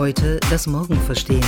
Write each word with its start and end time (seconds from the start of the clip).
Heute 0.00 0.40
das 0.48 0.66
Morgen 0.66 0.96
verstehen. 0.96 1.44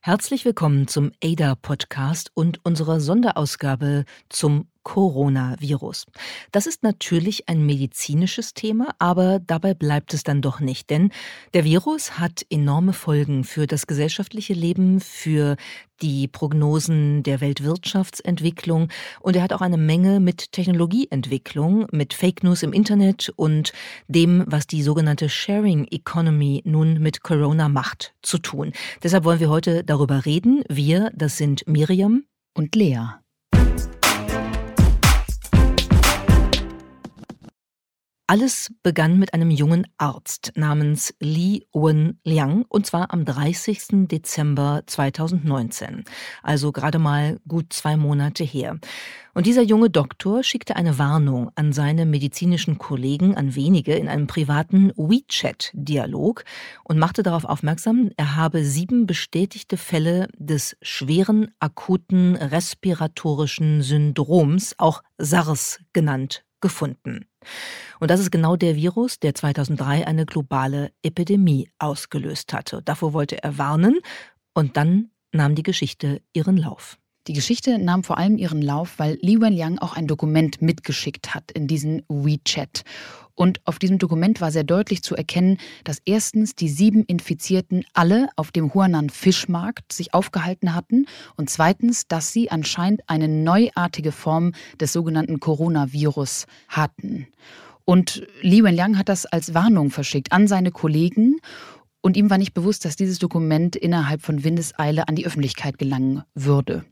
Herzlich 0.00 0.44
willkommen 0.44 0.86
zum 0.86 1.10
ADA-Podcast 1.20 2.30
und 2.32 2.64
unserer 2.64 3.00
Sonderausgabe 3.00 4.04
zum 4.28 4.68
Coronavirus. 4.82 6.06
Das 6.52 6.66
ist 6.66 6.82
natürlich 6.82 7.48
ein 7.48 7.64
medizinisches 7.64 8.54
Thema, 8.54 8.94
aber 8.98 9.38
dabei 9.38 9.74
bleibt 9.74 10.14
es 10.14 10.22
dann 10.22 10.40
doch 10.40 10.60
nicht, 10.60 10.90
denn 10.90 11.10
der 11.54 11.64
Virus 11.64 12.18
hat 12.18 12.46
enorme 12.50 12.92
Folgen 12.92 13.44
für 13.44 13.66
das 13.66 13.86
gesellschaftliche 13.86 14.54
Leben, 14.54 15.00
für 15.00 15.56
die 16.00 16.28
Prognosen 16.28 17.22
der 17.22 17.40
Weltwirtschaftsentwicklung 17.40 18.88
und 19.20 19.36
er 19.36 19.42
hat 19.42 19.52
auch 19.52 19.60
eine 19.60 19.76
Menge 19.76 20.20
mit 20.20 20.52
Technologieentwicklung, 20.52 21.86
mit 21.92 22.14
Fake 22.14 22.42
News 22.44 22.62
im 22.62 22.72
Internet 22.72 23.32
und 23.36 23.72
dem, 24.06 24.44
was 24.46 24.66
die 24.66 24.82
sogenannte 24.82 25.28
Sharing 25.28 25.86
Economy 25.90 26.62
nun 26.64 27.00
mit 27.00 27.22
Corona 27.22 27.68
macht, 27.68 28.14
zu 28.22 28.38
tun. 28.38 28.72
Deshalb 29.02 29.24
wollen 29.24 29.40
wir 29.40 29.50
heute 29.50 29.84
darüber 29.84 30.24
reden. 30.24 30.62
Wir, 30.68 31.10
das 31.14 31.36
sind 31.36 31.66
Miriam 31.66 32.24
und 32.54 32.74
Lea. 32.74 33.18
Alles 38.30 38.70
begann 38.82 39.18
mit 39.18 39.32
einem 39.32 39.50
jungen 39.50 39.86
Arzt 39.96 40.52
namens 40.54 41.14
Li 41.18 41.66
Wen-Liang 41.72 42.66
und 42.68 42.84
zwar 42.84 43.10
am 43.10 43.24
30. 43.24 44.06
Dezember 44.06 44.82
2019, 44.84 46.04
also 46.42 46.70
gerade 46.70 46.98
mal 46.98 47.40
gut 47.48 47.72
zwei 47.72 47.96
Monate 47.96 48.44
her. 48.44 48.78
Und 49.32 49.46
dieser 49.46 49.62
junge 49.62 49.88
Doktor 49.88 50.42
schickte 50.42 50.76
eine 50.76 50.98
Warnung 50.98 51.50
an 51.54 51.72
seine 51.72 52.04
medizinischen 52.04 52.76
Kollegen, 52.76 53.34
an 53.34 53.54
wenige, 53.54 53.94
in 53.94 54.08
einem 54.08 54.26
privaten 54.26 54.92
WeChat-Dialog 54.94 56.44
und 56.84 56.98
machte 56.98 57.22
darauf 57.22 57.46
aufmerksam, 57.46 58.10
er 58.18 58.36
habe 58.36 58.62
sieben 58.62 59.06
bestätigte 59.06 59.78
Fälle 59.78 60.28
des 60.36 60.76
schweren 60.82 61.52
akuten 61.60 62.36
respiratorischen 62.36 63.80
Syndroms, 63.80 64.74
auch 64.76 65.02
SARS 65.16 65.80
genannt, 65.94 66.44
gefunden. 66.60 67.26
Und 68.00 68.10
das 68.10 68.20
ist 68.20 68.30
genau 68.30 68.56
der 68.56 68.76
Virus, 68.76 69.18
der 69.18 69.34
2003 69.34 70.06
eine 70.06 70.26
globale 70.26 70.92
Epidemie 71.02 71.70
ausgelöst 71.78 72.52
hatte. 72.52 72.82
Davor 72.82 73.12
wollte 73.12 73.42
er 73.42 73.58
warnen 73.58 73.98
und 74.54 74.76
dann 74.76 75.10
nahm 75.32 75.54
die 75.54 75.62
Geschichte 75.62 76.22
ihren 76.32 76.56
Lauf. 76.56 76.98
Die 77.28 77.34
Geschichte 77.34 77.78
nahm 77.78 78.04
vor 78.04 78.16
allem 78.16 78.38
ihren 78.38 78.62
Lauf, 78.62 78.94
weil 78.96 79.18
Li 79.20 79.38
Wenliang 79.38 79.78
auch 79.78 79.94
ein 79.94 80.06
Dokument 80.06 80.62
mitgeschickt 80.62 81.34
hat 81.34 81.52
in 81.52 81.66
diesen 81.66 82.02
WeChat. 82.08 82.84
Und 83.34 83.60
auf 83.66 83.78
diesem 83.78 83.98
Dokument 83.98 84.40
war 84.40 84.50
sehr 84.50 84.64
deutlich 84.64 85.02
zu 85.02 85.14
erkennen, 85.14 85.58
dass 85.84 86.00
erstens 86.06 86.54
die 86.54 86.70
sieben 86.70 87.04
Infizierten 87.04 87.84
alle 87.92 88.30
auf 88.36 88.50
dem 88.50 88.72
Huanan 88.72 89.10
Fischmarkt 89.10 89.92
sich 89.92 90.14
aufgehalten 90.14 90.74
hatten 90.74 91.04
und 91.36 91.50
zweitens, 91.50 92.08
dass 92.08 92.32
sie 92.32 92.50
anscheinend 92.50 93.02
eine 93.08 93.28
neuartige 93.28 94.10
Form 94.10 94.52
des 94.80 94.94
sogenannten 94.94 95.38
Coronavirus 95.38 96.46
hatten. 96.68 97.28
Und 97.84 98.26
Li 98.40 98.64
Wenliang 98.64 98.98
hat 98.98 99.08
das 99.08 99.26
als 99.26 99.52
Warnung 99.52 99.90
verschickt 99.90 100.32
an 100.32 100.48
seine 100.48 100.70
Kollegen 100.70 101.36
und 102.00 102.16
ihm 102.16 102.30
war 102.30 102.38
nicht 102.38 102.54
bewusst, 102.54 102.84
dass 102.84 102.96
dieses 102.96 103.18
Dokument 103.18 103.76
innerhalb 103.76 104.22
von 104.22 104.44
Windeseile 104.44 105.08
an 105.08 105.16
die 105.16 105.26
Öffentlichkeit 105.26 105.78
gelangen 105.78 106.22
würde. 106.34 106.84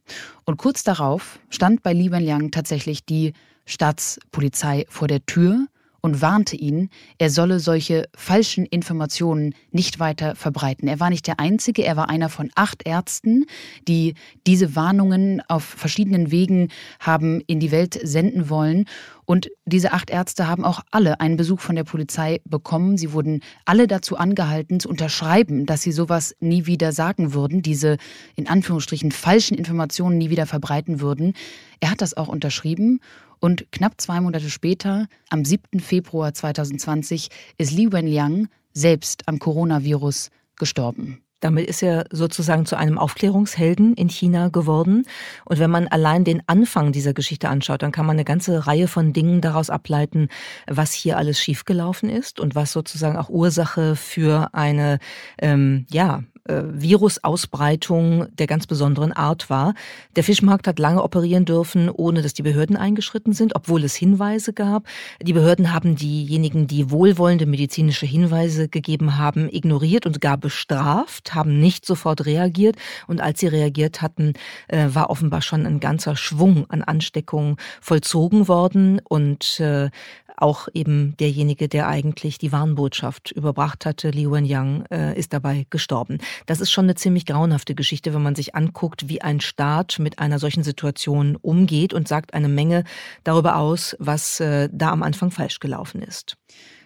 Und 0.45 0.57
kurz 0.57 0.83
darauf 0.83 1.39
stand 1.49 1.83
bei 1.83 1.93
Li 1.93 2.11
Wenliang 2.11 2.51
tatsächlich 2.51 3.05
die 3.05 3.33
Staatspolizei 3.67 4.85
vor 4.89 5.09
der 5.09 5.25
Tür 5.27 5.67
und 6.07 6.23
warnte 6.23 6.55
ihn, 6.55 6.89
er 7.19 7.31
solle 7.31 7.59
solche 7.59 8.09
falschen 8.15 8.65
Informationen 8.65 9.57
nicht 9.73 9.99
weiter 9.99 10.37
verbreiten. 10.37 10.87
Er 10.87 11.01
war 11.01 11.11
nicht 11.11 11.27
der 11.27 11.41
Einzige, 11.41 11.83
er 11.85 11.97
war 11.97 12.09
einer 12.09 12.29
von 12.29 12.49
acht 12.55 12.87
Ärzten, 12.87 13.45
die 13.89 14.15
diese 14.47 14.77
Warnungen 14.77 15.43
auf 15.49 15.65
verschiedenen 15.65 16.31
Wegen 16.31 16.69
haben 17.01 17.41
in 17.49 17.59
die 17.59 17.73
Welt 17.73 17.99
senden 18.01 18.49
wollen. 18.49 18.85
Und 19.25 19.51
diese 19.65 19.93
acht 19.93 20.11
Ärzte 20.11 20.47
haben 20.47 20.65
auch 20.65 20.83
alle 20.93 21.19
einen 21.19 21.37
Besuch 21.37 21.59
von 21.59 21.75
der 21.75 21.83
Polizei 21.83 22.41
bekommen. 22.45 22.97
Sie 22.97 23.13
wurden 23.13 23.41
alle 23.65 23.89
dazu 23.89 24.17
angehalten, 24.17 24.79
zu 24.79 24.89
unterschreiben, 24.89 25.67
dass 25.67 25.83
sie 25.83 25.91
sowas 25.91 26.37
nie 26.39 26.67
wieder 26.67 26.93
sagen 26.93 27.35
würden, 27.35 27.63
diese 27.63 27.97
in 28.37 28.47
Anführungsstrichen 28.47 29.11
falschen 29.11 29.59
Informationen 29.59 30.19
nie 30.19 30.31
wieder 30.31 30.47
verbreiten 30.47 31.01
würden. 31.01 31.33
Er 31.81 31.91
hat 31.91 32.01
das 32.01 32.17
auch 32.17 32.29
unterschrieben 32.29 33.01
und 33.41 33.71
knapp 33.73 34.01
zwei 34.01 34.21
Monate 34.21 34.51
später, 34.51 35.07
am 35.31 35.45
7. 35.45 35.81
Februar 35.81 36.35
2020, 36.35 37.29
ist 37.59 37.73
Li 37.73 37.93
Wenliang 37.93 38.49
selbst 38.73 39.23
am 39.27 39.39
Coronavirus 39.39 40.31
gestorben. 40.57 41.23
Damit 41.41 41.67
ist 41.69 41.83
er 41.83 42.07
sozusagen 42.11 42.65
zu 42.65 42.77
einem 42.77 42.99
Aufklärungshelden 42.99 43.95
in 43.95 44.09
China 44.09 44.49
geworden. 44.49 45.05
Und 45.45 45.59
wenn 45.59 45.71
man 45.71 45.87
allein 45.87 46.25
den 46.25 46.43
Anfang 46.47 46.93
dieser 46.93 47.13
Geschichte 47.13 47.49
anschaut, 47.49 47.83
dann 47.83 47.93
kann 47.93 48.07
man 48.07 48.17
eine 48.17 48.25
ganze 48.25 48.67
Reihe 48.67 48.89
von 48.89 49.13
Dingen 49.13 49.43
daraus 49.43 49.69
ableiten, 49.69 50.29
was 50.67 50.93
hier 50.93 51.19
alles 51.19 51.39
schiefgelaufen 51.39 52.09
ist 52.09 52.41
und 52.41 52.55
was 52.55 52.73
sozusagen 52.73 53.19
auch 53.19 53.29
Ursache 53.29 53.97
für 53.97 54.55
eine, 54.55 54.99
ähm, 55.39 55.87
ja, 55.91 56.23
äh, 56.49 56.63
Virusausbreitung 56.67 58.27
der 58.37 58.47
ganz 58.47 58.67
besonderen 58.67 59.13
Art 59.13 59.51
war. 59.51 59.75
Der 60.17 60.25
Fischmarkt 60.25 60.67
hat 60.67 60.79
lange 60.79 61.03
operieren 61.03 61.45
dürfen, 61.45 61.91
ohne 61.91 62.23
dass 62.23 62.35
die 62.35 62.43
Behörden 62.43 62.77
eingeschritten 62.77 63.33
sind, 63.33 63.55
obwohl 63.55 63.85
es 63.85 63.95
Hinweise 63.95 64.53
gab. 64.53 64.87
Die 65.21 65.33
Behörden 65.33 65.73
haben 65.73 65.97
diejenigen, 65.97 66.67
die 66.67 66.91
wohlwollende 66.91 67.47
medizinische 67.47 68.07
Hinweise 68.07 68.69
gegeben 68.69 69.19
haben, 69.19 69.49
ignoriert 69.49 70.07
und 70.07 70.21
gar 70.21 70.39
bestraft, 70.39 71.35
haben 71.35 71.61
nicht 71.61 71.87
sofort 71.87 72.27
reagiert. 72.27 72.77
Und 73.07 73.21
als 73.21 73.41
sie 73.41 73.49
reagiert 73.49 74.03
hatten, 74.03 74.35
äh, 74.69 74.89
war 74.89 75.11
offenbar 75.11 75.43
schon 75.43 75.67
ein 75.67 75.81
ganzer 75.81 76.17
Schwung 76.17 76.67
an 76.71 76.83
Ansteckungen 76.83 77.57
vollzogen 77.81 78.49
worden. 78.49 79.01
Und 79.05 79.61
äh, 79.61 79.91
auch 80.37 80.69
eben 80.75 81.17
derjenige, 81.19 81.69
der 81.69 81.89
eigentlich 81.89 82.39
die 82.39 82.53
Warnbotschaft 82.53 83.33
überbracht 83.33 83.87
hatte, 83.87 84.11
Li 84.11 84.31
Wenyang, 84.31 84.85
äh, 84.91 85.19
ist 85.19 85.33
dabei 85.33 85.67
gestorben. 85.71 86.19
Das 86.47 86.61
ist 86.61 86.71
schon 86.71 86.87
eine 86.87 86.95
ziemlich 86.95 87.27
grauenhafte 87.27 87.75
Geschichte, 87.75 88.15
wenn 88.15 88.23
man 88.23 88.35
sich 88.35 88.55
anguckt, 88.55 89.09
wie 89.09 89.23
ein 89.23 89.41
Staat 89.41 89.99
mit 89.99 90.19
einer 90.19 90.39
solchen 90.39 90.63
Situation 90.63 91.37
umgeht 91.37 91.95
und 91.95 92.09
sagt 92.09 92.35
eine 92.35 92.49
Menge 92.49 92.85
darüber 93.25 93.57
aus, 93.57 93.97
was 93.99 94.41
äh, 94.41 94.69
da 94.73 94.91
am 94.91 95.03
Anfang 95.03 95.31
falsch 95.31 95.61
gelaufen 95.61 96.03
ist. 96.03 96.37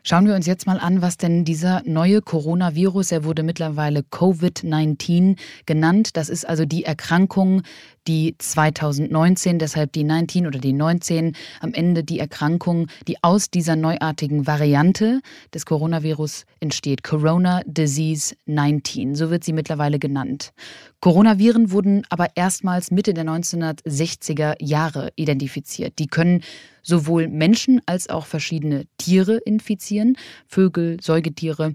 Schauen 0.02 0.26
wir 0.26 0.34
uns 0.34 0.46
jetzt 0.46 0.66
mal 0.66 0.78
an, 0.78 1.02
was 1.02 1.18
denn 1.18 1.44
dieser 1.44 1.82
neue 1.84 2.22
Coronavirus, 2.22 3.12
er 3.12 3.24
wurde 3.24 3.42
mittlerweile 3.42 4.00
Covid-19 4.00 5.36
genannt. 5.66 6.16
Das 6.16 6.30
ist 6.30 6.48
also 6.48 6.64
die 6.64 6.84
Erkrankung, 6.84 7.62
die 8.10 8.34
2019, 8.38 9.60
deshalb 9.60 9.93
die 9.93 10.03
19 10.03 10.48
oder 10.48 10.59
die 10.59 10.72
19, 10.72 11.37
am 11.60 11.72
Ende 11.72 12.03
die 12.03 12.19
Erkrankung, 12.19 12.88
die 13.06 13.22
aus 13.22 13.50
dieser 13.50 13.76
neuartigen 13.76 14.48
Variante 14.48 15.21
des 15.54 15.65
Coronavirus 15.65 16.44
entsteht. 16.59 17.04
Corona 17.04 17.62
Disease 17.66 18.34
19, 18.47 19.15
so 19.15 19.31
wird 19.31 19.44
sie 19.44 19.53
mittlerweile 19.53 20.00
genannt. 20.00 20.50
Coronaviren 20.98 21.71
wurden 21.71 22.03
aber 22.09 22.31
erstmals 22.34 22.91
Mitte 22.91 23.15
der 23.15 23.25
1960er 23.26 24.56
Jahre 24.59 25.12
identifiziert. 25.15 26.00
Die 26.00 26.09
können 26.09 26.42
sowohl 26.82 27.28
Menschen 27.28 27.81
als 27.87 28.10
auch 28.10 28.27
verschiedene 28.27 28.87
Tiere 28.98 29.37
infizieren, 29.37 30.16
Vögel, 30.48 30.98
Säugetiere. 31.00 31.75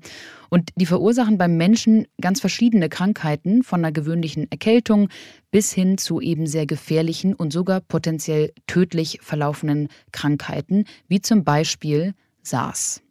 Und 0.50 0.70
die 0.76 0.86
verursachen 0.86 1.38
beim 1.38 1.58
Menschen 1.58 2.08
ganz 2.20 2.40
verschiedene 2.40 2.90
Krankheiten, 2.90 3.64
von 3.64 3.82
einer 3.82 3.92
gewöhnlichen 3.92 4.50
Erkältung 4.52 5.10
bis 5.52 5.72
hin 5.74 5.98
zu 5.98 6.20
eben 6.22 6.48
sehr 6.48 6.66
gefährlichen 6.66 7.34
und 7.34 7.54
sogar 7.54 7.82
potenziell 7.82 8.52
tödlich 8.68 9.20
verlaufenden 9.22 9.90
Krankheiten, 10.12 10.86
wie 11.08 11.22
zum 11.22 11.44
Beispiel 11.44 12.14
SARS. 12.42 13.05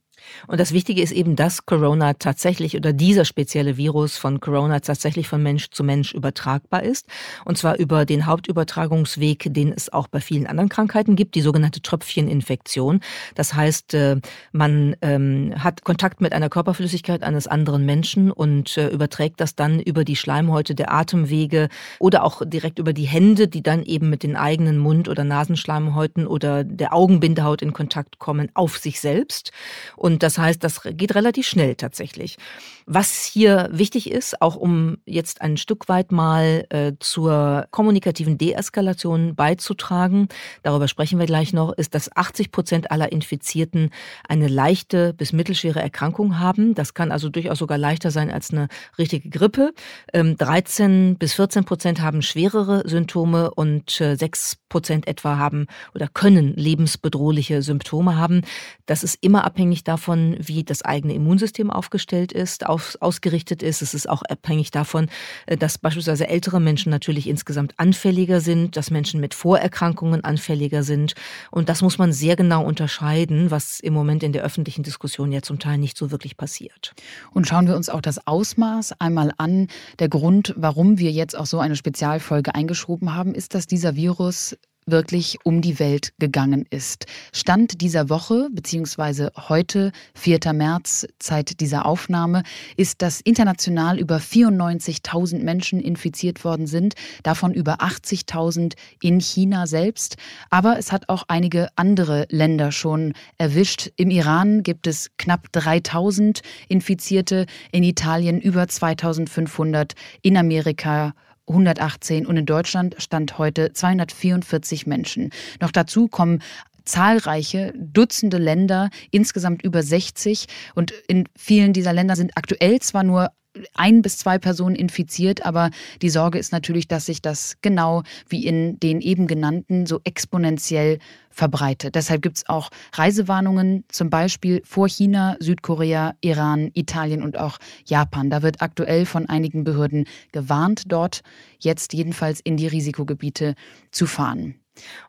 Und 0.47 0.61
das 0.61 0.73
Wichtige 0.73 1.03
ist 1.03 1.13
eben, 1.13 1.37
dass 1.37 1.67
Corona 1.67 2.15
tatsächlich 2.15 2.77
oder 2.77 2.93
dieser 2.93 3.25
spezielle 3.25 3.77
Virus 3.77 4.17
von 4.17 4.41
Corona 4.41 4.81
tatsächlich 4.81 5.29
von 5.29 5.43
Mensch 5.43 5.71
zu 5.71 5.85
Mensch 5.85 6.15
übertragbar 6.15 6.83
ist. 6.83 7.07
Und 7.45 7.59
zwar 7.59 7.79
über 7.79 8.05
den 8.05 8.27
Hauptübertragungsweg, 8.27 9.49
den 9.53 9.73
es 9.73 9.93
auch 9.93 10.09
bei 10.09 10.21
vielen 10.21 10.47
anderen 10.47 10.69
Krankheiten 10.69 11.17
gibt, 11.17 11.35
die 11.35 11.41
sogenannte 11.41 11.83
Tröpfcheninfektion. 11.83 13.01
Das 13.35 13.55
heißt, 13.55 13.95
äh, 13.95 14.21
man 14.53 14.97
ähm, 15.03 15.55
hat 15.59 15.85
Kontakt 15.85 16.21
mit 16.21 16.33
einer 16.33 16.49
Körperflüssigkeit 16.49 17.23
eines 17.23 17.47
anderen 17.47 17.85
Menschen 17.87 18.31
und 18.31 18.77
äh, 18.77 18.89
überträgt 18.89 19.41
das 19.41 19.55
dann 19.55 19.81
über 19.81 20.05
die 20.05 20.17
Schleimhäute 20.17 20.75
der 20.75 20.93
Atemwege 20.93 21.69
oder 21.99 22.25
auch 22.25 22.43
direkt 22.45 22.79
über 22.79 22.93
die 22.93 23.05
Hände, 23.05 23.49
die 23.49 23.63
dann 23.63 23.83
eben 23.83 24.11
mit 24.11 24.23
den 24.23 24.37
eigenen 24.37 24.79
Mund- 24.79 25.09
oder 25.09 25.25
Nasenschleimhäuten 25.25 26.27
oder 26.27 26.65
der 26.65 26.95
Augenbindehaut 26.95 27.63
in 27.63 27.73
Kontakt 27.73 28.19
kommen, 28.19 28.51
auf 28.55 28.79
sich 28.79 29.01
selbst. 29.01 29.53
Und 29.97 30.14
Und 30.15 30.23
das 30.23 30.39
heißt, 30.39 30.63
das 30.63 30.81
geht 30.93 31.17
relativ 31.17 31.45
schnell 31.45 31.75
tatsächlich. 31.75 32.37
Was 32.87 33.25
hier 33.25 33.69
wichtig 33.73 34.11
ist, 34.11 34.43
auch 34.43 34.57
um 34.57 34.99
jetzt 35.07 35.41
ein 35.41 35.57
Stück 35.57 35.89
weit 35.89 36.13
mal 36.13 36.67
äh, 36.69 36.93
zur 37.01 37.67
kommunikativen 37.71 38.37
Deeskalation 38.37 39.35
beizutragen, 39.35 40.29
darüber 40.63 40.87
sprechen 40.87 41.19
wir 41.19 41.25
gleich 41.25 41.55
noch, 41.55 41.73
ist, 41.73 41.95
dass 41.95 42.15
80 42.15 42.53
Prozent 42.53 42.91
aller 42.91 43.11
Infizierten 43.11 43.89
eine 44.29 44.49
leichte 44.49 45.15
bis 45.15 45.33
mittelschwere 45.33 45.81
Erkrankung 45.81 46.39
haben. 46.39 46.75
Das 46.75 46.93
kann 46.93 47.11
also 47.11 47.31
durchaus 47.31 47.59
sogar 47.59 47.79
leichter 47.79 48.11
sein 48.11 48.31
als 48.31 48.51
eine 48.51 48.69
richtige 48.99 49.31
Grippe. 49.31 49.73
Ähm, 50.13 50.37
13 50.37 51.17
bis 51.17 51.33
14 51.35 51.65
Prozent 51.65 52.03
haben 52.03 52.21
schwerere 52.21 52.83
Symptome 52.87 53.51
und 53.51 53.99
äh, 54.03 54.17
6 54.17 54.59
Prozent 54.69 55.07
etwa 55.07 55.39
haben 55.39 55.69
oder 55.95 56.09
können 56.09 56.53
lebensbedrohliche 56.55 57.63
Symptome 57.63 58.17
haben. 58.17 58.43
Das 58.87 59.05
ist 59.05 59.17
immer 59.23 59.45
abhängig 59.45 59.85
davon, 59.85 60.37
wie 60.39 60.65
das 60.65 60.83
eigene 60.83 61.15
Immunsystem 61.15 61.71
aufgestellt 61.71 62.33
ist 62.33 62.67
auf, 62.75 62.99
ausgerichtet 63.01 63.63
ist. 63.63 63.83
Es 63.83 63.95
ist 63.95 64.09
auch 64.09 64.23
abhängig 64.23 64.71
davon, 64.71 65.09
äh, 65.47 65.57
dass 65.57 65.79
beispielsweise 65.79 66.29
ältere 66.29 66.61
Menschen 66.61 66.91
natürlich 66.91 67.29
insgesamt 67.29 67.75
anfälliger 67.79 68.41
sind, 68.41 68.77
dass 68.77 68.91
Menschen 68.91 69.21
mit 69.21 69.33
Vorerkrankungen 69.33 70.25
anfälliger 70.25 70.83
sind. 70.83 71.15
Und 71.51 71.69
das 71.69 71.83
muss 71.83 71.99
man 71.99 72.13
sehr 72.13 72.37
genau 72.37 72.65
unterscheiden, 72.65 73.51
was 73.51 73.81
im 73.81 73.95
Moment 73.95 74.23
in 74.23 74.33
der 74.33 74.43
öffentlichen 74.43 74.83
Diskussion 74.83 75.33
ja 75.33 75.41
zum 75.43 75.59
Teil 75.59 75.79
nicht 75.79 75.97
so 75.97 76.11
wirklich 76.11 76.37
passiert. 76.37 76.95
Und 77.33 77.47
schauen 77.47 77.67
wir 77.67 77.77
uns 77.77 77.89
auch 77.89 78.01
das 78.01 78.27
Ausmaß 78.27 79.01
einmal 79.01 79.33
an. 79.39 79.69
Der 80.01 80.09
Grund, 80.09 80.53
warum 80.57 80.99
wir 80.99 81.13
jetzt 81.13 81.37
auch 81.37 81.47
so 81.47 81.61
eine 81.61 81.77
Spezialfolge 81.77 82.55
eingeschoben 82.55 83.15
haben, 83.15 83.35
ist, 83.35 83.55
dass 83.55 83.67
dieser 83.67 83.95
Virus 83.95 84.57
wirklich 84.87 85.39
um 85.45 85.61
die 85.61 85.79
Welt 85.79 86.13
gegangen 86.19 86.67
ist. 86.71 87.07
Stand 87.33 87.81
dieser 87.81 88.09
Woche, 88.09 88.49
beziehungsweise 88.53 89.33
heute, 89.37 89.93
4. 90.15 90.53
März, 90.53 91.07
Zeit 91.19 91.61
dieser 91.61 91.87
Aufnahme, 91.87 92.43
ist, 92.77 93.03
dass 93.03 93.21
international 93.21 93.99
über 93.99 94.19
94.000 94.19 95.43
Menschen 95.43 95.81
infiziert 95.81 96.45
worden 96.45 96.67
sind, 96.67 96.95
davon 97.23 97.55
über 97.55 97.81
80.000 97.81 98.75
in 99.03 99.21
China 99.21 99.67
selbst. 99.67 100.17
Aber 100.51 100.79
es 100.79 100.93
hat 100.93 101.09
auch 101.09 101.25
einige 101.29 101.69
andere 101.77 102.27
Länder 102.31 102.73
schon 102.73 103.15
erwischt. 103.39 103.91
Im 103.97 104.11
Iran 104.11 104.63
gibt 104.63 104.87
es 104.87 105.11
knapp 105.19 105.49
3.000 105.55 106.43
Infizierte, 106.69 107.47
in 107.73 107.83
Italien 107.83 108.41
über 108.41 108.65
2.500, 108.65 109.93
in 110.23 110.37
Amerika 110.37 111.15
118 111.49 112.27
und 112.27 112.37
in 112.37 112.47
Deutschland 112.47 112.97
stand 112.99 113.39
heute 113.39 113.73
244 113.73 114.87
Menschen. 114.87 115.31
Noch 115.61 115.71
dazu 115.71 116.09
kommen 116.09 116.41
zahlreiche 116.85 117.73
Dutzende 117.77 118.39
Länder, 118.39 118.91
insgesamt 119.11 119.63
über 119.63 119.83
60. 119.83 120.47
Und 120.75 120.93
in 121.09 121.29
vielen 121.37 121.73
dieser 121.73 121.93
Länder 121.93 122.17
sind 122.17 122.37
aktuell 122.37 122.81
zwar 122.81 123.03
nur 123.03 123.31
ein 123.75 124.03
bis 124.03 124.19
zwei 124.19 124.39
Personen 124.39 124.75
infiziert, 124.75 125.45
aber 125.45 125.71
die 126.03 126.11
Sorge 126.11 126.39
ist 126.39 126.53
natürlich, 126.53 126.89
dass 126.89 127.07
sich 127.07 127.23
das 127.23 127.57
genau 127.63 128.03
wie 128.29 128.47
in 128.47 128.79
den 128.81 129.01
eben 129.01 129.27
genannten 129.27 129.87
so 129.87 130.01
exponentiell 130.05 130.99
verbreitet. 131.31 131.95
Deshalb 131.95 132.23
gibt 132.23 132.39
es 132.39 132.49
auch 132.49 132.71
Reisewarnungen, 132.93 133.85
zum 133.89 134.11
Beispiel 134.11 134.63
vor 134.65 134.89
China, 134.89 135.37
Südkorea, 135.41 136.15
Iran, 136.21 136.71
Italien 136.75 137.23
und 137.23 137.39
auch 137.39 137.59
Japan. 137.87 138.31
Da 138.31 138.43
wird 138.43 138.63
aktuell 138.63 139.07
von 139.07 139.29
einigen 139.29 139.65
Behörden 139.65 140.07
gewarnt, 140.33 140.85
dort 140.89 141.23
jetzt 141.59 141.93
jedenfalls 141.93 142.41
in 142.41 142.57
die 142.57 142.67
Risikogebiete 142.67 143.55
zu 143.91 144.07
fahren. 144.07 144.57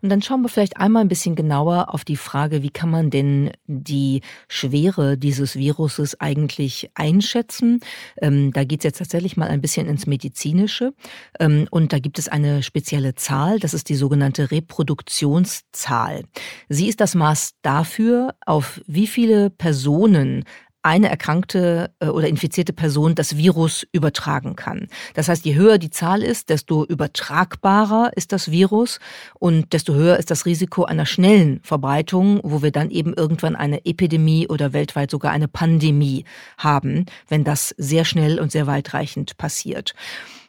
Und 0.01 0.09
dann 0.09 0.21
schauen 0.21 0.41
wir 0.41 0.49
vielleicht 0.49 0.77
einmal 0.77 1.01
ein 1.01 1.07
bisschen 1.07 1.35
genauer 1.35 1.93
auf 1.93 2.05
die 2.05 2.17
Frage, 2.17 2.61
wie 2.63 2.69
kann 2.69 2.89
man 2.89 3.09
denn 3.09 3.51
die 3.65 4.21
Schwere 4.47 5.17
dieses 5.17 5.55
Viruses 5.55 6.19
eigentlich 6.19 6.89
einschätzen? 6.93 7.79
Ähm, 8.21 8.51
da 8.53 8.63
geht 8.63 8.81
es 8.81 8.83
jetzt 8.85 8.97
tatsächlich 8.99 9.37
mal 9.37 9.47
ein 9.47 9.61
bisschen 9.61 9.87
ins 9.87 10.07
Medizinische. 10.07 10.93
Ähm, 11.39 11.67
und 11.71 11.93
da 11.93 11.99
gibt 11.99 12.19
es 12.19 12.27
eine 12.27 12.63
spezielle 12.63 13.15
Zahl, 13.15 13.59
das 13.59 13.73
ist 13.73 13.89
die 13.89 13.95
sogenannte 13.95 14.51
Reproduktionszahl. 14.51 16.23
Sie 16.69 16.87
ist 16.87 17.01
das 17.01 17.15
Maß 17.15 17.53
dafür, 17.61 18.35
auf 18.45 18.81
wie 18.87 19.07
viele 19.07 19.49
Personen 19.49 20.45
eine 20.85 21.09
erkrankte 21.09 21.91
äh, 21.99 22.07
oder 22.07 22.27
infizierte 22.27 22.71
Person 22.71 23.15
das 23.15 23.37
Virus 23.37 23.85
übertragen 23.91 24.55
kann. 24.55 24.87
Das 25.15 25.27
heißt, 25.27 25.43
je 25.43 25.55
höher 25.55 25.79
die 25.79 25.89
Zahl 25.89 26.21
ist, 26.21 26.49
desto 26.49 26.85
übertragbarer 26.85 28.11
ist 28.15 28.31
das 28.31 28.51
Virus 28.51 28.99
und 29.39 29.73
desto 29.73 29.95
höher 29.95 30.17
ist 30.17 30.29
das 30.29 30.45
Risiko 30.45 30.85
einer 30.85 31.07
schnellen 31.07 31.59
Verbreitung, 31.63 32.39
wo 32.43 32.61
wir 32.61 32.71
dann 32.71 32.91
eben 32.91 33.13
irgendwann 33.13 33.55
eine 33.55 33.83
Epidemie 33.85 34.47
oder 34.47 34.73
weltweit 34.73 35.09
sogar 35.09 35.31
eine 35.31 35.47
Pandemie 35.47 36.23
haben, 36.59 37.07
wenn 37.27 37.43
das 37.43 37.73
sehr 37.77 38.05
schnell 38.05 38.39
und 38.39 38.51
sehr 38.51 38.67
weitreichend 38.67 39.37
passiert. 39.37 39.95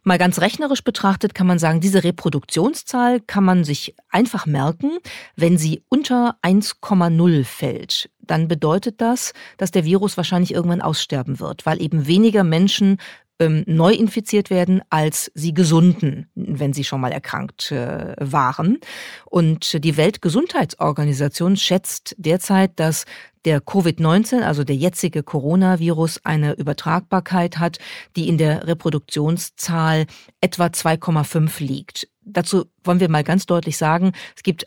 Mal 0.08 0.19
ganz 0.19 0.38
rechnerisch 0.41 0.85
betrachtet 0.85 1.35
kann 1.35 1.49
man 1.49 1.58
sagen, 1.58 1.81
diese 1.81 2.05
Reproduktionszahl 2.05 3.19
kann 3.19 3.43
man 3.43 3.64
sich 3.64 3.97
einfach 4.08 4.47
merken, 4.47 4.99
wenn 5.35 5.58
sie 5.58 5.82
unter 5.88 6.37
1,0 6.43 7.44
fällt. 7.44 8.08
Dann 8.20 8.47
bedeutet 8.47 9.00
das, 9.00 9.32
dass 9.56 9.73
der 9.73 9.85
Virus 9.85 10.17
wahrscheinlich 10.17 10.55
irgendwann 10.55 10.81
aussterben 10.81 11.41
wird, 11.41 11.67
weil 11.67 11.82
eben 11.82 12.06
weniger 12.06 12.44
Menschen 12.44 12.99
ähm, 13.41 13.64
neu 13.67 13.93
infiziert 13.93 14.49
werden 14.49 14.81
als 14.91 15.32
sie 15.35 15.53
gesunden, 15.53 16.31
wenn 16.37 16.73
sie 16.73 16.85
schon 16.85 17.00
mal 17.00 17.11
erkrankt 17.11 17.73
äh, 17.73 18.14
waren. 18.20 18.79
Und 19.25 19.82
die 19.82 19.97
Weltgesundheitsorganisation 19.97 21.56
schätzt 21.56 22.14
derzeit, 22.17 22.79
dass 22.79 23.06
der 23.47 23.63
Covid-19, 23.63 24.43
also 24.43 24.65
der 24.65 24.77
jetzige 24.77 25.23
Coronavirus, 25.23 26.21
eine 26.25 26.53
Übertragbarkeit 26.55 27.59
hat, 27.59 27.79
die 28.17 28.29
in 28.29 28.37
der 28.37 28.67
Reproduktionszahl 28.67 30.07
etwa 30.41 30.67
2,5 30.67 31.63
liegt. 31.63 32.09
Dazu 32.23 32.67
wollen 32.83 33.01
wir 33.01 33.09
mal 33.09 33.25
ganz 33.25 33.47
deutlich 33.47 33.79
sagen, 33.79 34.13
es 34.37 34.43
gibt 34.43 34.67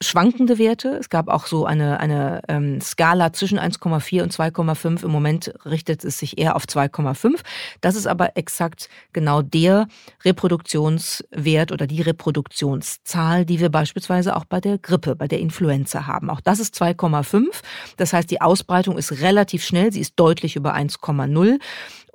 schwankende 0.00 0.58
Werte. 0.58 0.90
Es 0.90 1.08
gab 1.08 1.28
auch 1.28 1.46
so 1.46 1.64
eine, 1.66 1.98
eine 2.00 2.40
ähm, 2.48 2.80
Skala 2.80 3.32
zwischen 3.32 3.58
1,4 3.58 4.22
und 4.22 4.32
2,5. 4.32 5.04
Im 5.04 5.10
Moment 5.10 5.52
richtet 5.64 6.04
es 6.04 6.18
sich 6.18 6.38
eher 6.38 6.54
auf 6.54 6.64
2,5. 6.64 7.40
Das 7.80 7.96
ist 7.96 8.06
aber 8.06 8.36
exakt 8.36 8.88
genau 9.12 9.42
der 9.42 9.88
Reproduktionswert 10.24 11.72
oder 11.72 11.86
die 11.86 12.02
Reproduktionszahl, 12.02 13.44
die 13.44 13.58
wir 13.58 13.70
beispielsweise 13.70 14.36
auch 14.36 14.44
bei 14.44 14.60
der 14.60 14.78
Grippe, 14.78 15.16
bei 15.16 15.26
der 15.26 15.40
Influenza 15.40 16.06
haben. 16.06 16.30
Auch 16.30 16.40
das 16.40 16.60
ist 16.60 16.80
2,5. 16.80 17.46
Das 17.96 18.12
heißt, 18.12 18.30
die 18.30 18.40
Ausbreitung 18.40 18.98
ist 18.98 19.20
relativ 19.20 19.64
schnell. 19.64 19.92
Sie 19.92 20.00
ist 20.00 20.14
deutlich 20.16 20.54
über 20.54 20.74
1,0. 20.74 21.58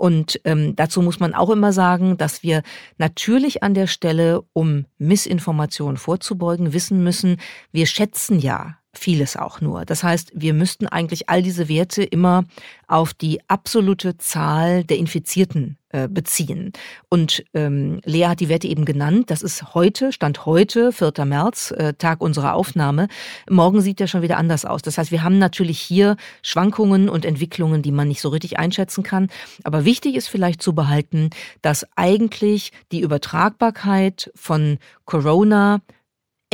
Und 0.04 0.42
ähm, 0.44 0.76
dazu 0.76 1.02
muss 1.02 1.22
man 1.22 1.34
auch 1.34 1.50
immer 1.50 1.72
sagen, 1.72 2.18
dass 2.18 2.44
wir 2.44 2.64
natürlich 2.98 3.64
an 3.64 3.74
der 3.74 3.88
Stelle, 3.88 4.44
um 4.52 4.84
Missinformationen 4.98 5.96
vorzubeugen, 5.96 6.74
wissen 6.74 7.06
müssen, 7.06 7.38
wir 7.72 7.86
schätzen 7.86 8.38
ja 8.38 8.80
vieles 8.94 9.36
auch 9.36 9.60
nur. 9.60 9.86
Das 9.86 10.04
heißt, 10.04 10.32
wir 10.36 10.54
müssten 10.54 10.88
eigentlich 10.88 11.30
all 11.30 11.42
diese 11.42 11.68
Werte 11.68 12.04
immer 12.04 12.46
auf 12.88 13.14
die 13.14 13.40
absolute 13.48 14.18
Zahl 14.18 14.84
der 14.84 14.98
Infizierten 14.98 15.78
äh, 15.90 16.08
beziehen. 16.08 16.74
Und 17.10 17.44
ähm, 17.54 18.02
Lea 18.06 18.26
hat 18.26 18.40
die 18.40 18.50
Werte 18.50 18.68
eben 18.68 18.86
genannt. 18.86 19.32
Das 19.32 19.42
ist 19.42 19.74
heute, 19.74 20.12
Stand 20.12 20.46
heute, 20.46 20.92
4. 20.92 21.26
März, 21.26 21.72
äh, 21.72 21.94
Tag 21.94 22.22
unserer 22.22 22.54
Aufnahme. 22.54 23.08
Morgen 23.50 23.82
sieht 23.82 24.00
der 24.00 24.08
schon 24.08 24.22
wieder 24.22 24.38
anders 24.38 24.64
aus. 24.66 24.82
Das 24.84 24.98
heißt, 24.98 25.12
wir 25.12 25.24
haben 25.24 25.40
natürlich 25.40 25.80
hier 25.80 26.16
Schwankungen 26.44 27.10
und 27.10 27.26
Entwicklungen, 27.26 27.82
die 27.82 27.92
man 27.92 28.08
nicht 28.08 28.22
so 28.22 28.30
richtig 28.30 28.60
einschätzen 28.60 29.04
kann. 29.04 29.28
Aber 29.64 29.86
wichtig 29.86 30.16
ist 30.16 30.28
vielleicht 30.28 30.62
zu 30.62 30.74
behalten, 30.74 31.32
dass 31.62 31.88
eigentlich 31.96 32.72
die 32.92 33.02
Übertragbarkeit 33.02 34.32
von 34.36 34.78
Corona 35.06 35.82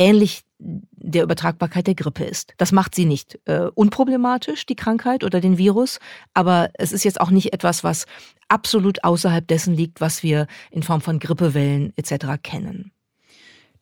ähnlich 0.00 0.42
der 0.58 1.22
Übertragbarkeit 1.22 1.86
der 1.86 1.94
Grippe 1.94 2.24
ist. 2.24 2.54
Das 2.56 2.72
macht 2.72 2.94
sie 2.94 3.04
nicht 3.04 3.38
äh, 3.44 3.68
unproblematisch, 3.74 4.66
die 4.66 4.76
Krankheit 4.76 5.24
oder 5.24 5.40
den 5.40 5.58
Virus, 5.58 5.98
aber 6.34 6.70
es 6.74 6.92
ist 6.92 7.04
jetzt 7.04 7.20
auch 7.20 7.30
nicht 7.30 7.52
etwas, 7.52 7.84
was 7.84 8.06
absolut 8.48 9.04
außerhalb 9.04 9.46
dessen 9.46 9.74
liegt, 9.74 10.00
was 10.00 10.22
wir 10.22 10.46
in 10.70 10.82
Form 10.82 11.00
von 11.00 11.18
Grippewellen 11.18 11.92
etc. 11.96 12.26
kennen. 12.42 12.92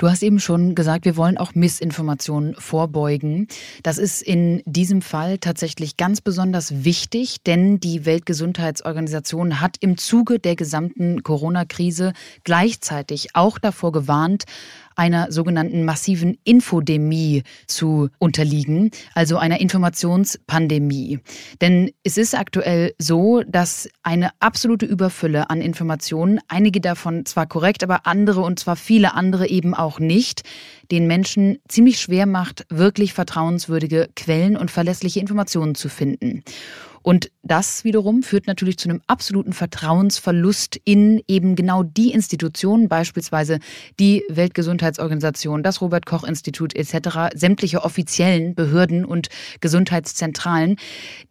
Du 0.00 0.08
hast 0.08 0.22
eben 0.22 0.38
schon 0.38 0.76
gesagt, 0.76 1.04
wir 1.06 1.16
wollen 1.16 1.38
auch 1.38 1.56
Missinformationen 1.56 2.54
vorbeugen. 2.54 3.48
Das 3.82 3.98
ist 3.98 4.22
in 4.22 4.62
diesem 4.64 5.02
Fall 5.02 5.38
tatsächlich 5.38 5.96
ganz 5.96 6.20
besonders 6.20 6.84
wichtig, 6.84 7.42
denn 7.42 7.80
die 7.80 8.06
Weltgesundheitsorganisation 8.06 9.60
hat 9.60 9.76
im 9.80 9.98
Zuge 9.98 10.38
der 10.38 10.54
gesamten 10.54 11.24
Corona-Krise 11.24 12.12
gleichzeitig 12.44 13.34
auch 13.34 13.58
davor 13.58 13.90
gewarnt, 13.90 14.44
einer 14.98 15.30
sogenannten 15.30 15.84
massiven 15.84 16.38
Infodemie 16.44 17.44
zu 17.66 18.08
unterliegen, 18.18 18.90
also 19.14 19.38
einer 19.38 19.60
Informationspandemie. 19.60 21.20
Denn 21.60 21.92
es 22.02 22.18
ist 22.18 22.36
aktuell 22.36 22.94
so, 22.98 23.42
dass 23.46 23.88
eine 24.02 24.30
absolute 24.40 24.86
Überfülle 24.86 25.50
an 25.50 25.60
Informationen, 25.60 26.40
einige 26.48 26.80
davon 26.80 27.24
zwar 27.24 27.46
korrekt, 27.46 27.84
aber 27.84 28.06
andere 28.06 28.40
und 28.40 28.58
zwar 28.58 28.74
viele 28.74 29.14
andere 29.14 29.48
eben 29.48 29.72
auch 29.72 30.00
nicht, 30.00 30.42
den 30.90 31.06
Menschen 31.06 31.58
ziemlich 31.68 32.00
schwer 32.00 32.26
macht, 32.26 32.66
wirklich 32.68 33.14
vertrauenswürdige 33.14 34.08
Quellen 34.16 34.56
und 34.56 34.70
verlässliche 34.70 35.20
Informationen 35.20 35.76
zu 35.76 35.88
finden. 35.88 36.42
Und 37.08 37.30
das 37.42 37.84
wiederum 37.84 38.22
führt 38.22 38.46
natürlich 38.46 38.76
zu 38.76 38.90
einem 38.90 39.00
absoluten 39.06 39.54
Vertrauensverlust 39.54 40.78
in 40.84 41.22
eben 41.26 41.56
genau 41.56 41.82
die 41.82 42.12
Institutionen, 42.12 42.90
beispielsweise 42.90 43.60
die 43.98 44.24
Weltgesundheitsorganisation, 44.28 45.62
das 45.62 45.80
Robert 45.80 46.04
Koch 46.04 46.24
Institut 46.24 46.76
etc., 46.76 47.34
sämtliche 47.34 47.82
offiziellen 47.82 48.54
Behörden 48.54 49.06
und 49.06 49.30
Gesundheitszentralen, 49.62 50.76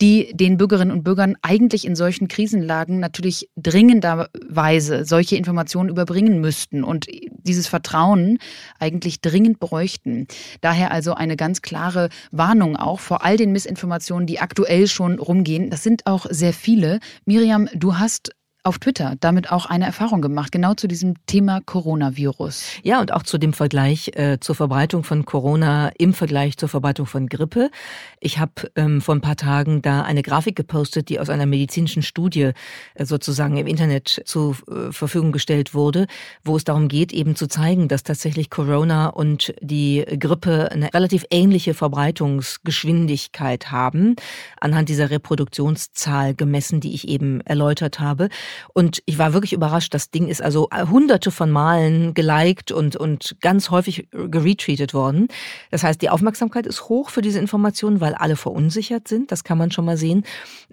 die 0.01 0.31
den 0.34 0.57
Bürgerinnen 0.57 0.91
und 0.91 1.03
Bürgern 1.03 1.36
eigentlich 1.43 1.86
in 1.86 1.96
solchen 1.96 2.27
Krisenlagen 2.27 3.00
natürlich 3.00 3.48
dringenderweise 3.55 5.05
solche 5.05 5.36
Informationen 5.36 5.89
überbringen 5.89 6.41
müssten 6.41 6.84
und 6.84 7.05
dieses 7.43 7.67
Vertrauen 7.67 8.39
eigentlich 8.79 9.22
dringend 9.22 9.60
bräuchten. 9.60 10.25
Daher 10.62 10.89
also 10.89 11.13
eine 11.13 11.36
ganz 11.36 11.62
klare 11.62 12.10
Warnung 12.31 12.77
auch 12.77 13.00
vor 13.00 13.24
all 13.24 13.38
den 13.38 13.51
Missinformationen, 13.51 14.25
die 14.25 14.39
aktuell 14.39 14.88
schon 14.88 15.19
rumgehen 15.19 15.66
das 15.69 15.83
sind 15.83 16.05
auch 16.05 16.25
sehr 16.29 16.53
viele. 16.53 17.00
Miriam, 17.25 17.69
du 17.74 17.97
hast 17.97 18.31
auf 18.67 18.79
Twitter 18.79 19.15
damit 19.21 19.50
auch 19.51 19.65
eine 19.65 19.86
Erfahrung 19.86 20.21
gemacht, 20.21 20.51
genau 20.51 20.74
zu 20.74 20.88
diesem 20.88 21.13
Thema 21.25 21.62
Coronavirus. 21.62 22.65
Ja, 22.83 23.00
und 23.00 23.13
auch 23.13 23.24
zu 23.24 23.38
dem 23.38 23.53
Vergleich 23.53 24.12
äh, 24.15 24.39
zur 24.41 24.55
Verbreitung 24.55 25.05
von 25.05 25.24
Corona 25.24 25.89
im 25.97 26.13
Vergleich 26.13 26.57
zur 26.57 26.67
Verbreitung 26.67 27.05
von 27.05 27.27
Grippe. 27.27 27.71
Ich 28.19 28.39
habe 28.39 28.51
ähm, 28.75 29.00
vor 29.00 29.15
ein 29.15 29.21
paar 29.21 29.38
Tagen 29.38 29.81
da 29.81 30.01
eine 30.01 30.21
Grafik 30.21 30.57
gepostet, 30.57 31.07
die 31.07 31.19
aus 31.19 31.29
einer 31.29 31.45
medizinischen 31.45 32.03
Studie 32.03 32.51
äh, 32.95 33.05
sozusagen 33.05 33.55
im 33.55 33.67
Internet 33.67 34.21
zur 34.25 34.57
äh, 34.67 34.91
Verfügung 34.91 35.31
gestellt 35.31 35.74
wurde, 35.74 36.07
wo 36.43 36.57
es 36.57 36.65
darum 36.65 36.89
geht, 36.89 37.13
eben 37.13 37.38
zu 37.38 37.47
zeigen, 37.47 37.88
dass 37.88 38.03
tatsächlich 38.03 38.50
Corona 38.50 39.07
und 39.07 39.53
die 39.62 40.03
Grippe 40.19 40.71
eine 40.71 40.93
relativ 40.93 41.24
ähnliche 41.31 41.74
Verbreitungsgeschwindigkeit 41.74 43.71
haben, 43.71 44.17
anhand 44.59 44.89
dieser 44.89 45.09
Reproduktionszahl 45.09 46.36
gemessen, 46.36 46.81
die 46.81 46.93
ich 46.93 47.07
eben 47.07 47.39
erläutert 47.41 48.01
habe. 48.01 48.27
Und 48.73 49.01
ich 49.05 49.17
war 49.17 49.33
wirklich 49.33 49.53
überrascht. 49.53 49.93
Das 49.93 50.09
Ding 50.09 50.27
ist 50.27 50.41
also 50.41 50.69
hunderte 50.71 51.31
von 51.31 51.51
Malen 51.51 52.13
geliked 52.13 52.71
und, 52.71 52.95
und 52.95 53.37
ganz 53.41 53.69
häufig 53.69 54.07
geretweetet 54.11 54.93
worden. 54.93 55.27
Das 55.71 55.83
heißt, 55.83 56.01
die 56.01 56.09
Aufmerksamkeit 56.09 56.65
ist 56.65 56.89
hoch 56.89 57.09
für 57.09 57.21
diese 57.21 57.39
Informationen, 57.39 58.01
weil 58.01 58.13
alle 58.13 58.35
verunsichert 58.35 59.07
sind. 59.07 59.31
Das 59.31 59.43
kann 59.43 59.57
man 59.57 59.71
schon 59.71 59.85
mal 59.85 59.97
sehen. 59.97 60.23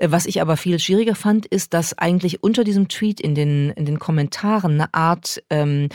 Was 0.00 0.26
ich 0.26 0.40
aber 0.40 0.56
viel 0.56 0.78
schwieriger 0.78 1.14
fand, 1.14 1.46
ist, 1.46 1.74
dass 1.74 1.96
eigentlich 1.96 2.42
unter 2.42 2.64
diesem 2.64 2.88
Tweet 2.88 3.20
in 3.20 3.34
den, 3.34 3.70
in 3.70 3.84
den 3.84 3.98
Kommentaren 3.98 4.72
eine 4.72 4.92
Art 4.94 5.42
ähm, 5.50 5.88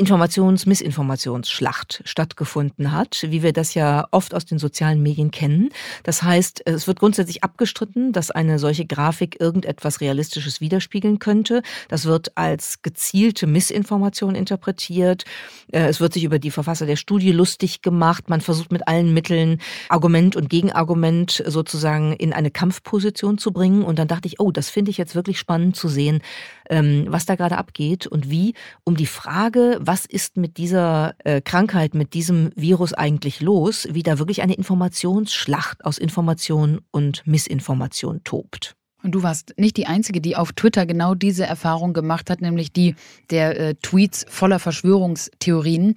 Informations-Missinformationsschlacht 0.00 2.00
stattgefunden 2.06 2.92
hat, 2.92 3.26
wie 3.28 3.42
wir 3.42 3.52
das 3.52 3.74
ja 3.74 4.08
oft 4.10 4.34
aus 4.34 4.46
den 4.46 4.58
sozialen 4.58 5.02
Medien 5.02 5.30
kennen. 5.30 5.68
Das 6.04 6.22
heißt, 6.22 6.62
es 6.64 6.86
wird 6.86 7.00
grundsätzlich 7.00 7.44
abgestritten, 7.44 8.12
dass 8.12 8.30
eine 8.30 8.58
solche 8.58 8.86
Grafik 8.86 9.38
irgendetwas 9.38 10.00
Realistisches 10.00 10.62
widerspiegeln 10.62 11.18
könnte. 11.18 11.62
Das 11.88 12.06
wird 12.06 12.32
als 12.36 12.80
gezielte 12.80 13.46
Missinformation 13.46 14.34
interpretiert. 14.34 15.24
Äh, 15.70 15.88
es 15.88 16.00
wird 16.00 16.14
sich 16.14 16.24
über 16.24 16.38
die 16.38 16.50
Verfasser 16.50 16.86
der 16.86 16.96
Studie 16.96 17.32
lustig 17.32 17.82
gemacht. 17.82 18.30
Man 18.30 18.40
versucht 18.40 18.72
mit 18.72 18.88
allen 18.88 19.12
Mitteln 19.12 19.60
Argument 19.90 20.34
und 20.34 20.48
Gegenargument 20.48 21.44
sozusagen 21.46 22.14
in 22.14 22.32
eine 22.32 22.50
Kampfposition 22.50 23.36
zu 23.36 23.52
bringen. 23.52 23.82
Und 23.82 23.98
dann 23.98 24.08
dachte 24.08 24.28
ich, 24.28 24.40
oh, 24.40 24.50
das 24.50 24.70
finde 24.70 24.90
ich 24.90 24.96
jetzt 24.96 25.14
wirklich 25.14 25.38
spannend 25.38 25.76
zu 25.76 25.88
sehen, 25.88 26.22
ähm, 26.70 27.04
was 27.08 27.26
da 27.26 27.34
gerade 27.34 27.58
abgeht 27.58 28.06
und 28.06 28.30
wie 28.30 28.54
um 28.84 28.96
die 28.96 29.06
Frage, 29.06 29.78
was 29.80 30.06
ist 30.06 30.38
mit 30.38 30.56
dieser 30.56 31.14
äh, 31.24 31.42
Krankheit, 31.42 31.94
mit 31.94 32.14
diesem 32.14 32.50
Virus 32.56 32.94
eigentlich 32.94 33.42
los, 33.42 33.86
wie 33.90 34.02
da 34.02 34.18
wirklich 34.18 34.40
eine 34.40 34.54
Informationsschlacht 34.54 35.84
aus 35.84 35.98
Information 35.98 36.80
und 36.90 37.26
Missinformation 37.26 38.22
tobt. 38.24 38.76
Und 39.02 39.12
du 39.12 39.22
warst 39.22 39.54
nicht 39.56 39.76
die 39.76 39.86
Einzige, 39.86 40.20
die 40.20 40.36
auf 40.36 40.52
Twitter 40.52 40.84
genau 40.84 41.14
diese 41.14 41.46
Erfahrung 41.46 41.92
gemacht 41.92 42.28
hat, 42.28 42.42
nämlich 42.42 42.72
die 42.72 42.94
der 43.30 43.58
äh, 43.58 43.74
Tweets 43.76 44.26
voller 44.28 44.58
Verschwörungstheorien. 44.58 45.94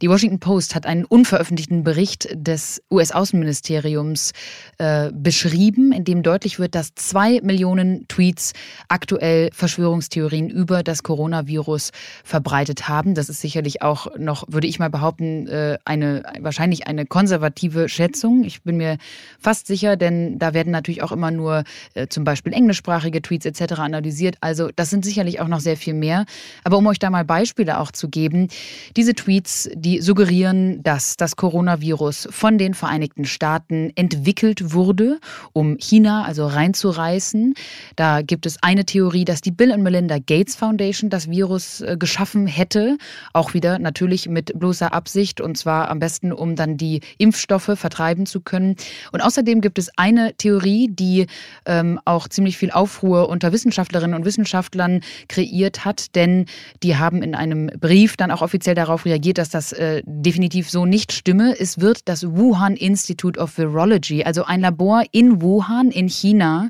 Die 0.00 0.08
Washington 0.08 0.38
Post 0.38 0.74
hat 0.74 0.86
einen 0.86 1.04
unveröffentlichten 1.04 1.82
Bericht 1.82 2.28
des 2.32 2.80
US-Außenministeriums 2.90 4.32
äh, 4.78 5.10
beschrieben, 5.12 5.92
in 5.92 6.04
dem 6.04 6.22
deutlich 6.22 6.58
wird, 6.58 6.74
dass 6.74 6.94
zwei 6.94 7.40
Millionen 7.42 8.06
Tweets 8.06 8.52
aktuell 8.88 9.50
Verschwörungstheorien 9.52 10.48
über 10.48 10.82
das 10.82 11.02
Coronavirus 11.02 11.90
verbreitet 12.22 12.88
haben. 12.88 13.14
Das 13.14 13.28
ist 13.28 13.40
sicherlich 13.40 13.82
auch 13.82 14.16
noch, 14.16 14.44
würde 14.48 14.68
ich 14.68 14.78
mal 14.78 14.90
behaupten, 14.90 15.48
äh, 15.48 15.78
eine 15.84 16.22
wahrscheinlich 16.38 16.86
eine 16.86 17.04
konservative 17.06 17.88
Schätzung. 17.88 18.44
Ich 18.44 18.62
bin 18.62 18.76
mir 18.76 18.98
fast 19.40 19.66
sicher, 19.66 19.96
denn 19.96 20.38
da 20.38 20.54
werden 20.54 20.70
natürlich 20.70 21.02
auch 21.02 21.12
immer 21.12 21.30
nur 21.30 21.64
äh, 21.94 22.06
zum 22.06 22.22
Beispiel 22.24 22.43
Beispiel 22.44 22.52
englischsprachige 22.52 23.22
Tweets 23.22 23.46
etc. 23.46 23.74
analysiert. 23.78 24.36
Also 24.40 24.68
das 24.76 24.90
sind 24.90 25.04
sicherlich 25.04 25.40
auch 25.40 25.48
noch 25.48 25.60
sehr 25.60 25.76
viel 25.76 25.94
mehr. 25.94 26.26
Aber 26.62 26.76
um 26.76 26.86
euch 26.86 26.98
da 26.98 27.08
mal 27.08 27.24
Beispiele 27.24 27.80
auch 27.80 27.90
zu 27.90 28.08
geben, 28.08 28.48
diese 28.96 29.14
Tweets, 29.14 29.70
die 29.74 30.00
suggerieren, 30.02 30.82
dass 30.82 31.16
das 31.16 31.36
Coronavirus 31.36 32.28
von 32.30 32.58
den 32.58 32.74
Vereinigten 32.74 33.24
Staaten 33.24 33.92
entwickelt 33.94 34.74
wurde, 34.74 35.20
um 35.54 35.76
China 35.78 36.24
also 36.24 36.46
reinzureißen. 36.46 37.54
Da 37.96 38.20
gibt 38.20 38.44
es 38.44 38.62
eine 38.62 38.84
Theorie, 38.84 39.24
dass 39.24 39.40
die 39.40 39.50
Bill 39.50 39.72
und 39.72 39.82
Melinda 39.82 40.18
Gates 40.18 40.54
Foundation 40.54 41.08
das 41.08 41.30
Virus 41.30 41.80
äh, 41.80 41.96
geschaffen 41.98 42.46
hätte. 42.46 42.98
Auch 43.32 43.54
wieder 43.54 43.78
natürlich 43.78 44.28
mit 44.28 44.58
bloßer 44.58 44.92
Absicht 44.92 45.40
und 45.40 45.56
zwar 45.56 45.90
am 45.90 45.98
besten, 45.98 46.32
um 46.32 46.56
dann 46.56 46.76
die 46.76 47.00
Impfstoffe 47.16 47.70
vertreiben 47.74 48.26
zu 48.26 48.40
können. 48.40 48.76
Und 49.12 49.22
außerdem 49.22 49.62
gibt 49.62 49.78
es 49.78 49.90
eine 49.96 50.34
Theorie, 50.34 50.88
die 50.90 51.26
ähm, 51.64 52.00
auch 52.04 52.28
ziemlich 52.34 52.58
viel 52.58 52.70
Aufruhr 52.70 53.28
unter 53.28 53.52
Wissenschaftlerinnen 53.52 54.14
und 54.14 54.24
Wissenschaftlern 54.24 55.00
kreiert 55.28 55.84
hat, 55.84 56.14
denn 56.14 56.46
die 56.82 56.96
haben 56.96 57.22
in 57.22 57.34
einem 57.34 57.66
Brief 57.80 58.16
dann 58.16 58.30
auch 58.30 58.42
offiziell 58.42 58.74
darauf 58.74 59.04
reagiert, 59.04 59.38
dass 59.38 59.48
das 59.48 59.72
äh, 59.72 60.02
definitiv 60.04 60.70
so 60.70 60.86
nicht 60.86 61.12
stimme. 61.12 61.54
Es 61.58 61.80
wird 61.80 62.08
das 62.08 62.26
Wuhan 62.36 62.76
Institute 62.76 63.38
of 63.38 63.56
Virology, 63.56 64.24
also 64.24 64.44
ein 64.44 64.60
Labor 64.60 65.04
in 65.12 65.40
Wuhan 65.40 65.90
in 65.90 66.08
China, 66.08 66.68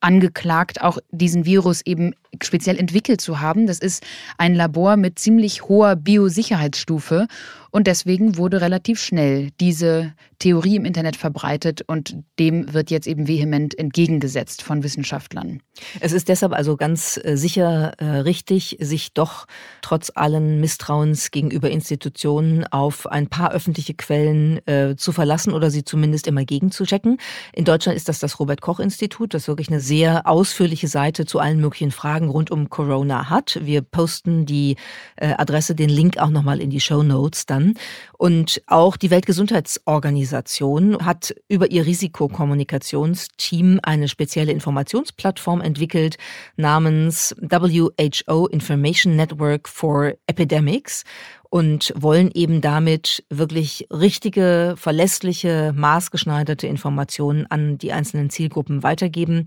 angeklagt, 0.00 0.80
auch 0.80 0.98
diesen 1.10 1.44
Virus 1.44 1.82
eben 1.84 2.14
speziell 2.42 2.78
entwickelt 2.78 3.20
zu 3.20 3.40
haben. 3.40 3.66
Das 3.66 3.78
ist 3.78 4.04
ein 4.38 4.54
Labor 4.54 4.96
mit 4.96 5.18
ziemlich 5.18 5.68
hoher 5.68 5.96
Biosicherheitsstufe 5.96 7.26
und 7.70 7.86
deswegen 7.86 8.36
wurde 8.36 8.60
relativ 8.60 9.00
schnell 9.00 9.50
diese 9.60 10.12
Theorie 10.40 10.76
im 10.76 10.84
Internet 10.84 11.16
verbreitet 11.16 11.82
und 11.86 12.16
dem 12.38 12.72
wird 12.72 12.90
jetzt 12.90 13.06
eben 13.06 13.28
vehement 13.28 13.78
entgegengesetzt 13.78 14.62
von 14.62 14.82
Wissenschaftlern. 14.82 15.60
Es 16.00 16.12
ist 16.12 16.28
deshalb 16.28 16.52
also 16.52 16.76
ganz 16.76 17.20
äh, 17.22 17.36
sicher 17.36 17.92
äh, 17.98 18.04
richtig, 18.20 18.78
sich 18.80 19.12
doch 19.12 19.46
trotz 19.82 20.10
allen 20.14 20.60
Misstrauens 20.60 21.30
gegenüber 21.30 21.70
Institutionen 21.70 22.66
auf 22.66 23.06
ein 23.06 23.28
paar 23.28 23.52
öffentliche 23.52 23.94
Quellen 23.94 24.66
äh, 24.66 24.96
zu 24.96 25.12
verlassen 25.12 25.52
oder 25.52 25.70
sie 25.70 25.84
zumindest 25.84 26.26
immer 26.26 26.44
gegenzuchecken. 26.44 27.18
In 27.52 27.64
Deutschland 27.64 27.96
ist 27.96 28.08
das 28.08 28.18
das 28.18 28.40
Robert 28.40 28.62
Koch 28.62 28.80
Institut, 28.80 29.32
das 29.32 29.46
wirklich 29.46 29.68
eine 29.68 29.80
sehr 29.80 30.26
ausführliche 30.26 30.88
Seite 30.88 31.24
zu 31.24 31.38
allen 31.38 31.60
möglichen 31.60 31.92
Fragen 31.92 32.19
rund 32.28 32.50
um 32.50 32.68
Corona 32.68 33.30
hat. 33.30 33.58
Wir 33.62 33.80
posten 33.82 34.44
die 34.46 34.76
Adresse, 35.16 35.74
den 35.74 35.88
Link 35.88 36.18
auch 36.18 36.30
nochmal 36.30 36.60
in 36.60 36.70
die 36.70 36.80
Show 36.80 37.02
Notes 37.02 37.46
dann. 37.46 37.74
Und 38.18 38.62
auch 38.66 38.96
die 38.96 39.10
Weltgesundheitsorganisation 39.10 41.04
hat 41.04 41.34
über 41.48 41.70
ihr 41.70 41.86
Risikokommunikationsteam 41.86 43.80
eine 43.82 44.08
spezielle 44.08 44.52
Informationsplattform 44.52 45.60
entwickelt 45.60 46.18
namens 46.56 47.34
WHO 47.40 48.46
Information 48.48 49.16
Network 49.16 49.68
for 49.68 50.12
Epidemics 50.26 51.04
und 51.50 51.92
wollen 51.96 52.30
eben 52.32 52.60
damit 52.60 53.24
wirklich 53.28 53.88
richtige, 53.92 54.74
verlässliche, 54.76 55.72
maßgeschneiderte 55.76 56.68
Informationen 56.68 57.46
an 57.50 57.76
die 57.76 57.92
einzelnen 57.92 58.30
Zielgruppen 58.30 58.84
weitergeben. 58.84 59.46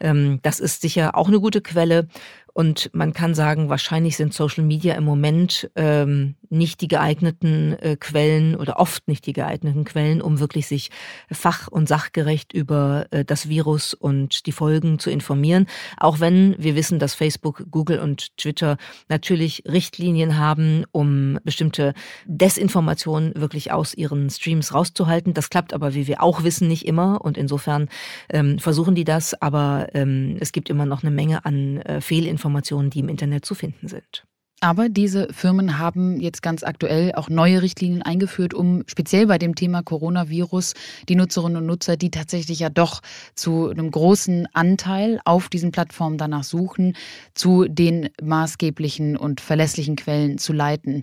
Ähm, 0.00 0.40
das 0.42 0.58
ist 0.58 0.82
sicher 0.82 1.16
auch 1.16 1.28
eine 1.28 1.40
gute 1.40 1.60
Quelle. 1.60 2.08
Und 2.54 2.88
man 2.94 3.12
kann 3.12 3.34
sagen, 3.34 3.68
wahrscheinlich 3.68 4.16
sind 4.16 4.32
Social 4.32 4.62
Media 4.62 4.94
im 4.94 5.02
Moment 5.02 5.68
ähm, 5.74 6.36
nicht 6.50 6.80
die 6.82 6.88
geeigneten 6.88 7.76
äh, 7.80 7.96
Quellen 7.98 8.54
oder 8.54 8.78
oft 8.78 9.08
nicht 9.08 9.26
die 9.26 9.32
geeigneten 9.32 9.84
Quellen, 9.84 10.22
um 10.22 10.38
wirklich 10.38 10.68
sich 10.68 10.90
fach- 11.32 11.66
und 11.66 11.88
sachgerecht 11.88 12.52
über 12.52 13.06
äh, 13.10 13.24
das 13.24 13.48
Virus 13.48 13.92
und 13.92 14.46
die 14.46 14.52
Folgen 14.52 15.00
zu 15.00 15.10
informieren. 15.10 15.66
Auch 15.96 16.20
wenn 16.20 16.54
wir 16.56 16.76
wissen, 16.76 17.00
dass 17.00 17.14
Facebook, 17.14 17.64
Google 17.72 17.98
und 17.98 18.36
Twitter 18.36 18.76
natürlich 19.08 19.64
Richtlinien 19.66 20.38
haben, 20.38 20.84
um 20.92 21.40
bestimmte 21.42 21.92
Desinformationen 22.26 23.32
wirklich 23.34 23.72
aus 23.72 23.94
ihren 23.94 24.30
Streams 24.30 24.72
rauszuhalten. 24.72 25.34
Das 25.34 25.50
klappt 25.50 25.74
aber, 25.74 25.94
wie 25.94 26.06
wir 26.06 26.22
auch 26.22 26.44
wissen, 26.44 26.68
nicht 26.68 26.86
immer. 26.86 27.20
Und 27.24 27.36
insofern 27.36 27.88
ähm, 28.30 28.60
versuchen 28.60 28.94
die 28.94 29.04
das. 29.04 29.34
Aber 29.42 29.88
ähm, 29.92 30.36
es 30.38 30.52
gibt 30.52 30.70
immer 30.70 30.86
noch 30.86 31.02
eine 31.02 31.10
Menge 31.10 31.44
an 31.44 31.78
äh, 31.78 32.00
Fehlinformationen 32.00 32.43
Informationen, 32.44 32.90
die 32.90 33.00
im 33.00 33.08
Internet 33.08 33.46
zu 33.46 33.54
finden 33.54 33.88
sind. 33.88 34.24
Aber 34.60 34.88
diese 34.88 35.28
Firmen 35.30 35.78
haben 35.78 36.20
jetzt 36.20 36.40
ganz 36.40 36.62
aktuell 36.62 37.12
auch 37.16 37.28
neue 37.28 37.60
Richtlinien 37.60 38.00
eingeführt, 38.00 38.54
um 38.54 38.82
speziell 38.86 39.26
bei 39.26 39.36
dem 39.36 39.54
Thema 39.54 39.82
Coronavirus 39.82 40.72
die 41.08 41.16
Nutzerinnen 41.16 41.58
und 41.58 41.66
Nutzer, 41.66 41.98
die 41.98 42.10
tatsächlich 42.10 42.60
ja 42.60 42.70
doch 42.70 43.02
zu 43.34 43.68
einem 43.68 43.90
großen 43.90 44.48
Anteil 44.54 45.20
auf 45.26 45.50
diesen 45.50 45.70
Plattformen 45.70 46.16
danach 46.16 46.44
suchen, 46.44 46.96
zu 47.34 47.66
den 47.68 48.08
maßgeblichen 48.22 49.18
und 49.18 49.42
verlässlichen 49.42 49.96
Quellen 49.96 50.38
zu 50.38 50.54
leiten. 50.54 51.02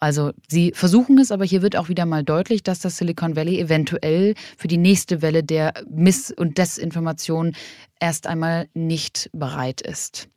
Also 0.00 0.32
sie 0.48 0.72
versuchen 0.74 1.18
es, 1.18 1.30
aber 1.30 1.44
hier 1.44 1.62
wird 1.62 1.76
auch 1.76 1.88
wieder 1.88 2.06
mal 2.06 2.24
deutlich, 2.24 2.62
dass 2.62 2.80
das 2.80 2.96
Silicon 2.96 3.36
Valley 3.36 3.60
eventuell 3.60 4.34
für 4.56 4.68
die 4.68 4.78
nächste 4.78 5.22
Welle 5.22 5.44
der 5.44 5.74
Miss- 5.88 6.32
und 6.32 6.58
Desinformation 6.58 7.52
erst 8.02 8.26
einmal 8.26 8.68
nicht 8.74 9.30
bereit 9.32 9.80
ist. 9.80 10.28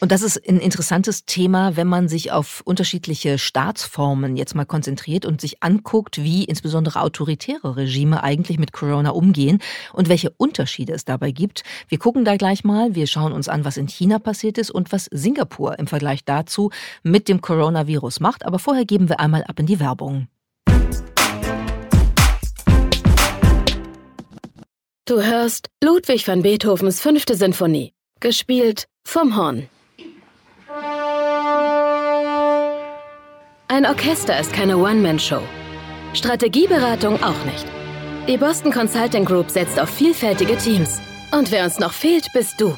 Und 0.00 0.10
das 0.10 0.22
ist 0.22 0.36
ein 0.48 0.58
interessantes 0.58 1.24
Thema, 1.26 1.76
wenn 1.76 1.86
man 1.86 2.08
sich 2.08 2.32
auf 2.32 2.60
unterschiedliche 2.64 3.38
Staatsformen 3.38 4.36
jetzt 4.36 4.56
mal 4.56 4.66
konzentriert 4.66 5.24
und 5.24 5.40
sich 5.40 5.62
anguckt, 5.62 6.22
wie 6.22 6.44
insbesondere 6.44 7.00
autoritäre 7.00 7.76
Regime 7.76 8.24
eigentlich 8.24 8.58
mit 8.58 8.72
Corona 8.72 9.10
umgehen 9.10 9.60
und 9.92 10.08
welche 10.08 10.30
Unterschiede 10.30 10.92
es 10.92 11.04
dabei 11.04 11.30
gibt. 11.30 11.62
Wir 11.88 11.98
gucken 11.98 12.24
da 12.24 12.36
gleich 12.36 12.64
mal, 12.64 12.96
wir 12.96 13.06
schauen 13.06 13.32
uns 13.32 13.48
an, 13.48 13.64
was 13.64 13.76
in 13.76 13.86
China 13.86 14.18
passiert 14.18 14.58
ist 14.58 14.72
und 14.72 14.90
was 14.90 15.04
Singapur 15.04 15.78
im 15.78 15.86
Vergleich 15.86 16.24
dazu 16.24 16.70
mit 17.04 17.28
dem 17.28 17.40
Coronavirus 17.40 18.18
macht. 18.18 18.44
Aber 18.44 18.58
vorher 18.58 18.84
geben 18.84 19.08
wir 19.08 19.20
einmal 19.20 19.44
ab 19.44 19.60
in 19.60 19.66
die 19.66 19.78
Werbung. 19.78 20.26
Du 25.06 25.22
hörst 25.22 25.68
Ludwig 25.82 26.26
van 26.26 26.40
Beethovens 26.40 26.98
fünfte 26.98 27.34
Sinfonie, 27.34 27.92
gespielt 28.20 28.86
vom 29.06 29.36
Horn. 29.36 29.68
Ein 33.68 33.84
Orchester 33.84 34.40
ist 34.40 34.54
keine 34.54 34.78
One-Man-Show. 34.78 35.42
Strategieberatung 36.14 37.22
auch 37.22 37.44
nicht. 37.44 37.66
Die 38.26 38.38
Boston 38.38 38.72
Consulting 38.72 39.26
Group 39.26 39.50
setzt 39.50 39.78
auf 39.78 39.90
vielfältige 39.90 40.56
Teams. 40.56 41.02
Und 41.32 41.50
wer 41.50 41.64
uns 41.64 41.78
noch 41.78 41.92
fehlt, 41.92 42.26
bist 42.32 42.58
du. 42.58 42.74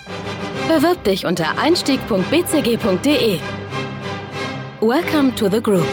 Bewirb 0.67 1.05
dich 1.05 1.27
unter 1.27 1.57
einstieg.bcg.de. 1.59 3.39
Welcome 4.81 5.33
to 5.37 5.49
the 5.49 5.63
Group. 5.63 5.87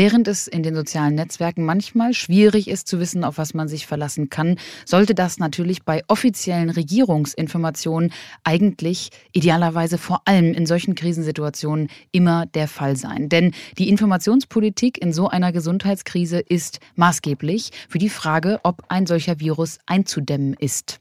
Während 0.00 0.28
es 0.28 0.48
in 0.48 0.62
den 0.62 0.74
sozialen 0.74 1.14
Netzwerken 1.14 1.66
manchmal 1.66 2.14
schwierig 2.14 2.68
ist 2.68 2.88
zu 2.88 3.00
wissen, 3.00 3.22
auf 3.22 3.36
was 3.36 3.52
man 3.52 3.68
sich 3.68 3.86
verlassen 3.86 4.30
kann, 4.30 4.56
sollte 4.86 5.14
das 5.14 5.38
natürlich 5.38 5.82
bei 5.82 6.04
offiziellen 6.08 6.70
Regierungsinformationen 6.70 8.10
eigentlich 8.42 9.10
idealerweise 9.32 9.98
vor 9.98 10.22
allem 10.24 10.54
in 10.54 10.64
solchen 10.64 10.94
Krisensituationen 10.94 11.88
immer 12.12 12.46
der 12.46 12.66
Fall 12.66 12.96
sein. 12.96 13.28
Denn 13.28 13.52
die 13.76 13.90
Informationspolitik 13.90 14.96
in 14.96 15.12
so 15.12 15.28
einer 15.28 15.52
Gesundheitskrise 15.52 16.38
ist 16.38 16.80
maßgeblich 16.96 17.70
für 17.90 17.98
die 17.98 18.08
Frage, 18.08 18.58
ob 18.62 18.84
ein 18.88 19.04
solcher 19.04 19.38
Virus 19.38 19.80
einzudämmen 19.84 20.54
ist. 20.54 20.98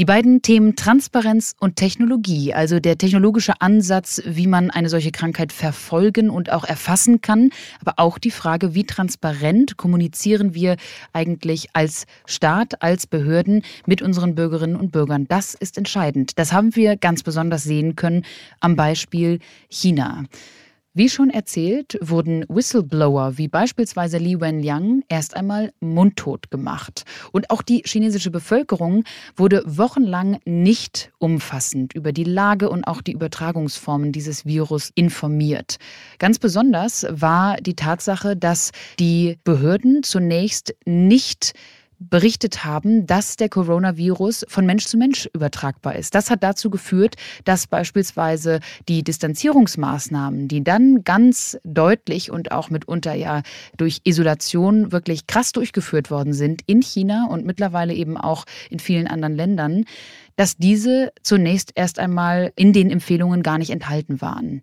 Die 0.00 0.04
beiden 0.04 0.42
Themen 0.42 0.74
Transparenz 0.74 1.54
und 1.60 1.76
Technologie, 1.76 2.52
also 2.52 2.80
der 2.80 2.98
technologische 2.98 3.60
Ansatz, 3.60 4.20
wie 4.26 4.48
man 4.48 4.70
eine 4.70 4.88
solche 4.88 5.12
Krankheit 5.12 5.52
verfolgen 5.52 6.30
und 6.30 6.50
auch 6.50 6.64
erfassen 6.64 7.20
kann, 7.20 7.50
aber 7.80 7.94
auch 7.98 8.18
die 8.18 8.32
Frage, 8.32 8.74
wie 8.74 8.82
transparent 8.82 9.76
kommunizieren 9.76 10.52
wir 10.52 10.78
eigentlich 11.12 11.68
als 11.74 12.06
Staat, 12.26 12.82
als 12.82 13.06
Behörden 13.06 13.62
mit 13.86 14.02
unseren 14.02 14.34
Bürgerinnen 14.34 14.74
und 14.74 14.90
Bürgern. 14.90 15.26
Das 15.28 15.54
ist 15.54 15.78
entscheidend. 15.78 16.40
Das 16.40 16.52
haben 16.52 16.74
wir 16.74 16.96
ganz 16.96 17.22
besonders 17.22 17.62
sehen 17.62 17.94
können 17.94 18.24
am 18.58 18.74
Beispiel 18.74 19.38
China. 19.68 20.24
Wie 20.96 21.08
schon 21.08 21.28
erzählt, 21.28 21.98
wurden 22.00 22.44
Whistleblower 22.48 23.36
wie 23.36 23.48
beispielsweise 23.48 24.18
Li 24.18 24.40
Wenliang 24.40 25.02
erst 25.08 25.34
einmal 25.34 25.72
mundtot 25.80 26.52
gemacht. 26.52 27.02
Und 27.32 27.50
auch 27.50 27.62
die 27.62 27.82
chinesische 27.84 28.30
Bevölkerung 28.30 29.02
wurde 29.34 29.64
wochenlang 29.66 30.38
nicht 30.44 31.10
umfassend 31.18 31.94
über 31.94 32.12
die 32.12 32.22
Lage 32.22 32.70
und 32.70 32.84
auch 32.84 33.02
die 33.02 33.10
Übertragungsformen 33.10 34.12
dieses 34.12 34.46
Virus 34.46 34.92
informiert. 34.94 35.78
Ganz 36.20 36.38
besonders 36.38 37.04
war 37.10 37.56
die 37.56 37.74
Tatsache, 37.74 38.36
dass 38.36 38.70
die 39.00 39.38
Behörden 39.42 40.04
zunächst 40.04 40.76
nicht 40.84 41.54
berichtet 42.10 42.64
haben, 42.64 43.06
dass 43.06 43.36
der 43.36 43.48
Coronavirus 43.48 44.46
von 44.48 44.66
Mensch 44.66 44.86
zu 44.86 44.96
Mensch 44.96 45.28
übertragbar 45.32 45.96
ist. 45.96 46.14
Das 46.14 46.30
hat 46.30 46.42
dazu 46.42 46.70
geführt, 46.70 47.16
dass 47.44 47.66
beispielsweise 47.66 48.60
die 48.88 49.02
Distanzierungsmaßnahmen, 49.02 50.48
die 50.48 50.64
dann 50.64 51.04
ganz 51.04 51.58
deutlich 51.64 52.30
und 52.30 52.52
auch 52.52 52.70
mitunter 52.70 53.14
ja 53.14 53.42
durch 53.76 54.00
Isolation 54.04 54.92
wirklich 54.92 55.26
krass 55.26 55.52
durchgeführt 55.52 56.10
worden 56.10 56.32
sind 56.32 56.62
in 56.66 56.82
China 56.82 57.26
und 57.30 57.46
mittlerweile 57.46 57.94
eben 57.94 58.16
auch 58.16 58.44
in 58.70 58.78
vielen 58.78 59.06
anderen 59.06 59.34
Ländern, 59.34 59.84
dass 60.36 60.56
diese 60.56 61.12
zunächst 61.22 61.72
erst 61.74 61.98
einmal 61.98 62.52
in 62.56 62.72
den 62.72 62.90
Empfehlungen 62.90 63.42
gar 63.42 63.58
nicht 63.58 63.70
enthalten 63.70 64.20
waren. 64.20 64.62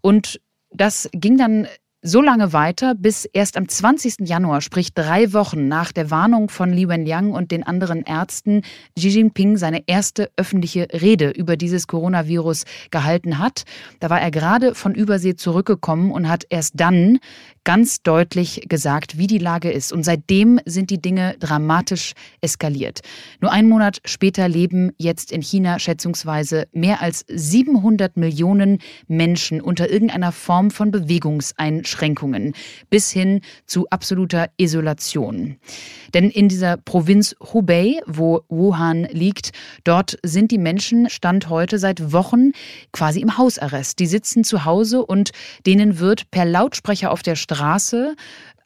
Und 0.00 0.40
das 0.70 1.08
ging 1.12 1.36
dann 1.36 1.66
so 2.06 2.22
lange 2.22 2.52
weiter, 2.52 2.94
bis 2.94 3.24
erst 3.24 3.56
am 3.56 3.68
20. 3.68 4.28
Januar, 4.28 4.60
sprich 4.60 4.94
drei 4.94 5.32
Wochen 5.32 5.66
nach 5.66 5.90
der 5.90 6.10
Warnung 6.10 6.48
von 6.48 6.72
Li 6.72 6.88
Wenliang 6.88 7.32
und 7.32 7.50
den 7.50 7.64
anderen 7.64 8.02
Ärzten, 8.02 8.62
Xi 8.96 9.08
Jinping 9.08 9.56
seine 9.56 9.82
erste 9.88 10.30
öffentliche 10.36 10.86
Rede 10.92 11.30
über 11.30 11.56
dieses 11.56 11.88
Coronavirus 11.88 12.64
gehalten 12.92 13.38
hat. 13.38 13.64
Da 13.98 14.08
war 14.08 14.20
er 14.20 14.30
gerade 14.30 14.76
von 14.76 14.94
Übersee 14.94 15.34
zurückgekommen 15.34 16.12
und 16.12 16.28
hat 16.28 16.44
erst 16.48 16.74
dann 16.76 17.18
ganz 17.66 18.00
deutlich 18.00 18.66
gesagt, 18.68 19.18
wie 19.18 19.26
die 19.26 19.38
Lage 19.38 19.72
ist. 19.72 19.92
Und 19.92 20.04
seitdem 20.04 20.60
sind 20.66 20.88
die 20.88 21.02
Dinge 21.02 21.34
dramatisch 21.40 22.12
eskaliert. 22.40 23.00
Nur 23.40 23.50
einen 23.50 23.68
Monat 23.68 23.98
später 24.04 24.48
leben 24.48 24.92
jetzt 24.98 25.32
in 25.32 25.42
China 25.42 25.80
schätzungsweise 25.80 26.68
mehr 26.72 27.02
als 27.02 27.24
700 27.28 28.16
Millionen 28.16 28.78
Menschen 29.08 29.60
unter 29.60 29.90
irgendeiner 29.90 30.30
Form 30.30 30.70
von 30.70 30.92
Bewegungseinschränkungen 30.92 32.54
bis 32.88 33.10
hin 33.10 33.40
zu 33.66 33.88
absoluter 33.90 34.48
Isolation. 34.58 35.56
Denn 36.14 36.30
in 36.30 36.48
dieser 36.48 36.76
Provinz 36.76 37.34
Hubei, 37.52 37.98
wo 38.06 38.42
Wuhan 38.48 39.08
liegt, 39.10 39.50
dort 39.82 40.18
sind 40.22 40.52
die 40.52 40.58
Menschen 40.58 41.10
Stand 41.10 41.50
heute 41.50 41.80
seit 41.80 42.12
Wochen 42.12 42.52
quasi 42.92 43.20
im 43.20 43.36
Hausarrest. 43.36 43.98
Die 43.98 44.06
sitzen 44.06 44.44
zu 44.44 44.64
Hause 44.64 45.04
und 45.04 45.32
denen 45.66 45.98
wird 45.98 46.30
per 46.30 46.44
Lautsprecher 46.44 47.10
auf 47.10 47.24
der 47.24 47.34
Straße 47.34 47.55
Straße 47.56 48.16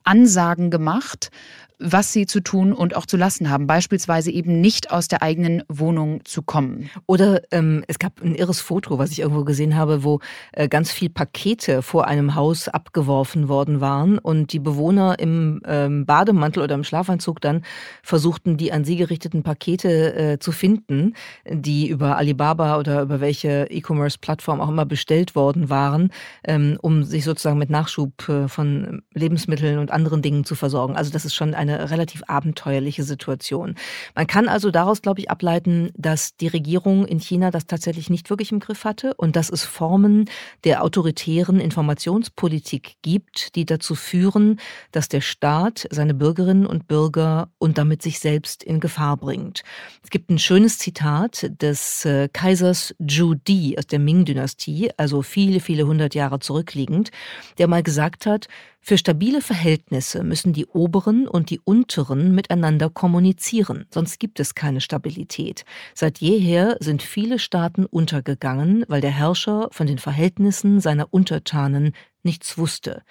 Ansagen 0.02 0.70
gemacht, 0.70 1.30
was 1.80 2.12
sie 2.12 2.26
zu 2.26 2.40
tun 2.40 2.72
und 2.72 2.94
auch 2.94 3.06
zu 3.06 3.16
lassen 3.16 3.50
haben. 3.50 3.66
Beispielsweise 3.66 4.30
eben 4.30 4.60
nicht 4.60 4.90
aus 4.90 5.08
der 5.08 5.22
eigenen 5.22 5.62
Wohnung 5.68 6.24
zu 6.24 6.42
kommen. 6.42 6.90
Oder 7.06 7.42
ähm, 7.50 7.82
es 7.88 7.98
gab 7.98 8.20
ein 8.22 8.34
irres 8.34 8.60
Foto, 8.60 8.98
was 8.98 9.10
ich 9.10 9.20
irgendwo 9.20 9.44
gesehen 9.44 9.76
habe, 9.76 10.04
wo 10.04 10.20
äh, 10.52 10.68
ganz 10.68 10.92
viel 10.92 11.08
Pakete 11.08 11.82
vor 11.82 12.06
einem 12.06 12.34
Haus 12.34 12.68
abgeworfen 12.68 13.48
worden 13.48 13.80
waren 13.80 14.18
und 14.18 14.52
die 14.52 14.58
Bewohner 14.58 15.18
im 15.18 15.62
ähm, 15.66 16.04
Bademantel 16.04 16.62
oder 16.62 16.74
im 16.74 16.84
Schlafanzug 16.84 17.40
dann 17.40 17.62
versuchten, 18.02 18.56
die 18.58 18.72
an 18.72 18.84
sie 18.84 18.96
gerichteten 18.96 19.42
Pakete 19.42 20.14
äh, 20.14 20.38
zu 20.38 20.52
finden, 20.52 21.14
die 21.48 21.88
über 21.88 22.18
Alibaba 22.18 22.78
oder 22.78 23.02
über 23.02 23.20
welche 23.20 23.66
E-Commerce-Plattform 23.70 24.60
auch 24.60 24.68
immer 24.68 24.84
bestellt 24.84 25.34
worden 25.34 25.70
waren, 25.70 26.10
ähm, 26.44 26.76
um 26.82 27.04
sich 27.04 27.24
sozusagen 27.24 27.58
mit 27.58 27.70
Nachschub 27.70 28.28
äh, 28.28 28.48
von 28.48 29.02
Lebensmitteln 29.14 29.78
und 29.78 29.90
anderen 29.90 30.20
Dingen 30.20 30.44
zu 30.44 30.54
versorgen. 30.54 30.96
Also 30.96 31.10
das 31.10 31.24
ist 31.24 31.34
schon 31.34 31.54
eine 31.54 31.69
eine 31.74 31.90
relativ 31.90 32.22
abenteuerliche 32.26 33.02
Situation. 33.02 33.74
Man 34.14 34.26
kann 34.26 34.48
also 34.48 34.70
daraus, 34.70 35.02
glaube 35.02 35.20
ich, 35.20 35.30
ableiten, 35.30 35.90
dass 35.96 36.36
die 36.36 36.48
Regierung 36.48 37.06
in 37.06 37.20
China 37.20 37.50
das 37.50 37.66
tatsächlich 37.66 38.10
nicht 38.10 38.30
wirklich 38.30 38.52
im 38.52 38.60
Griff 38.60 38.84
hatte 38.84 39.14
und 39.14 39.36
dass 39.36 39.50
es 39.50 39.64
Formen 39.64 40.28
der 40.64 40.82
autoritären 40.82 41.60
Informationspolitik 41.60 42.96
gibt, 43.02 43.54
die 43.56 43.64
dazu 43.64 43.94
führen, 43.94 44.60
dass 44.92 45.08
der 45.08 45.20
Staat 45.20 45.86
seine 45.90 46.14
Bürgerinnen 46.14 46.66
und 46.66 46.88
Bürger 46.88 47.48
und 47.58 47.78
damit 47.78 48.02
sich 48.02 48.18
selbst 48.20 48.62
in 48.62 48.80
Gefahr 48.80 49.16
bringt. 49.16 49.62
Es 50.02 50.10
gibt 50.10 50.30
ein 50.30 50.38
schönes 50.38 50.78
Zitat 50.78 51.50
des 51.60 52.04
äh, 52.04 52.28
Kaisers 52.32 52.94
Zhu 53.06 53.34
Di 53.34 53.76
aus 53.78 53.86
der 53.86 53.98
Ming-Dynastie, 53.98 54.90
also 54.96 55.22
viele, 55.22 55.60
viele 55.60 55.86
hundert 55.86 56.14
Jahre 56.14 56.40
zurückliegend, 56.40 57.10
der 57.58 57.68
mal 57.68 57.82
gesagt 57.82 58.26
hat, 58.26 58.48
für 58.82 58.96
stabile 58.96 59.42
Verhältnisse 59.42 60.24
müssen 60.24 60.52
die 60.52 60.66
oberen 60.66 61.28
und 61.28 61.50
die 61.50 61.60
unteren 61.60 62.34
miteinander 62.34 62.88
kommunizieren, 62.88 63.86
sonst 63.90 64.18
gibt 64.18 64.40
es 64.40 64.54
keine 64.54 64.80
Stabilität. 64.80 65.64
Seit 65.94 66.18
jeher 66.18 66.76
sind 66.80 67.02
viele 67.02 67.38
Staaten 67.38 67.84
untergegangen, 67.84 68.84
weil 68.88 69.02
der 69.02 69.10
Herrscher 69.10 69.68
von 69.70 69.86
den 69.86 69.98
Verhältnissen 69.98 70.80
seiner 70.80 71.12
Untertanen 71.12 71.92
nichts 72.22 72.58
wusste. 72.58 73.02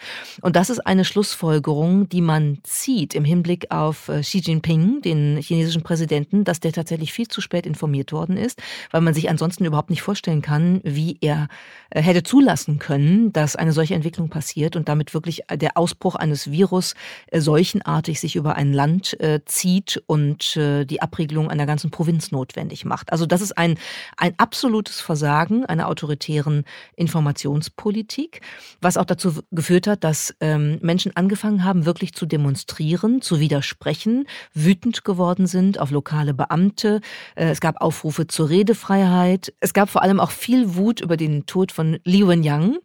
Und 0.41 0.55
das 0.55 0.69
ist 0.69 0.79
eine 0.85 1.05
Schlussfolgerung, 1.05 2.09
die 2.09 2.21
man 2.21 2.59
zieht 2.63 3.15
im 3.15 3.23
Hinblick 3.23 3.71
auf 3.71 4.09
äh, 4.09 4.21
Xi 4.21 4.39
Jinping, 4.39 5.01
den 5.01 5.37
chinesischen 5.37 5.83
Präsidenten, 5.83 6.43
dass 6.43 6.59
der 6.59 6.73
tatsächlich 6.73 7.11
viel 7.11 7.27
zu 7.27 7.41
spät 7.41 7.65
informiert 7.65 8.11
worden 8.11 8.37
ist, 8.37 8.61
weil 8.91 9.01
man 9.01 9.13
sich 9.13 9.29
ansonsten 9.29 9.65
überhaupt 9.65 9.89
nicht 9.89 10.01
vorstellen 10.01 10.41
kann, 10.41 10.81
wie 10.83 11.17
er 11.21 11.47
äh, 11.89 12.01
hätte 12.01 12.23
zulassen 12.23 12.79
können, 12.79 13.33
dass 13.33 13.55
eine 13.55 13.73
solche 13.73 13.95
Entwicklung 13.95 14.29
passiert 14.29 14.75
und 14.75 14.89
damit 14.89 15.13
wirklich 15.13 15.43
der 15.51 15.77
Ausbruch 15.77 16.15
eines 16.15 16.51
Virus 16.51 16.93
äh, 17.27 17.41
seuchenartig 17.41 18.19
sich 18.19 18.35
über 18.35 18.55
ein 18.55 18.73
Land 18.73 19.17
zieht 19.45 20.01
und 20.07 20.55
die 20.55 21.01
Abriegelung 21.01 21.49
einer 21.49 21.65
ganzen 21.65 21.91
Provinz 21.91 22.31
notwendig 22.31 22.85
macht. 22.85 23.11
Also 23.11 23.25
das 23.25 23.41
ist 23.41 23.57
ein, 23.57 23.77
ein 24.17 24.33
absolutes 24.37 25.01
Versagen 25.01 25.65
einer 25.65 25.87
autoritären 25.87 26.65
Informationspolitik, 26.95 28.41
was 28.81 28.97
auch 28.99 29.05
dazu 29.05 29.41
geführt 29.51 29.87
hat, 29.87 30.03
dass 30.03 30.35
ähm, 30.39 30.77
Menschen 30.81 31.15
angefangen 31.15 31.63
haben, 31.63 31.85
wirklich 31.85 32.13
zu 32.13 32.25
demonstrieren, 32.25 33.21
zu 33.21 33.39
widersprechen, 33.39 34.27
wütend 34.53 35.03
geworden 35.03 35.47
sind 35.47 35.79
auf 35.79 35.91
lokale 35.91 36.33
Beamte. 36.33 37.01
Äh, 37.35 37.49
es 37.49 37.61
gab 37.61 37.81
Aufrufe 37.81 38.27
zur 38.27 38.49
Redefreiheit. 38.49 39.53
Es 39.59 39.73
gab 39.73 39.89
vor 39.89 40.03
allem 40.03 40.19
auch 40.19 40.31
viel 40.31 40.75
Wut 40.75 41.01
über 41.01 41.17
den 41.17 41.45
Tod 41.45 41.71
von 41.71 41.99
Li 42.03 42.27
Wenyang 42.27 42.77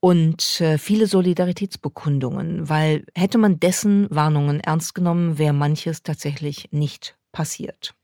und 0.00 0.60
äh, 0.60 0.78
viele 0.78 1.06
Solidaritätsbekundungen, 1.06 2.68
weil 2.68 3.04
hätte 3.14 3.38
man 3.38 3.60
dessen 3.60 4.08
Warnungen 4.10 4.60
ernst 4.60 4.94
genommen, 4.94 5.38
wäre 5.38 5.52
manches 5.52 6.02
tatsächlich 6.02 6.68
nicht 6.72 7.16
passiert. 7.32 7.94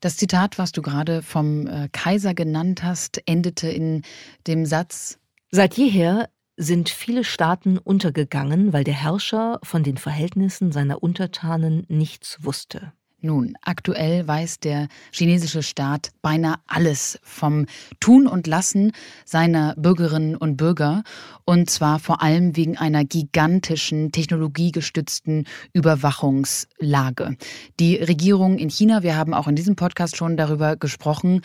Das 0.00 0.16
Zitat, 0.16 0.58
was 0.58 0.70
du 0.70 0.82
gerade 0.82 1.22
vom 1.22 1.66
äh, 1.66 1.88
Kaiser 1.90 2.34
genannt 2.34 2.84
hast, 2.84 3.20
endete 3.26 3.68
in 3.68 4.02
dem 4.46 4.64
Satz 4.64 5.18
Seit 5.50 5.78
jeher 5.78 6.28
sind 6.58 6.88
viele 6.88 7.22
Staaten 7.22 7.78
untergegangen, 7.78 8.72
weil 8.72 8.82
der 8.82 8.94
Herrscher 8.94 9.60
von 9.62 9.84
den 9.84 9.96
Verhältnissen 9.96 10.72
seiner 10.72 11.02
Untertanen 11.02 11.86
nichts 11.88 12.38
wusste. 12.42 12.92
Nun, 13.20 13.54
aktuell 13.62 14.28
weiß 14.28 14.60
der 14.60 14.86
chinesische 15.10 15.64
Staat 15.64 16.10
beinahe 16.22 16.54
alles 16.68 17.18
vom 17.24 17.66
Tun 17.98 18.28
und 18.28 18.46
Lassen 18.46 18.92
seiner 19.24 19.74
Bürgerinnen 19.76 20.36
und 20.36 20.56
Bürger, 20.56 21.02
und 21.44 21.68
zwar 21.68 21.98
vor 21.98 22.22
allem 22.22 22.54
wegen 22.54 22.78
einer 22.78 23.04
gigantischen 23.04 24.12
technologiegestützten 24.12 25.48
Überwachungslage. 25.72 27.36
Die 27.80 27.96
Regierung 27.96 28.56
in 28.56 28.70
China, 28.70 29.02
wir 29.02 29.16
haben 29.16 29.34
auch 29.34 29.48
in 29.48 29.56
diesem 29.56 29.74
Podcast 29.74 30.16
schon 30.16 30.36
darüber 30.36 30.76
gesprochen, 30.76 31.40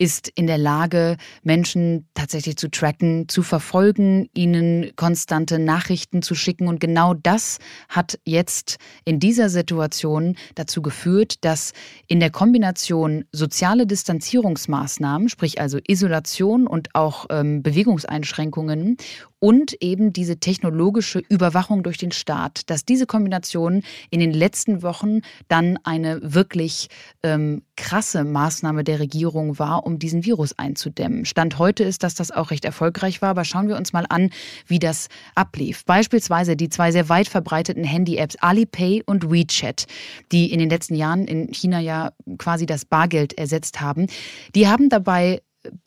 ist 0.00 0.28
in 0.28 0.46
der 0.46 0.58
Lage, 0.58 1.16
Menschen 1.42 2.06
tatsächlich 2.14 2.56
zu 2.58 2.70
tracken, 2.70 3.28
zu 3.28 3.42
verfolgen, 3.42 4.28
ihnen 4.34 4.92
konstante 4.94 5.58
Nachrichten 5.58 6.22
zu 6.22 6.36
schicken. 6.36 6.68
Und 6.68 6.78
genau 6.78 7.14
das 7.14 7.58
hat 7.88 8.20
jetzt 8.24 8.78
in 9.04 9.18
dieser 9.18 9.48
Situation 9.48 10.36
dazu 10.54 10.80
geführt, 10.80 11.07
dass 11.44 11.72
in 12.06 12.20
der 12.20 12.30
Kombination 12.30 13.24
soziale 13.32 13.86
Distanzierungsmaßnahmen, 13.86 15.28
sprich 15.28 15.60
also 15.60 15.78
Isolation 15.86 16.66
und 16.66 16.94
auch 16.94 17.26
ähm, 17.30 17.62
Bewegungseinschränkungen 17.62 18.96
und 19.40 19.74
eben 19.80 20.12
diese 20.12 20.38
technologische 20.38 21.20
Überwachung 21.28 21.82
durch 21.82 21.98
den 21.98 22.12
Staat, 22.12 22.68
dass 22.70 22.84
diese 22.84 23.06
Kombination 23.06 23.82
in 24.10 24.20
den 24.20 24.32
letzten 24.32 24.82
Wochen 24.82 25.20
dann 25.48 25.78
eine 25.84 26.20
wirklich 26.34 26.88
ähm, 27.22 27.62
krasse 27.76 28.24
Maßnahme 28.24 28.82
der 28.82 28.98
Regierung 28.98 29.58
war, 29.58 29.86
um 29.86 29.98
diesen 29.98 30.24
Virus 30.24 30.58
einzudämmen. 30.58 31.24
Stand 31.24 31.58
heute 31.58 31.84
ist, 31.84 32.02
dass 32.02 32.14
das 32.14 32.30
auch 32.30 32.50
recht 32.50 32.64
erfolgreich 32.64 33.22
war, 33.22 33.30
aber 33.30 33.44
schauen 33.44 33.68
wir 33.68 33.76
uns 33.76 33.92
mal 33.92 34.06
an, 34.08 34.30
wie 34.66 34.80
das 34.80 35.08
ablief. 35.34 35.84
Beispielsweise 35.84 36.56
die 36.56 36.68
zwei 36.68 36.90
sehr 36.90 37.08
weit 37.08 37.28
verbreiteten 37.28 37.84
Handy-Apps 37.84 38.36
Alipay 38.40 39.02
und 39.06 39.30
WeChat, 39.30 39.86
die 40.32 40.52
in 40.52 40.58
den 40.58 40.70
letzten 40.70 40.96
Jahren 40.96 41.26
in 41.26 41.52
China 41.52 41.78
ja 41.78 42.10
quasi 42.38 42.66
das 42.66 42.84
Bargeld 42.84 43.38
ersetzt 43.38 43.80
haben. 43.80 44.06
Die 44.54 44.66
haben 44.66 44.88
dabei 44.88 45.40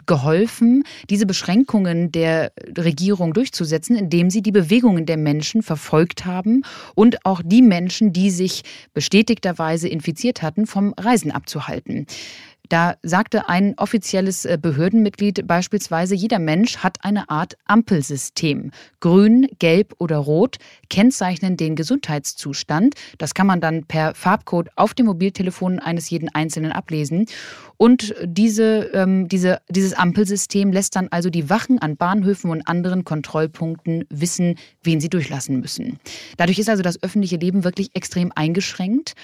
geholfen, 0.06 0.84
diese 1.10 1.26
Beschränkungen 1.26 2.12
der 2.12 2.52
Regierung 2.78 3.34
durchzusetzen, 3.34 3.96
indem 3.96 4.30
sie 4.30 4.42
die 4.42 4.52
Bewegungen 4.52 5.06
der 5.06 5.18
Menschen 5.18 5.64
verfolgt 5.64 6.26
haben 6.26 6.64
und 6.96 7.26
auch 7.26 7.42
die 7.44 7.62
Menschen, 7.62 8.14
die 8.14 8.30
sich 8.30 8.64
bestätigterweise 8.94 9.88
infiziert 9.88 10.42
hatten, 10.42 10.66
vom 10.66 10.94
Reisen 10.98 11.32
abzuhalten. 11.32 12.06
Da 12.70 12.96
sagte 13.04 13.50
ein 13.50 13.74
offizielles 13.78 14.46
äh, 14.46 14.58
Behördenmitglied 14.62 15.46
beispielsweise, 15.46 16.16
jeder 16.16 16.40
Mensch 16.40 16.78
hat 16.78 17.04
eine 17.04 17.30
Art 17.30 17.58
Ampelsystem. 17.66 18.72
Grün, 19.00 19.48
gelb 19.60 19.94
oder 20.00 20.18
rot 20.18 20.58
kennzeichnen 20.90 21.58
den 21.58 21.76
Gesundheitszustand. 21.76 22.96
Das 23.18 23.34
kann 23.34 23.48
man 23.48 23.60
dann 23.60 23.84
per 23.86 24.16
Farbcode 24.16 24.70
auf 24.76 24.94
dem 24.94 25.08
Mobiltelefon 25.08 25.80
eines 25.80 26.10
jeden 26.10 26.30
Einzelnen 26.30 26.72
ablesen. 26.72 27.26
Und 27.78 28.14
diese, 28.24 28.92
ähm, 28.94 29.28
diese, 29.28 29.60
dieses 29.68 29.94
Ampelsystem 29.94 30.72
lässt 30.72 30.96
dann 30.96 31.08
also 31.10 31.30
die 31.30 31.50
Wachen 31.50 31.80
an 31.80 31.98
Bahnhöfen 31.98 32.52
und 32.52 32.68
anderen 32.68 33.04
Kontrollpunkten 33.04 34.06
wissen, 34.10 34.56
wen 34.84 35.02
sie 35.02 35.10
durchlassen 35.10 35.60
müssen. 35.60 36.00
Dadurch 36.38 36.60
ist 36.60 36.70
also 36.70 36.84
das 36.84 37.02
öffentliche 37.02 37.38
Leben 37.38 37.64
wirklich 37.64 37.90
extrem 37.96 38.32
eingeschränkt. 38.36 39.16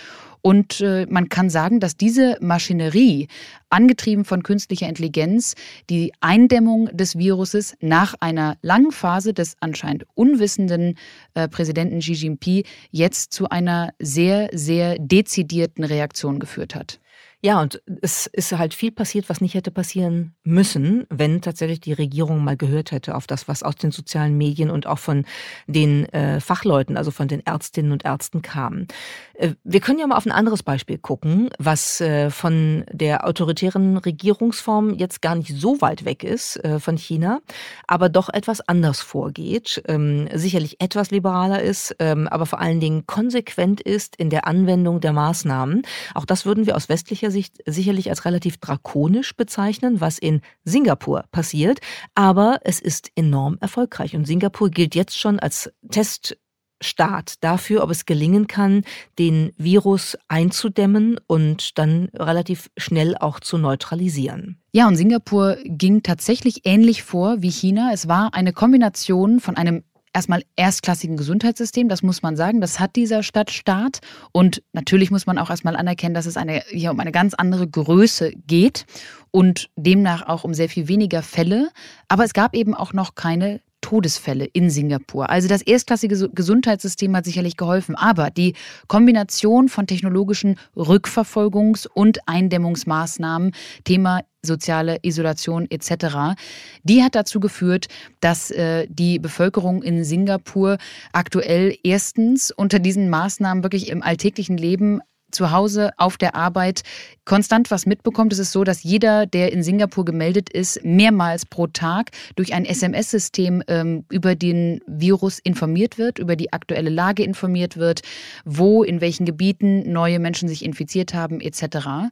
Und 0.48 0.80
äh, 0.80 1.06
man 1.10 1.28
kann 1.28 1.50
sagen, 1.50 1.82
dass 1.82 1.98
diese 1.98 2.38
Maschinerie, 2.40 3.28
angetrieben 3.70 4.24
von 4.24 4.44
künstlicher 4.44 4.88
Intelligenz, 4.88 5.56
die 5.90 6.14
Eindämmung 6.22 6.86
des 6.94 7.18
Viruses 7.18 7.76
nach 7.82 8.16
einer 8.22 8.56
langen 8.62 8.94
Phase 8.94 9.34
des 9.34 9.58
anscheinend 9.60 10.06
unwissenden 10.14 10.98
äh, 11.34 11.50
Präsidenten 11.50 12.00
Xi 12.00 12.14
Jinping 12.14 12.64
jetzt 12.92 13.34
zu 13.34 13.50
einer 13.50 13.90
sehr, 14.00 14.48
sehr 14.54 14.96
dezidierten 15.00 15.84
Reaktion 15.84 16.40
geführt 16.40 16.76
hat. 16.76 17.02
Ja, 17.44 17.62
und 17.62 17.84
es 18.02 18.26
ist 18.26 18.52
halt 18.58 18.74
viel 18.74 18.92
passiert, 18.92 19.30
was 19.30 19.42
nicht 19.42 19.54
hätte 19.54 19.70
passieren 19.70 20.34
müssen, 20.44 21.06
wenn 21.12 21.40
tatsächlich 21.40 21.80
die 21.80 21.94
Regierung 21.94 22.44
mal 22.44 22.58
gehört 22.58 22.92
hätte 22.92 23.14
auf 23.14 23.28
das, 23.28 23.48
was 23.48 23.62
aus 23.62 23.76
den 23.76 23.92
sozialen 23.92 24.36
Medien 24.36 24.72
und 24.72 24.88
auch 24.88 24.98
von 24.98 25.24
den 25.68 26.12
äh, 26.14 26.40
Fachleuten, 26.40 26.98
also 26.98 27.12
von 27.12 27.28
den 27.28 27.46
Ärztinnen 27.46 27.92
und 27.92 28.06
Ärzten 28.06 28.42
kam. 28.42 28.88
Äh, 29.36 29.52
wir 29.64 29.82
können 29.82 30.00
ja 30.00 30.08
mal 30.08 30.18
auf 30.18 30.26
ein 30.26 30.32
anderes 30.32 30.64
Beispiel 30.64 30.98
gucken, 30.98 31.52
was 31.60 32.02
äh, 32.02 32.32
von 32.32 32.86
der 32.92 33.28
autoritären 33.28 33.98
Regierungsform 33.98 34.96
jetzt 34.96 35.22
gar 35.22 35.36
nicht 35.36 35.56
so 35.56 35.80
weit 35.80 36.06
weg 36.06 36.24
ist 36.24 36.58
äh, 36.64 36.80
von 36.80 36.98
China, 36.98 37.42
aber 37.86 38.10
doch 38.10 38.30
etwas 38.30 38.68
anders 38.68 39.00
vorgeht, 39.00 39.84
ähm, 39.88 40.28
sicherlich 40.34 40.82
etwas 40.82 41.12
liberaler 41.12 41.62
ist, 41.62 41.96
ähm, 42.00 42.28
aber 42.28 42.48
vor 42.48 42.60
allen 42.60 42.80
Dingen 42.80 43.06
konsequent 43.06 43.80
ist 43.80 44.16
in 44.16 44.32
der 44.32 44.48
Anwendung 44.48 45.02
der 45.02 45.14
Maßnahmen. 45.14 45.84
Auch 46.16 46.26
das 46.26 46.48
würden 46.48 46.66
wir 46.66 46.76
aus 46.76 46.90
westlicher 46.90 47.27
heutiger 47.28 47.32
Sicht 47.32 47.58
sicherlich 47.66 48.10
als 48.10 48.26
relativ 48.26 48.58
drakonisch 48.58 49.36
bezeichnen, 49.36 50.02
was 50.02 50.18
in 50.18 50.42
Singapur 50.64 51.24
passiert, 51.32 51.80
aber 52.16 52.60
es 52.64 52.80
ist 52.80 53.12
enorm 53.16 53.58
erfolgreich 53.60 54.16
und 54.16 54.26
Singapur 54.26 54.70
gilt 54.70 54.96
jetzt 54.96 55.18
schon 55.18 55.40
als 55.40 55.72
Test 55.92 56.38
Staat 56.80 57.44
dafür, 57.44 57.84
ob 57.84 57.90
es 57.90 58.06
gelingen 58.06 58.46
kann, 58.46 58.84
den 59.18 59.52
Virus 59.58 60.16
einzudämmen 60.28 61.20
und 61.26 61.80
dann 61.80 62.10
relativ 62.14 62.70
schnell 62.78 63.18
auch 63.18 63.40
zu 63.40 63.58
neutralisieren. 63.58 64.62
Ja, 64.74 64.88
und 64.88 64.96
Singapur 64.96 65.58
ging 65.66 66.04
tatsächlich 66.04 66.68
ähnlich 66.68 67.02
vor 67.02 67.42
wie 67.42 67.50
China. 67.50 67.90
Es 67.94 68.08
war 68.08 68.36
eine 68.36 68.54
Kombination 68.54 69.40
von 69.40 69.58
einem 69.58 69.86
erstmal 70.14 70.44
erstklassigen 70.56 71.18
Gesundheitssystem, 71.18 71.90
das 71.90 72.04
muss 72.04 72.22
man 72.22 72.36
sagen. 72.36 72.62
Das 72.62 72.80
hat 72.80 72.96
dieser 72.96 73.24
Stadtstaat. 73.24 74.00
Und 74.32 74.64
natürlich 74.74 75.12
muss 75.12 75.26
man 75.26 75.38
auch 75.38 75.50
erstmal 75.50 75.76
anerkennen, 75.76 76.16
dass 76.16 76.26
es 76.26 76.38
eine, 76.38 76.64
hier 76.70 76.92
um 76.92 77.00
eine 77.00 77.12
ganz 77.12 77.34
andere 77.34 77.68
Größe 77.68 78.32
geht 78.48 78.86
und 79.32 79.70
demnach 79.76 80.28
auch 80.28 80.44
um 80.44 80.54
sehr 80.54 80.70
viel 80.70 80.88
weniger 80.88 81.22
Fälle. 81.22 81.70
Aber 82.08 82.24
es 82.24 82.34
gab 82.34 82.56
eben 82.56 82.74
auch 82.74 82.94
noch 82.94 83.16
keine 83.16 83.62
Todesfälle 83.88 84.44
in 84.52 84.70
Singapur. 84.70 85.30
Also 85.30 85.48
das 85.48 85.62
erstklassige 85.62 86.30
Gesundheitssystem 86.34 87.16
hat 87.16 87.24
sicherlich 87.24 87.56
geholfen, 87.56 87.96
aber 87.96 88.32
die 88.32 88.54
Kombination 88.90 89.70
von 89.70 89.88
technologischen 89.88 90.60
Rückverfolgungs- 90.76 91.88
und 91.88 92.20
Eindämmungsmaßnahmen, 92.28 93.54
Thema 93.86 94.24
soziale 94.42 94.98
Isolation 95.04 95.68
etc. 95.70 96.36
Die 96.84 97.02
hat 97.02 97.16
dazu 97.16 97.40
geführt, 97.40 97.88
dass 98.20 98.52
äh, 98.52 98.88
die 98.90 99.20
Bevölkerung 99.20 99.82
in 99.84 100.04
Singapur 100.04 100.80
aktuell 101.14 101.74
erstens 101.82 102.52
unter 102.52 102.80
diesen 102.80 103.10
Maßnahmen 103.10 103.64
wirklich 103.64 103.88
im 103.88 104.04
alltäglichen 104.04 104.58
Leben 104.58 105.00
zu 105.38 105.52
Hause, 105.52 105.92
auf 105.98 106.18
der 106.18 106.36
Arbeit 106.36 106.82
konstant 107.26 107.70
was 107.70 107.86
mitbekommt. 107.86 108.34
Es 108.34 108.40
ist 108.40 108.52
so, 108.52 108.64
dass 108.64 108.84
jeder, 108.84 109.28
der 109.28 109.54
in 109.54 109.62
Singapur 109.62 110.04
gemeldet 110.04 110.50
ist, 110.50 110.84
mehrmals 110.84 111.46
pro 111.46 111.68
Tag 111.68 112.10
durch 112.36 112.54
ein 112.54 112.66
SMS-System 112.66 113.62
ähm, 113.68 114.06
über 114.10 114.36
den 114.36 114.82
Virus 114.88 115.38
informiert 115.40 116.00
wird, 116.00 116.18
über 116.18 116.36
die 116.36 116.54
aktuelle 116.54 116.90
Lage 116.90 117.24
informiert 117.24 117.78
wird, 117.78 118.02
wo, 118.46 118.82
in 118.82 119.00
welchen 119.02 119.26
Gebieten 119.26 119.92
neue 119.92 120.20
Menschen 120.20 120.50
sich 120.50 120.66
infiziert 120.66 121.14
haben, 121.14 121.40
etc. 121.40 122.10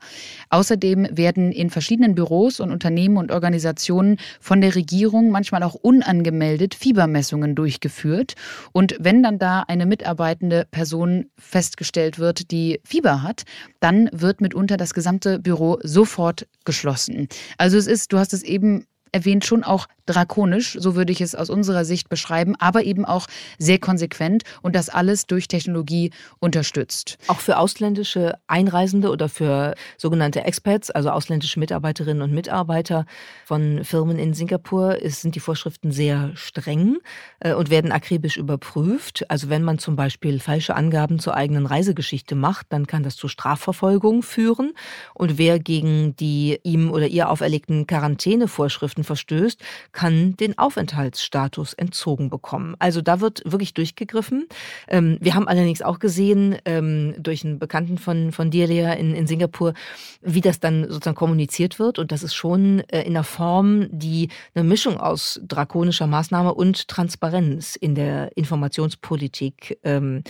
Außerdem 0.49 1.07
werden 1.11 1.51
in 1.51 1.69
verschiedenen 1.69 2.13
Büros 2.13 2.59
und 2.59 2.71
Unternehmen 2.71 3.17
und 3.17 3.31
Organisationen 3.31 4.17
von 4.39 4.61
der 4.61 4.75
Regierung 4.75 5.31
manchmal 5.31 5.63
auch 5.63 5.73
unangemeldet 5.73 6.75
Fiebermessungen 6.75 7.55
durchgeführt. 7.55 8.35
Und 8.73 8.95
wenn 8.99 9.23
dann 9.23 9.39
da 9.39 9.61
eine 9.61 9.85
mitarbeitende 9.85 10.67
Person 10.69 11.27
festgestellt 11.37 12.19
wird, 12.19 12.51
die 12.51 12.81
Fieber 12.83 13.14
Fieber 13.15 13.23
hat, 13.23 13.43
dann 13.79 14.09
wird 14.11 14.41
mitunter 14.41 14.77
das 14.77 14.93
gesamte 14.93 15.39
Büro 15.39 15.79
sofort 15.83 16.47
geschlossen. 16.65 17.27
Also 17.57 17.77
es 17.77 17.87
ist, 17.87 18.11
du 18.11 18.17
hast 18.17 18.33
es 18.33 18.43
eben 18.43 18.85
erwähnt, 19.15 19.45
schon 19.45 19.63
auch 19.63 19.87
drakonisch, 20.05 20.77
so 20.79 20.95
würde 20.95 21.11
ich 21.11 21.21
es 21.21 21.35
aus 21.35 21.49
unserer 21.49 21.85
Sicht 21.85 22.09
beschreiben, 22.09 22.55
aber 22.59 22.83
eben 22.83 23.05
auch 23.05 23.27
sehr 23.57 23.79
konsequent 23.79 24.43
und 24.61 24.75
das 24.75 24.89
alles 24.89 25.25
durch 25.25 25.47
Technologie 25.47 26.11
unterstützt. 26.39 27.17
Auch 27.27 27.39
für 27.39 27.57
ausländische 27.57 28.37
Einreisende 28.47 29.09
oder 29.09 29.29
für 29.29 29.73
sogenannte 29.97 30.43
Expats, 30.43 30.91
also 30.91 31.09
ausländische 31.09 31.59
Mitarbeiterinnen 31.59 32.21
und 32.21 32.33
Mitarbeiter 32.33 33.05
von 33.45 33.83
Firmen 33.83 34.19
in 34.19 34.33
Singapur, 34.33 34.97
sind 35.03 35.35
die 35.35 35.39
Vorschriften 35.39 35.91
sehr 35.91 36.31
streng 36.35 36.97
äh, 37.39 37.53
und 37.53 37.69
werden 37.69 37.91
akribisch 37.91 38.37
überprüft. 38.37 39.25
Also 39.29 39.49
wenn 39.49 39.63
man 39.63 39.79
zum 39.79 39.95
Beispiel 39.95 40.39
falsche 40.39 40.75
Angaben 40.75 41.19
zur 41.19 41.35
eigenen 41.35 41.65
Reisegeschichte 41.65 42.35
macht, 42.35 42.67
dann 42.69 42.85
kann 42.85 43.03
das 43.03 43.15
zu 43.15 43.29
Strafverfolgung 43.29 44.23
führen. 44.23 44.73
Und 45.13 45.37
wer 45.37 45.57
gegen 45.57 46.15
die 46.17 46.59
ihm 46.63 46.91
oder 46.91 47.07
ihr 47.07 47.29
auferlegten 47.29 47.87
Quarantänevorschriften 47.87 49.04
verstößt, 49.05 49.61
kann 49.91 50.35
den 50.37 50.57
Aufenthaltsstatus 50.57 51.73
entzogen 51.73 52.29
bekommen. 52.29 52.75
Also 52.79 53.01
da 53.01 53.21
wird 53.21 53.41
wirklich 53.45 53.73
durchgegriffen. 53.73 54.47
Ähm, 54.87 55.17
wir 55.21 55.35
haben 55.35 55.47
allerdings 55.47 55.81
auch 55.81 55.99
gesehen, 55.99 56.57
ähm, 56.65 57.15
durch 57.17 57.45
einen 57.45 57.59
Bekannten 57.59 57.97
von, 57.97 58.31
von 58.31 58.51
dir, 58.51 58.67
Lea, 58.67 58.95
in, 58.99 59.15
in 59.15 59.27
Singapur, 59.27 59.73
wie 60.21 60.41
das 60.41 60.59
dann 60.59 60.83
sozusagen 60.89 61.15
kommuniziert 61.15 61.79
wird. 61.79 61.99
Und 61.99 62.11
das 62.11 62.23
ist 62.23 62.35
schon 62.35 62.81
äh, 62.89 63.01
in 63.01 63.15
einer 63.15 63.23
Form, 63.23 63.87
die 63.91 64.29
eine 64.53 64.63
Mischung 64.63 64.97
aus 64.97 65.39
drakonischer 65.47 66.07
Maßnahme 66.07 66.53
und 66.53 66.87
Transparenz 66.87 67.75
in 67.75 67.95
der 67.95 68.35
Informationspolitik 68.35 69.79
ähm, 69.83 70.23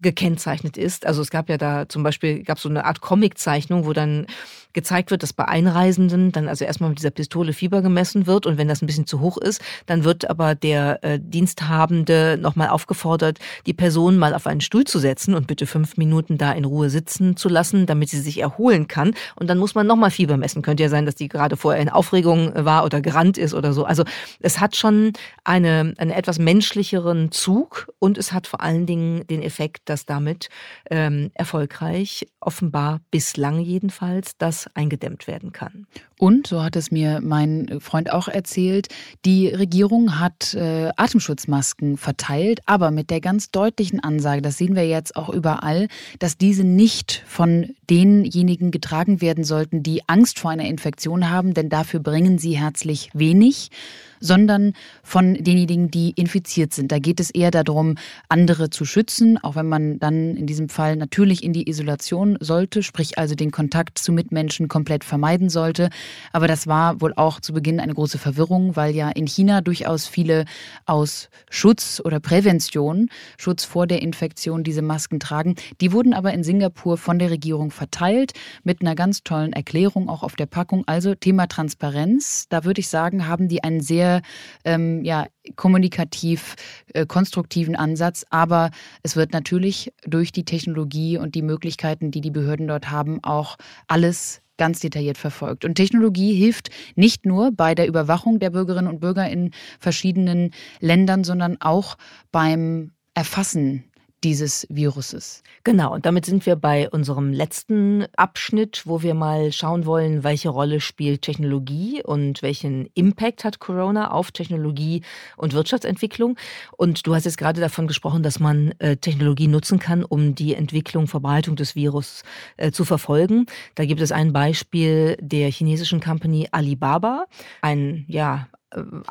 gekennzeichnet 0.00 0.76
ist. 0.76 1.06
Also 1.06 1.22
es 1.22 1.30
gab 1.30 1.48
ja 1.48 1.58
da 1.58 1.88
zum 1.88 2.02
Beispiel, 2.02 2.42
gab 2.42 2.58
so 2.58 2.68
eine 2.68 2.84
Art 2.84 3.00
Comiczeichnung, 3.00 3.84
wo 3.84 3.92
dann 3.92 4.26
gezeigt 4.72 5.10
wird, 5.10 5.22
dass 5.22 5.32
bei 5.32 5.46
Einreisenden 5.46 6.32
dann 6.32 6.48
also 6.48 6.64
erstmal 6.64 6.90
mit 6.90 6.98
dieser 6.98 7.10
Pistole 7.10 7.52
Fieber 7.52 7.82
gemessen 7.82 8.26
wird 8.26 8.46
und 8.46 8.58
wenn 8.58 8.68
das 8.68 8.82
ein 8.82 8.86
bisschen 8.86 9.06
zu 9.06 9.20
hoch 9.20 9.36
ist, 9.38 9.60
dann 9.86 10.04
wird 10.04 10.28
aber 10.28 10.54
der 10.54 11.02
äh, 11.02 11.18
Diensthabende 11.20 12.38
nochmal 12.40 12.68
aufgefordert, 12.68 13.38
die 13.66 13.74
Person 13.74 14.18
mal 14.18 14.34
auf 14.34 14.46
einen 14.46 14.60
Stuhl 14.60 14.84
zu 14.84 14.98
setzen 14.98 15.34
und 15.34 15.46
bitte 15.46 15.66
fünf 15.66 15.96
Minuten 15.96 16.38
da 16.38 16.52
in 16.52 16.64
Ruhe 16.64 16.90
sitzen 16.90 17.36
zu 17.36 17.48
lassen, 17.48 17.86
damit 17.86 18.10
sie 18.10 18.20
sich 18.20 18.40
erholen 18.40 18.88
kann. 18.88 19.14
Und 19.36 19.48
dann 19.48 19.58
muss 19.58 19.74
man 19.74 19.86
nochmal 19.86 20.10
Fieber 20.10 20.36
messen. 20.36 20.62
Könnte 20.62 20.82
ja 20.82 20.88
sein, 20.88 21.06
dass 21.06 21.14
die 21.14 21.28
gerade 21.28 21.56
vorher 21.56 21.80
in 21.80 21.88
Aufregung 21.88 22.52
war 22.54 22.84
oder 22.84 23.00
gerannt 23.00 23.38
ist 23.38 23.54
oder 23.54 23.72
so. 23.72 23.84
Also 23.84 24.04
es 24.40 24.60
hat 24.60 24.76
schon 24.76 25.12
eine, 25.44 25.94
einen 25.96 26.10
etwas 26.10 26.38
menschlicheren 26.38 27.32
Zug 27.32 27.88
und 27.98 28.18
es 28.18 28.32
hat 28.32 28.46
vor 28.46 28.60
allen 28.60 28.86
Dingen 28.86 29.26
den 29.26 29.42
Effekt, 29.42 29.88
dass 29.88 30.06
damit 30.06 30.48
ähm, 30.90 31.30
erfolgreich, 31.34 32.26
offenbar 32.40 33.00
bislang 33.10 33.60
jedenfalls, 33.60 34.36
das 34.58 34.76
eingedämmt 34.76 35.26
werden 35.26 35.52
kann. 35.52 35.86
Und, 36.18 36.46
so 36.46 36.62
hat 36.62 36.76
es 36.76 36.90
mir 36.90 37.20
mein 37.22 37.80
Freund 37.80 38.12
auch 38.12 38.28
erzählt, 38.28 38.88
die 39.24 39.48
Regierung 39.48 40.18
hat 40.18 40.54
äh, 40.54 40.90
Atemschutzmasken 40.96 41.96
verteilt, 41.96 42.60
aber 42.66 42.90
mit 42.90 43.10
der 43.10 43.20
ganz 43.20 43.50
deutlichen 43.50 44.00
Ansage, 44.00 44.42
das 44.42 44.58
sehen 44.58 44.74
wir 44.74 44.86
jetzt 44.86 45.16
auch 45.16 45.28
überall, 45.28 45.88
dass 46.18 46.36
diese 46.36 46.64
nicht 46.64 47.22
von 47.26 47.74
denjenigen 47.90 48.70
getragen 48.70 49.20
werden 49.20 49.44
sollten, 49.44 49.82
die 49.82 50.08
Angst 50.08 50.38
vor 50.38 50.50
einer 50.50 50.66
Infektion 50.66 51.30
haben, 51.30 51.54
denn 51.54 51.68
dafür 51.68 52.00
bringen 52.00 52.38
sie 52.38 52.58
herzlich 52.58 53.10
wenig 53.14 53.70
sondern 54.20 54.72
von 55.02 55.34
denjenigen, 55.34 55.90
die 55.90 56.10
infiziert 56.10 56.72
sind. 56.72 56.92
Da 56.92 56.98
geht 56.98 57.20
es 57.20 57.30
eher 57.30 57.50
darum, 57.50 57.96
andere 58.28 58.70
zu 58.70 58.84
schützen, 58.84 59.38
auch 59.38 59.56
wenn 59.56 59.68
man 59.68 59.98
dann 59.98 60.36
in 60.36 60.46
diesem 60.46 60.68
Fall 60.68 60.96
natürlich 60.96 61.42
in 61.42 61.52
die 61.52 61.68
Isolation 61.68 62.36
sollte, 62.40 62.82
sprich 62.82 63.18
also 63.18 63.34
den 63.34 63.50
Kontakt 63.50 63.98
zu 63.98 64.12
Mitmenschen 64.12 64.68
komplett 64.68 65.04
vermeiden 65.04 65.48
sollte. 65.48 65.90
Aber 66.32 66.48
das 66.48 66.66
war 66.66 67.00
wohl 67.00 67.12
auch 67.14 67.40
zu 67.40 67.52
Beginn 67.52 67.80
eine 67.80 67.94
große 67.94 68.18
Verwirrung, 68.18 68.76
weil 68.76 68.94
ja 68.94 69.10
in 69.10 69.26
China 69.26 69.60
durchaus 69.60 70.06
viele 70.06 70.44
aus 70.86 71.28
Schutz 71.50 72.00
oder 72.04 72.20
Prävention, 72.20 73.08
Schutz 73.38 73.64
vor 73.64 73.86
der 73.86 74.02
Infektion 74.02 74.64
diese 74.64 74.82
Masken 74.82 75.20
tragen. 75.20 75.54
Die 75.80 75.92
wurden 75.92 76.14
aber 76.14 76.32
in 76.32 76.44
Singapur 76.44 76.98
von 76.98 77.18
der 77.18 77.30
Regierung 77.30 77.70
verteilt 77.70 78.32
mit 78.64 78.80
einer 78.80 78.94
ganz 78.94 79.22
tollen 79.22 79.52
Erklärung 79.52 80.08
auch 80.08 80.22
auf 80.22 80.36
der 80.36 80.46
Packung. 80.46 80.84
Also 80.86 81.14
Thema 81.14 81.46
Transparenz, 81.46 82.46
da 82.48 82.64
würde 82.64 82.80
ich 82.80 82.88
sagen, 82.88 83.26
haben 83.26 83.48
die 83.48 83.62
einen 83.62 83.80
sehr 83.80 84.07
sehr 84.08 84.22
ähm, 84.64 85.04
ja, 85.04 85.26
kommunikativ 85.56 86.56
äh, 86.94 87.06
konstruktiven 87.06 87.76
Ansatz. 87.76 88.24
Aber 88.30 88.70
es 89.02 89.16
wird 89.16 89.32
natürlich 89.32 89.92
durch 90.04 90.32
die 90.32 90.44
Technologie 90.44 91.18
und 91.18 91.34
die 91.34 91.42
Möglichkeiten, 91.42 92.10
die 92.10 92.20
die 92.20 92.30
Behörden 92.30 92.68
dort 92.68 92.90
haben, 92.90 93.22
auch 93.22 93.56
alles 93.86 94.40
ganz 94.56 94.80
detailliert 94.80 95.18
verfolgt. 95.18 95.64
Und 95.64 95.76
Technologie 95.76 96.34
hilft 96.34 96.70
nicht 96.96 97.26
nur 97.26 97.52
bei 97.52 97.76
der 97.76 97.86
Überwachung 97.86 98.40
der 98.40 98.50
Bürgerinnen 98.50 98.88
und 98.88 99.00
Bürger 99.00 99.30
in 99.30 99.52
verschiedenen 99.78 100.50
Ländern, 100.80 101.22
sondern 101.22 101.60
auch 101.60 101.96
beim 102.32 102.90
Erfassen 103.14 103.84
dieses 104.24 104.66
Viruses. 104.68 105.42
Genau, 105.64 105.94
und 105.94 106.06
damit 106.06 106.26
sind 106.26 106.44
wir 106.46 106.56
bei 106.56 106.88
unserem 106.90 107.32
letzten 107.32 108.06
Abschnitt, 108.16 108.82
wo 108.84 109.02
wir 109.02 109.14
mal 109.14 109.52
schauen 109.52 109.86
wollen, 109.86 110.24
welche 110.24 110.48
Rolle 110.48 110.80
spielt 110.80 111.22
Technologie 111.22 112.02
und 112.02 112.42
welchen 112.42 112.88
Impact 112.94 113.44
hat 113.44 113.58
Corona 113.60 114.10
auf 114.10 114.32
Technologie 114.32 115.02
und 115.36 115.52
Wirtschaftsentwicklung. 115.52 116.36
Und 116.76 117.06
du 117.06 117.14
hast 117.14 117.24
jetzt 117.24 117.38
gerade 117.38 117.60
davon 117.60 117.86
gesprochen, 117.86 118.22
dass 118.22 118.40
man 118.40 118.72
äh, 118.78 118.96
Technologie 118.96 119.46
nutzen 119.46 119.78
kann, 119.78 120.04
um 120.04 120.34
die 120.34 120.54
Entwicklung, 120.54 121.06
Verbreitung 121.06 121.56
des 121.56 121.76
Virus 121.76 122.22
äh, 122.56 122.72
zu 122.72 122.84
verfolgen. 122.84 123.46
Da 123.74 123.84
gibt 123.84 124.00
es 124.00 124.10
ein 124.10 124.32
Beispiel 124.32 125.16
der 125.20 125.50
chinesischen 125.50 126.00
Company 126.00 126.48
Alibaba, 126.50 127.26
ein 127.62 128.04
ja 128.08 128.48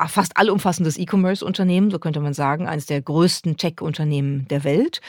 fast 0.06 0.36
allumfassendes 0.36 0.98
E-Commerce-Unternehmen, 0.98 1.90
so 1.90 1.98
könnte 1.98 2.20
man 2.20 2.32
sagen, 2.32 2.68
eines 2.68 2.86
der 2.86 3.02
größten 3.02 3.56
Tech-Unternehmen 3.56 4.46
der 4.48 4.62
Welt. 4.62 5.00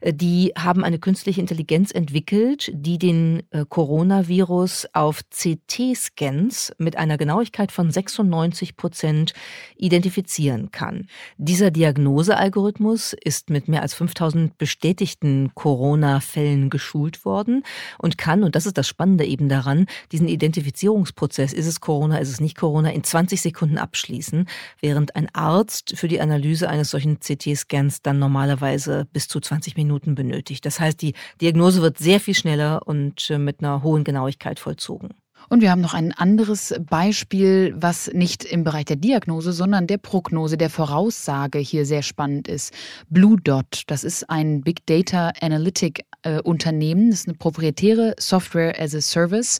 Äh, 0.00 0.14
die 0.14 0.52
haben 0.56 0.84
eine 0.84 0.98
künstliche 0.98 1.40
Intelligenz 1.40 1.92
entwickelt, 1.92 2.70
die 2.72 2.98
den 2.98 3.42
äh, 3.50 3.64
Coronavirus 3.68 4.88
auf 4.94 5.20
CT-Scans 5.30 6.72
mit 6.78 6.96
einer 6.96 7.18
Genauigkeit 7.18 7.70
von 7.70 7.90
96 7.90 8.76
Prozent 8.76 9.34
identifizieren 9.76 10.70
kann. 10.70 11.06
Dieser 11.36 11.70
Diagnosealgorithmus 11.70 13.12
ist 13.12 13.50
mit 13.50 13.68
mehr 13.68 13.82
als 13.82 13.92
5000 13.94 14.56
bestätigten 14.56 15.52
Corona-Fällen 15.54 16.70
geschult 16.70 17.24
worden 17.26 17.62
und 17.98 18.16
kann, 18.16 18.42
und 18.42 18.56
das 18.56 18.64
ist 18.64 18.78
das 18.78 18.88
Spannende 18.88 19.26
eben 19.26 19.50
daran, 19.50 19.86
diesen 20.12 20.28
Identifizierungsprozess, 20.28 21.52
ist 21.52 21.66
es 21.66 21.80
Corona, 21.80 22.18
ist 22.18 22.30
es 22.30 22.40
nicht 22.40 22.56
Corona, 22.56 22.90
in 22.90 23.04
20 23.04 23.40
Sekunden 23.42 23.76
abschließen 23.76 23.97
abschließen, 23.98 24.46
während 24.80 25.16
ein 25.16 25.28
Arzt 25.34 25.94
für 25.96 26.08
die 26.08 26.20
Analyse 26.20 26.68
eines 26.68 26.90
solchen 26.90 27.18
CT-Scans 27.18 28.02
dann 28.02 28.18
normalerweise 28.18 29.06
bis 29.12 29.26
zu 29.28 29.40
20 29.40 29.76
Minuten 29.76 30.14
benötigt. 30.14 30.64
Das 30.64 30.78
heißt, 30.78 31.02
die 31.02 31.14
Diagnose 31.40 31.82
wird 31.82 31.98
sehr 31.98 32.20
viel 32.20 32.34
schneller 32.34 32.86
und 32.86 33.28
äh, 33.30 33.38
mit 33.38 33.60
einer 33.60 33.82
hohen 33.82 34.04
Genauigkeit 34.04 34.60
vollzogen. 34.60 35.14
Und 35.48 35.62
wir 35.62 35.70
haben 35.70 35.80
noch 35.80 35.94
ein 35.94 36.12
anderes 36.12 36.74
Beispiel, 36.88 37.74
was 37.76 38.10
nicht 38.12 38.44
im 38.44 38.64
Bereich 38.64 38.84
der 38.84 38.96
Diagnose, 38.96 39.52
sondern 39.52 39.86
der 39.86 39.98
Prognose, 39.98 40.58
der 40.58 40.68
Voraussage 40.68 41.58
hier 41.58 41.86
sehr 41.86 42.02
spannend 42.02 42.48
ist. 42.48 42.74
Blue 43.08 43.38
Dot, 43.42 43.84
das 43.86 44.04
ist 44.04 44.28
ein 44.28 44.60
Big 44.60 44.84
Data 44.86 45.32
Analytic 45.40 46.04
äh, 46.22 46.40
Unternehmen, 46.40 47.10
das 47.10 47.20
ist 47.20 47.28
eine 47.28 47.38
proprietäre 47.38 48.14
Software 48.18 48.78
as 48.78 48.94
a 48.94 49.00
Service. 49.00 49.58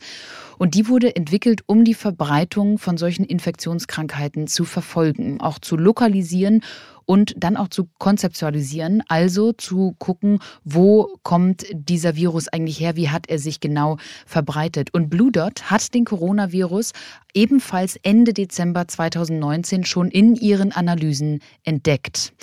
Und 0.59 0.75
die 0.75 0.89
wurde 0.89 1.17
entwickelt, 1.17 1.63
um 1.67 1.85
die 1.85 1.95
Verbreitung 1.95 2.79
von 2.79 2.99
solchen 2.99 3.25
Infektionskrankheiten 3.25 4.47
zu 4.47 4.65
verfolgen, 4.65 5.41
auch 5.41 5.59
zu 5.59 5.77
lokalisieren 5.77 6.63
und 7.09 7.35
dann 7.39 7.57
auch 7.57 7.69
zu 7.69 7.89
konzeptualisieren, 7.99 9.03
also 9.09 9.53
zu 9.53 9.95
gucken, 9.99 10.41
wo 10.63 11.17
kommt 11.23 11.65
dieser 11.73 12.17
Virus 12.17 12.49
eigentlich 12.49 12.81
her, 12.81 12.97
wie 12.97 13.09
hat 13.09 13.31
er 13.31 13.39
sich 13.39 13.61
genau 13.61 13.97
verbreitet. 14.27 14.93
Und 14.93 15.09
Blue 15.09 15.33
Dot 15.33 15.71
hat 15.71 15.95
den 15.95 16.05
Coronavirus 16.05 16.93
ebenfalls 17.33 17.97
Ende 18.03 18.35
Dezember 18.35 18.89
2019 18.89 19.85
schon 19.85 20.11
in 20.11 20.35
ihren 20.35 20.73
Analysen 20.73 21.41
entdeckt. 21.65 22.35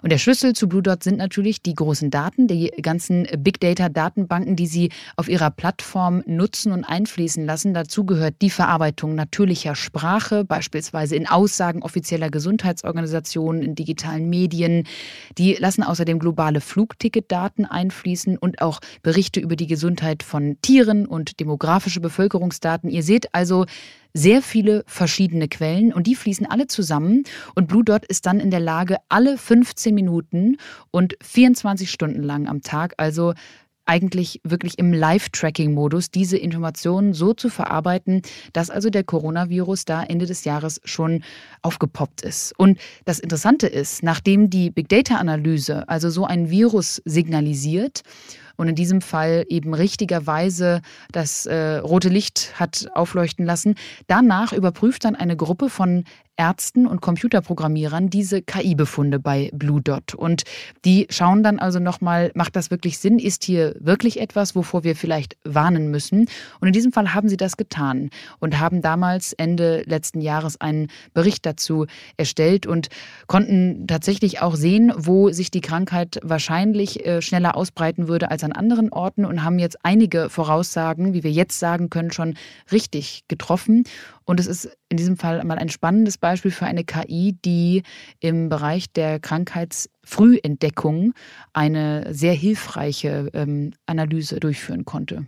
Und 0.00 0.10
der 0.10 0.18
Schlüssel 0.18 0.54
zu 0.54 0.68
Blue 0.68 0.82
Dot 0.82 1.02
sind 1.02 1.18
natürlich 1.18 1.60
die 1.60 1.74
großen 1.74 2.10
Daten, 2.10 2.46
die 2.46 2.70
ganzen 2.80 3.26
Big 3.38 3.60
Data 3.60 3.90
Datenbanken, 3.90 4.56
die 4.56 4.66
sie 4.66 4.90
auf 5.16 5.28
ihrer 5.28 5.50
Plattform 5.50 6.22
nutzen 6.26 6.72
und 6.72 6.84
einfließen 6.84 7.44
lassen. 7.44 7.74
Dazu 7.74 8.04
gehört 8.04 8.36
die 8.40 8.50
Verarbeitung 8.50 9.14
natürlicher 9.14 9.74
Sprache, 9.74 10.44
beispielsweise 10.44 11.16
in 11.16 11.26
Aussagen 11.26 11.82
offizieller 11.82 12.30
Gesundheitsorganisationen, 12.30 13.62
in 13.62 13.74
digitalen 13.74 14.13
Medien. 14.22 14.84
Die 15.38 15.54
lassen 15.54 15.82
außerdem 15.82 16.18
globale 16.18 16.60
Flugticketdaten 16.60 17.64
einfließen 17.64 18.38
und 18.38 18.62
auch 18.62 18.80
Berichte 19.02 19.40
über 19.40 19.56
die 19.56 19.66
Gesundheit 19.66 20.22
von 20.22 20.56
Tieren 20.62 21.06
und 21.06 21.40
demografische 21.40 22.00
Bevölkerungsdaten. 22.00 22.90
Ihr 22.90 23.02
seht 23.02 23.34
also, 23.34 23.66
sehr 24.16 24.42
viele 24.42 24.84
verschiedene 24.86 25.48
Quellen 25.48 25.92
und 25.92 26.06
die 26.06 26.14
fließen 26.14 26.46
alle 26.46 26.68
zusammen 26.68 27.24
und 27.56 27.66
Blue 27.66 27.82
Dot 27.82 28.04
ist 28.06 28.26
dann 28.26 28.38
in 28.38 28.52
der 28.52 28.60
Lage, 28.60 28.98
alle 29.08 29.36
15 29.36 29.92
Minuten 29.92 30.56
und 30.92 31.16
24 31.20 31.90
Stunden 31.90 32.22
lang 32.22 32.46
am 32.46 32.62
Tag, 32.62 32.94
also 32.96 33.34
eigentlich 33.86 34.40
wirklich 34.44 34.78
im 34.78 34.92
Live-Tracking-Modus 34.92 36.10
diese 36.10 36.36
Informationen 36.36 37.12
so 37.12 37.34
zu 37.34 37.48
verarbeiten, 37.48 38.22
dass 38.52 38.70
also 38.70 38.90
der 38.90 39.04
Coronavirus 39.04 39.84
da 39.84 40.02
Ende 40.02 40.26
des 40.26 40.44
Jahres 40.44 40.80
schon 40.84 41.22
aufgepoppt 41.62 42.22
ist. 42.22 42.52
Und 42.58 42.78
das 43.04 43.18
Interessante 43.18 43.66
ist, 43.66 44.02
nachdem 44.02 44.50
die 44.50 44.70
Big 44.70 44.88
Data-Analyse 44.88 45.88
also 45.88 46.10
so 46.10 46.24
ein 46.24 46.50
Virus 46.50 47.02
signalisiert 47.04 48.02
und 48.56 48.68
in 48.68 48.74
diesem 48.74 49.00
Fall 49.00 49.44
eben 49.48 49.74
richtigerweise 49.74 50.80
das 51.12 51.46
äh, 51.46 51.76
rote 51.78 52.08
Licht 52.08 52.52
hat 52.58 52.86
aufleuchten 52.94 53.44
lassen. 53.44 53.74
Danach 54.06 54.52
überprüft 54.52 55.04
dann 55.04 55.16
eine 55.16 55.36
Gruppe 55.36 55.68
von 55.68 56.04
Ärzten 56.36 56.86
und 56.86 57.00
Computerprogrammierern 57.00 58.10
diese 58.10 58.42
KI-Befunde 58.42 59.18
bei 59.18 59.50
Blue 59.52 59.80
Dot. 59.80 60.14
Und 60.14 60.42
die 60.84 61.06
schauen 61.10 61.42
dann 61.42 61.58
also 61.58 61.78
nochmal, 61.78 62.30
macht 62.34 62.56
das 62.56 62.70
wirklich 62.70 62.98
Sinn? 62.98 63.18
Ist 63.18 63.44
hier 63.44 63.76
wirklich 63.78 64.20
etwas, 64.20 64.56
wovor 64.56 64.84
wir 64.84 64.96
vielleicht 64.96 65.36
warnen 65.44 65.90
müssen? 65.90 66.26
Und 66.60 66.68
in 66.68 66.72
diesem 66.72 66.92
Fall 66.92 67.14
haben 67.14 67.28
sie 67.28 67.36
das 67.36 67.56
getan 67.56 68.10
und 68.40 68.58
haben 68.58 68.82
damals 68.82 69.32
Ende 69.32 69.82
letzten 69.86 70.20
Jahres 70.20 70.60
einen 70.60 70.88
Bericht 71.12 71.46
dazu 71.46 71.86
erstellt 72.16 72.66
und 72.66 72.88
konnten 73.26 73.86
tatsächlich 73.86 74.40
auch 74.42 74.56
sehen, 74.56 74.92
wo 74.96 75.30
sich 75.30 75.50
die 75.50 75.60
Krankheit 75.60 76.18
wahrscheinlich 76.22 77.06
äh, 77.06 77.22
schneller 77.22 77.56
ausbreiten 77.56 78.08
würde 78.08 78.30
als 78.30 78.44
an 78.44 78.52
anderen 78.52 78.92
Orten 78.92 79.24
und 79.24 79.44
haben 79.44 79.58
jetzt 79.58 79.78
einige 79.84 80.30
Voraussagen, 80.30 81.14
wie 81.14 81.22
wir 81.22 81.32
jetzt 81.32 81.58
sagen 81.58 81.90
können, 81.90 82.10
schon 82.10 82.34
richtig 82.72 83.24
getroffen. 83.28 83.84
Und 84.24 84.40
es 84.40 84.46
ist 84.46 84.76
in 84.88 84.96
diesem 84.96 85.16
Fall 85.16 85.44
mal 85.44 85.58
ein 85.58 85.68
spannendes 85.68 86.18
Beispiel 86.18 86.50
für 86.50 86.64
eine 86.64 86.84
KI, 86.84 87.36
die 87.44 87.82
im 88.20 88.48
Bereich 88.48 88.90
der 88.92 89.20
Krankheitsfrühentdeckung 89.20 91.12
eine 91.52 92.12
sehr 92.14 92.32
hilfreiche 92.32 93.30
ähm, 93.34 93.72
Analyse 93.86 94.40
durchführen 94.40 94.84
konnte. 94.84 95.26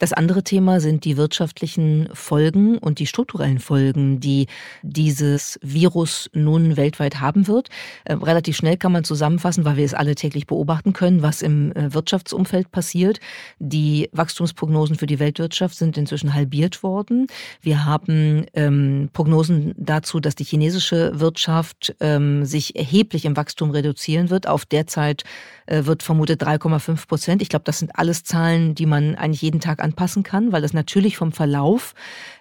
Das 0.00 0.14
andere 0.14 0.42
Thema 0.42 0.80
sind 0.80 1.04
die 1.04 1.18
wirtschaftlichen 1.18 2.08
Folgen 2.14 2.78
und 2.78 3.00
die 3.00 3.06
strukturellen 3.06 3.58
Folgen, 3.58 4.18
die 4.18 4.46
dieses 4.82 5.60
Virus 5.62 6.30
nun 6.32 6.78
weltweit 6.78 7.20
haben 7.20 7.46
wird. 7.46 7.68
Äh, 8.04 8.14
relativ 8.14 8.56
schnell 8.56 8.78
kann 8.78 8.92
man 8.92 9.04
zusammenfassen, 9.04 9.66
weil 9.66 9.76
wir 9.76 9.84
es 9.84 9.92
alle 9.92 10.14
täglich 10.14 10.46
beobachten 10.46 10.94
können, 10.94 11.20
was 11.20 11.42
im 11.42 11.72
äh, 11.72 11.92
Wirtschaftsumfeld 11.92 12.72
passiert. 12.72 13.20
Die 13.58 14.08
Wachstumsprognosen 14.12 14.96
für 14.96 15.06
die 15.06 15.18
Weltwirtschaft 15.18 15.76
sind 15.76 15.98
inzwischen 15.98 16.32
halbiert 16.32 16.82
worden. 16.82 17.26
Wir 17.60 17.84
haben 17.84 18.46
ähm, 18.54 19.10
Prognosen 19.12 19.74
dazu, 19.76 20.18
dass 20.18 20.34
die 20.34 20.44
chinesische 20.44 21.20
Wirtschaft 21.20 21.94
ähm, 22.00 22.46
sich 22.46 22.74
erheblich 22.74 23.26
im 23.26 23.36
Wachstum 23.36 23.70
reduzieren 23.70 24.30
wird. 24.30 24.46
Auf 24.46 24.64
derzeit 24.64 25.24
wird 25.70 26.02
vermutet 26.02 26.42
3,5 26.42 27.06
Prozent. 27.06 27.42
Ich 27.42 27.48
glaube, 27.48 27.64
das 27.64 27.78
sind 27.78 27.92
alles 27.96 28.24
Zahlen, 28.24 28.74
die 28.74 28.86
man 28.86 29.14
eigentlich 29.14 29.42
jeden 29.42 29.60
Tag 29.60 29.82
an 29.82 29.90
anpassen 29.90 30.22
kann, 30.22 30.52
weil 30.52 30.62
das 30.62 30.72
natürlich 30.72 31.16
vom 31.16 31.32
Verlauf 31.32 31.94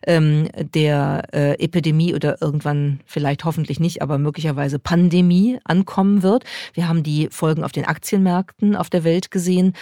ähm, 0.06 0.50
der 0.56 1.24
äh, 1.34 1.64
Epidemie 1.64 2.14
oder 2.14 2.42
irgendwann 2.42 3.00
vielleicht 3.06 3.44
hoffentlich 3.44 3.80
nicht, 3.80 4.02
aber 4.02 4.18
möglicherweise 4.20 4.78
Pandemie 4.78 5.60
ankommen 5.64 6.22
wird. 6.22 6.44
Wir 6.74 6.88
haben 6.88 7.02
die 7.02 7.28
Folgen 7.32 7.64
auf 7.64 7.72
den 7.72 7.86
Aktienmärkten 7.86 8.76
auf 8.76 8.90
der 8.90 9.04
Welt 9.04 9.32
gesehen 9.32 9.74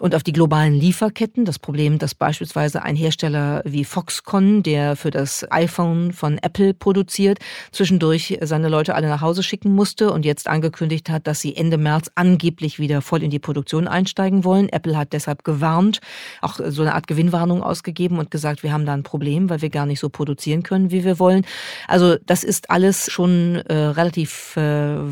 und 0.00 0.14
auf 0.14 0.22
die 0.22 0.32
globalen 0.32 0.74
Lieferketten. 0.74 1.44
Das 1.44 1.58
Problem, 1.58 1.98
dass 1.98 2.14
beispielsweise 2.14 2.82
ein 2.82 2.96
Hersteller 2.96 3.62
wie 3.64 3.84
Foxconn, 3.84 4.62
der 4.62 4.96
für 4.96 5.10
das 5.10 5.46
iPhone 5.50 6.12
von 6.12 6.38
Apple 6.38 6.74
produziert, 6.74 7.38
zwischendurch 7.70 8.38
seine 8.42 8.68
Leute 8.68 8.94
alle 8.94 9.08
nach 9.08 9.20
Hause 9.20 9.42
schicken 9.42 9.74
musste 9.74 10.12
und 10.12 10.24
jetzt 10.24 10.48
angekündigt 10.48 11.10
hat, 11.10 11.26
dass 11.26 11.40
sie 11.40 11.56
Ende 11.56 11.78
März 11.78 12.10
angeblich 12.14 12.78
wieder 12.78 13.02
voll 13.02 13.22
in 13.22 13.30
die 13.30 13.38
Produktion 13.38 13.86
einsteigen 13.86 14.44
wollen. 14.44 14.68
Apple 14.68 14.96
hat 14.96 15.12
deshalb 15.12 15.44
gewarnt, 15.44 16.00
auch 16.40 16.58
so 16.68 16.82
eine 16.82 16.94
Art 16.94 17.06
Gewinnwarnung 17.06 17.62
ausgegeben 17.62 18.18
und 18.18 18.30
gesagt, 18.30 18.62
wir 18.62 18.72
haben 18.72 18.86
da 18.86 18.94
ein 18.94 19.02
Problem, 19.02 19.50
weil 19.50 19.62
wir 19.62 19.70
gar 19.70 19.86
nicht 19.86 20.00
so 20.00 20.08
produzieren 20.08 20.62
können, 20.62 20.90
wie 20.90 21.04
wir 21.04 21.18
wollen. 21.18 21.44
Also 21.86 22.16
das 22.26 22.44
ist 22.44 22.70
alles 22.70 23.10
schon 23.10 23.56
äh, 23.66 23.74
relativ 23.74 24.56
äh, 24.56 24.60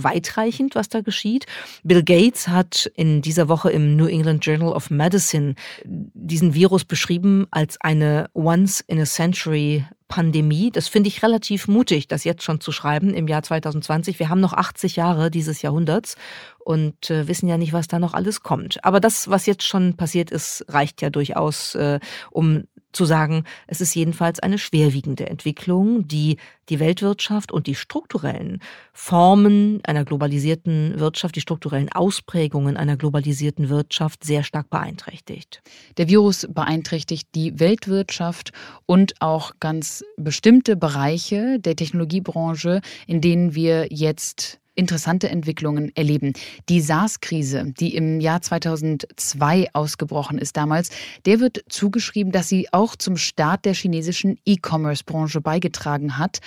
weitreichend, 0.03 0.75
was 0.75 0.89
da 0.89 1.01
geschieht. 1.01 1.47
Bill 1.83 2.03
Gates 2.03 2.49
hat 2.49 2.91
in 2.95 3.23
dieser 3.23 3.49
Woche 3.49 3.71
im 3.71 3.97
New 3.97 4.07
England 4.07 4.45
Journal 4.45 4.78
of 4.79 4.91
Medicine 4.91 5.57
diesen 5.85 6.55
Virus 6.55 6.85
beschrieben 6.85 7.47
als 7.51 7.77
eine 7.81 8.31
once 8.33 8.81
in 8.87 9.01
a 9.01 9.05
century 9.05 9.85
Pandemie. 10.07 10.71
Das 10.71 10.89
finde 10.89 11.09
ich 11.09 11.23
relativ 11.23 11.69
mutig, 11.69 12.09
das 12.09 12.25
jetzt 12.25 12.43
schon 12.43 12.61
zu 12.61 12.73
schreiben 12.73 13.13
im 13.13 13.29
Jahr 13.29 13.43
2020. 13.43 14.19
Wir 14.19 14.31
haben 14.31 14.41
noch 14.41 14.55
80 14.55 14.97
Jahre 14.97 15.31
dieses 15.31 15.61
Jahrhunderts 15.61 16.17
und 16.61 17.11
äh, 17.11 17.29
wissen 17.29 17.49
ja 17.49 17.59
nicht, 17.59 17.75
was 17.75 17.89
da 17.89 17.99
noch 17.99 18.15
alles 18.15 18.43
kommt. 18.43 18.83
Aber 18.85 19.01
das, 19.01 19.29
was 19.29 19.47
jetzt 19.47 19.65
schon 19.65 19.97
passiert 19.97 20.31
ist, 20.31 20.65
reicht 20.69 21.03
ja 21.03 21.11
durchaus, 21.11 21.75
äh, 21.75 22.01
um 22.31 22.65
zu 22.93 23.05
sagen, 23.05 23.45
es 23.67 23.81
ist 23.81 23.95
jedenfalls 23.95 24.41
eine 24.41 24.59
schwerwiegende 24.59 25.29
Entwicklung, 25.29 26.09
die 26.09 26.37
die 26.69 26.81
Weltwirtschaft 26.81 27.53
und 27.53 27.67
die 27.67 27.75
strukturellen 27.75 28.61
Formen 28.93 29.81
einer 29.85 30.05
globalisierten 30.05 30.99
Wirtschaft, 30.99 31.37
die 31.37 31.41
strukturellen 31.41 31.91
Ausprägungen 31.91 32.77
einer 32.77 32.97
globalisierten 32.97 33.69
Wirtschaft 33.69 34.25
sehr 34.25 34.43
stark 34.43 34.71
beeinträchtigt. 34.71 35.63
Der 35.97 36.09
Virus 36.09 36.47
beeinträchtigt 36.51 37.29
die 37.35 37.59
Weltwirtschaft 37.59 38.53
und 38.87 39.15
auch 39.21 39.53
ganz 39.61 40.05
bestimmte 40.17 40.77
Bereiche 40.77 41.59
der 41.61 41.77
Technologiebranche, 41.77 42.81
in 43.07 43.21
denen 43.21 43.55
wir 43.55 43.87
jetzt 43.91 44.61
interessante 44.79 45.29
Entwicklungen 45.29 45.95
erleben. 45.97 46.33
Die 46.69 46.81
SARS-Krise, 46.81 47.73
die 47.79 47.95
im 47.95 48.21
Jahr 48.21 48.41
2002 48.41 49.69
ausgebrochen 49.73 50.39
ist 50.39 50.57
damals, 50.57 50.91
der 51.27 51.41
wird 51.41 51.65
zugeschrieben, 51.69 52.33
dass 52.33 52.49
sie 52.49 52.69
auch 52.73 52.95
zum 52.97 53.17
Start 53.17 53.65
der 53.65 53.75
chinesischen 53.75 54.39
E-Commerce-Branche 54.47 55.41
beigetragen 55.41 56.17
hat. 56.17 56.39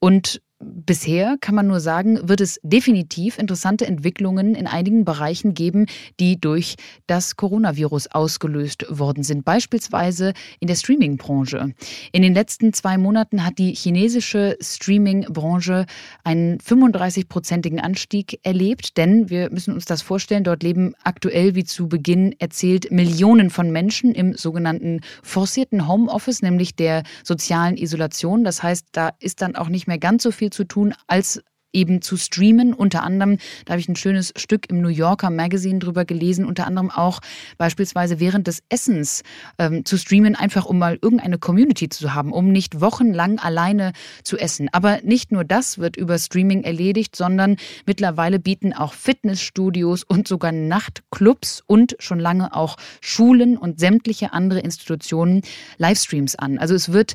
Und 0.00 0.40
Bisher 0.60 1.36
kann 1.40 1.54
man 1.54 1.68
nur 1.68 1.78
sagen, 1.78 2.28
wird 2.28 2.40
es 2.40 2.58
definitiv 2.64 3.38
interessante 3.38 3.86
Entwicklungen 3.86 4.56
in 4.56 4.66
einigen 4.66 5.04
Bereichen 5.04 5.54
geben, 5.54 5.86
die 6.18 6.40
durch 6.40 6.74
das 7.06 7.36
Coronavirus 7.36 8.08
ausgelöst 8.08 8.84
worden 8.88 9.22
sind. 9.22 9.44
Beispielsweise 9.44 10.32
in 10.58 10.66
der 10.66 10.74
Streaming-Branche. 10.74 11.74
In 12.10 12.22
den 12.22 12.34
letzten 12.34 12.72
zwei 12.72 12.98
Monaten 12.98 13.46
hat 13.46 13.58
die 13.58 13.72
chinesische 13.72 14.58
Streaming-Branche 14.60 15.86
einen 16.24 16.58
35-prozentigen 16.58 17.78
Anstieg 17.78 18.40
erlebt, 18.42 18.96
denn 18.96 19.30
wir 19.30 19.50
müssen 19.50 19.74
uns 19.74 19.84
das 19.84 20.02
vorstellen, 20.02 20.42
dort 20.42 20.64
leben 20.64 20.94
aktuell, 21.04 21.54
wie 21.54 21.64
zu 21.64 21.88
Beginn 21.88 22.34
erzählt, 22.40 22.90
Millionen 22.90 23.50
von 23.50 23.70
Menschen 23.70 24.12
im 24.12 24.34
sogenannten 24.34 25.02
forcierten 25.22 25.86
Homeoffice, 25.86 26.42
nämlich 26.42 26.74
der 26.74 27.04
sozialen 27.22 27.76
Isolation. 27.76 28.42
Das 28.42 28.64
heißt, 28.64 28.86
da 28.90 29.10
ist 29.20 29.40
dann 29.40 29.54
auch 29.54 29.68
nicht 29.68 29.86
mehr 29.86 29.98
ganz 29.98 30.24
so 30.24 30.32
viel 30.32 30.47
viel 30.48 30.50
zu 30.50 30.64
tun 30.64 30.94
als 31.06 31.42
eben 31.74 32.00
zu 32.00 32.16
streamen. 32.16 32.72
Unter 32.72 33.02
anderem, 33.02 33.36
da 33.66 33.72
habe 33.72 33.80
ich 33.80 33.88
ein 33.90 33.96
schönes 33.96 34.32
Stück 34.36 34.70
im 34.70 34.80
New 34.80 34.88
Yorker 34.88 35.28
Magazine 35.28 35.78
drüber 35.78 36.06
gelesen, 36.06 36.46
unter 36.46 36.66
anderem 36.66 36.90
auch 36.90 37.20
beispielsweise 37.58 38.20
während 38.20 38.46
des 38.46 38.62
Essens 38.70 39.22
ähm, 39.58 39.84
zu 39.84 39.98
streamen, 39.98 40.34
einfach 40.34 40.64
um 40.64 40.78
mal 40.78 40.98
irgendeine 41.02 41.36
Community 41.36 41.90
zu 41.90 42.14
haben, 42.14 42.32
um 42.32 42.50
nicht 42.52 42.80
wochenlang 42.80 43.38
alleine 43.38 43.92
zu 44.22 44.38
essen. 44.38 44.70
Aber 44.72 45.02
nicht 45.02 45.30
nur 45.30 45.44
das 45.44 45.76
wird 45.76 45.96
über 45.96 46.18
Streaming 46.18 46.64
erledigt, 46.64 47.14
sondern 47.14 47.56
mittlerweile 47.84 48.38
bieten 48.38 48.72
auch 48.72 48.94
Fitnessstudios 48.94 50.04
und 50.04 50.26
sogar 50.26 50.52
Nachtclubs 50.52 51.62
und 51.66 51.96
schon 51.98 52.18
lange 52.18 52.56
auch 52.56 52.76
Schulen 53.02 53.58
und 53.58 53.78
sämtliche 53.78 54.32
andere 54.32 54.60
Institutionen 54.60 55.42
Livestreams 55.76 56.34
an. 56.34 56.56
Also 56.56 56.74
es 56.74 56.92
wird 56.94 57.14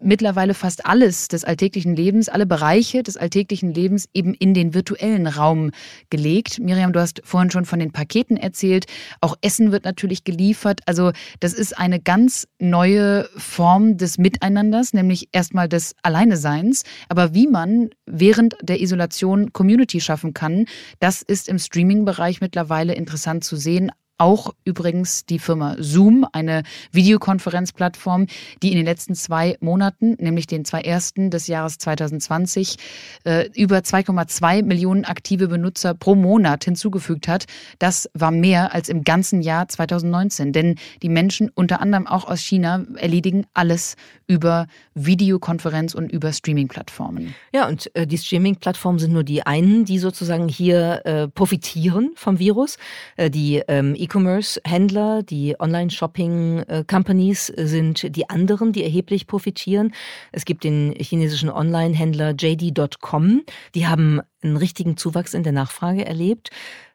mittlerweile 0.00 0.54
fast 0.54 0.86
alles 0.86 1.28
des 1.28 1.44
alltäglichen 1.44 1.96
Lebens, 1.96 2.28
alle 2.28 2.46
Bereiche 2.46 3.02
des 3.02 3.16
alltäglichen 3.16 3.72
Lebens 3.72 4.08
eben 4.12 4.34
in 4.34 4.54
den 4.54 4.74
virtuellen 4.74 5.26
Raum 5.26 5.70
gelegt. 6.10 6.58
Miriam, 6.58 6.92
du 6.92 7.00
hast 7.00 7.20
vorhin 7.24 7.50
schon 7.50 7.64
von 7.64 7.78
den 7.78 7.92
Paketen 7.92 8.36
erzählt. 8.36 8.86
Auch 9.20 9.36
Essen 9.40 9.72
wird 9.72 9.84
natürlich 9.84 10.24
geliefert. 10.24 10.80
Also 10.86 11.12
das 11.40 11.52
ist 11.52 11.78
eine 11.78 12.00
ganz 12.00 12.46
neue 12.58 13.28
Form 13.36 13.96
des 13.96 14.18
Miteinanders, 14.18 14.92
nämlich 14.92 15.28
erstmal 15.32 15.68
des 15.68 15.94
Alleineseins. 16.02 16.84
Aber 17.08 17.34
wie 17.34 17.46
man 17.46 17.90
während 18.06 18.56
der 18.62 18.80
Isolation 18.80 19.52
Community 19.52 20.00
schaffen 20.00 20.34
kann, 20.34 20.66
das 21.00 21.22
ist 21.22 21.48
im 21.48 21.58
Streaming-Bereich 21.58 22.40
mittlerweile 22.40 22.94
interessant 22.94 23.44
zu 23.44 23.56
sehen. 23.56 23.90
Auch 24.16 24.54
übrigens 24.64 25.26
die 25.26 25.40
Firma 25.40 25.74
Zoom, 25.80 26.24
eine 26.32 26.62
Videokonferenzplattform, 26.92 28.26
die 28.62 28.70
in 28.70 28.76
den 28.76 28.86
letzten 28.86 29.16
zwei 29.16 29.56
Monaten, 29.60 30.14
nämlich 30.20 30.46
den 30.46 30.64
zwei 30.64 30.82
ersten 30.82 31.30
des 31.30 31.48
Jahres 31.48 31.78
2020, 31.78 32.76
äh, 33.24 33.48
über 33.56 33.78
2,2 33.78 34.62
Millionen 34.62 35.04
aktive 35.04 35.48
Benutzer 35.48 35.94
pro 35.94 36.14
Monat 36.14 36.64
hinzugefügt 36.64 37.26
hat. 37.26 37.46
Das 37.80 38.08
war 38.14 38.30
mehr 38.30 38.72
als 38.72 38.88
im 38.88 39.02
ganzen 39.02 39.42
Jahr 39.42 39.66
2019. 39.68 40.52
Denn 40.52 40.76
die 41.02 41.08
Menschen, 41.08 41.50
unter 41.52 41.80
anderem 41.80 42.06
auch 42.06 42.26
aus 42.26 42.40
China, 42.40 42.84
erledigen 42.94 43.46
alles 43.52 43.96
über 44.28 44.68
Videokonferenz 44.94 45.92
und 45.92 46.12
über 46.12 46.32
Streaming-Plattformen. 46.32 47.34
Ja, 47.52 47.66
und 47.66 47.94
äh, 47.96 48.06
die 48.06 48.18
Streaming-Plattformen 48.18 49.00
sind 49.00 49.12
nur 49.12 49.24
die 49.24 49.44
einen, 49.44 49.84
die 49.84 49.98
sozusagen 49.98 50.48
hier 50.48 51.04
äh, 51.04 51.26
profitieren 51.26 52.12
vom 52.14 52.38
Virus. 52.38 52.78
Äh, 53.16 53.28
die 53.28 53.62
ähm, 53.66 53.96
E-Commerce-Händler, 54.04 55.22
die 55.22 55.58
Online-Shopping-Companies 55.58 57.46
sind 57.56 58.14
die 58.14 58.28
anderen, 58.28 58.72
die 58.72 58.84
erheblich 58.84 59.26
profitieren. 59.26 59.94
Es 60.30 60.44
gibt 60.44 60.64
den 60.64 60.94
chinesischen 60.98 61.48
Online-Händler 61.48 62.34
JD.com. 62.38 63.42
Die 63.74 63.86
haben 63.86 64.20
einen 64.42 64.58
richtigen 64.58 64.98
Zuwachs 64.98 65.32
in 65.32 65.42
der 65.42 65.52
Nachfrage 65.52 66.04
erlebt. 66.04 66.50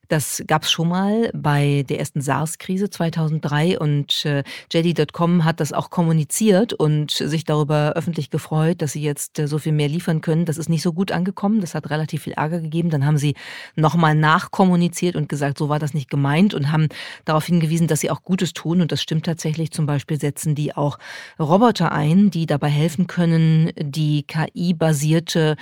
Das 0.10 0.44
gab 0.48 0.64
es 0.64 0.72
schon 0.72 0.90
mal 0.90 1.30
bei 1.36 1.86
der 1.88 2.00
ersten 2.00 2.20
SARS-Krise 2.20 2.90
2003 2.90 3.78
und 3.78 4.26
äh, 4.26 4.44
JD.com 4.74 5.46
hat 5.46 5.60
das 5.60 5.72
auch 5.72 5.92
kommuniziert 5.92 6.74
und 6.74 7.12
sich 7.12 7.44
darüber 7.44 7.94
öffentlich 7.96 8.32
gefreut, 8.32 8.82
dass 8.82 8.94
sie 8.94 9.04
jetzt 9.04 9.38
äh, 9.38 9.48
so 9.48 9.60
viel 9.60 9.72
mehr 9.72 9.88
liefern 9.88 10.22
können. 10.22 10.46
Das 10.46 10.58
ist 10.58 10.68
nicht 10.68 10.82
so 10.82 10.94
gut 10.94 11.12
angekommen. 11.12 11.62
Das 11.62 11.76
hat 11.76 11.92
relativ 11.92 12.24
viel 12.24 12.34
Ärger 12.34 12.60
gegeben. 12.60 12.90
Dann 12.90 13.06
haben 13.06 13.20
sie 13.20 13.36
nochmal 13.76 14.16
nachkommuniziert 14.16 15.16
und 15.16 15.30
gesagt, 15.30 15.60
so 15.60 15.70
war 15.70 15.78
das 15.78 15.94
nicht 15.94 16.10
gemeint 16.10 16.56
und 16.56 16.72
haben 16.72 16.88
darauf 17.26 17.46
hingewiesen, 17.46 17.86
dass 17.86 18.00
sie 18.00 18.10
auch 18.10 18.24
Gutes 18.24 18.54
tun. 18.54 18.82
Und 18.82 18.92
das 18.92 19.04
stimmt 19.04 19.28
tatsächlich. 19.28 19.70
Zum 19.70 19.86
Beispiel 19.86 20.20
setzen 20.20 20.56
die 20.56 20.76
auch 20.76 20.98
Roboter 21.40 21.92
ein, 21.92 22.32
die 22.32 22.48
dabei 22.48 22.70
helfen 22.70 23.06
können, 23.06 23.70
die 23.78 24.24
KI-basierte 24.24 25.56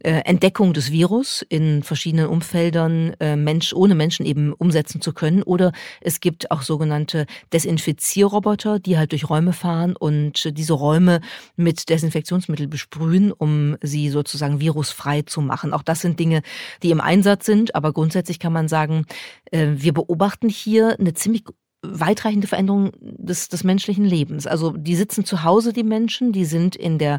äh, 0.00 0.20
Entdeckung 0.26 0.74
des 0.74 0.92
Virus 0.92 1.42
in 1.48 1.82
verschiedenen 1.82 2.26
Umfeldern 2.26 3.14
äh, 3.20 3.36
Mensch 3.36 3.72
ohne 3.72 3.93
Menschen 3.94 4.26
eben 4.26 4.52
umsetzen 4.52 5.00
zu 5.00 5.12
können. 5.12 5.42
Oder 5.42 5.72
es 6.00 6.20
gibt 6.20 6.50
auch 6.50 6.62
sogenannte 6.62 7.26
Desinfizierroboter, 7.52 8.78
die 8.78 8.98
halt 8.98 9.12
durch 9.12 9.28
Räume 9.28 9.52
fahren 9.52 9.96
und 9.96 10.56
diese 10.56 10.74
Räume 10.74 11.20
mit 11.56 11.88
Desinfektionsmittel 11.88 12.68
besprühen, 12.68 13.32
um 13.32 13.76
sie 13.82 14.10
sozusagen 14.10 14.60
virusfrei 14.60 15.22
zu 15.22 15.40
machen. 15.40 15.72
Auch 15.72 15.82
das 15.82 16.00
sind 16.00 16.18
Dinge, 16.20 16.42
die 16.82 16.90
im 16.90 17.00
Einsatz 17.00 17.46
sind. 17.46 17.74
Aber 17.74 17.92
grundsätzlich 17.92 18.38
kann 18.38 18.52
man 18.52 18.68
sagen, 18.68 19.06
äh, 19.50 19.68
wir 19.74 19.92
beobachten 19.92 20.48
hier 20.48 20.98
eine 20.98 21.14
ziemlich 21.14 21.44
weitreichende 21.84 22.46
Veränderung 22.46 22.92
des, 23.00 23.48
des 23.48 23.64
menschlichen 23.64 24.04
Lebens. 24.04 24.46
Also 24.46 24.70
die 24.70 24.96
sitzen 24.96 25.24
zu 25.24 25.42
Hause, 25.44 25.72
die 25.72 25.82
Menschen, 25.82 26.32
die 26.32 26.44
sind 26.44 26.76
in 26.76 26.98
der 26.98 27.18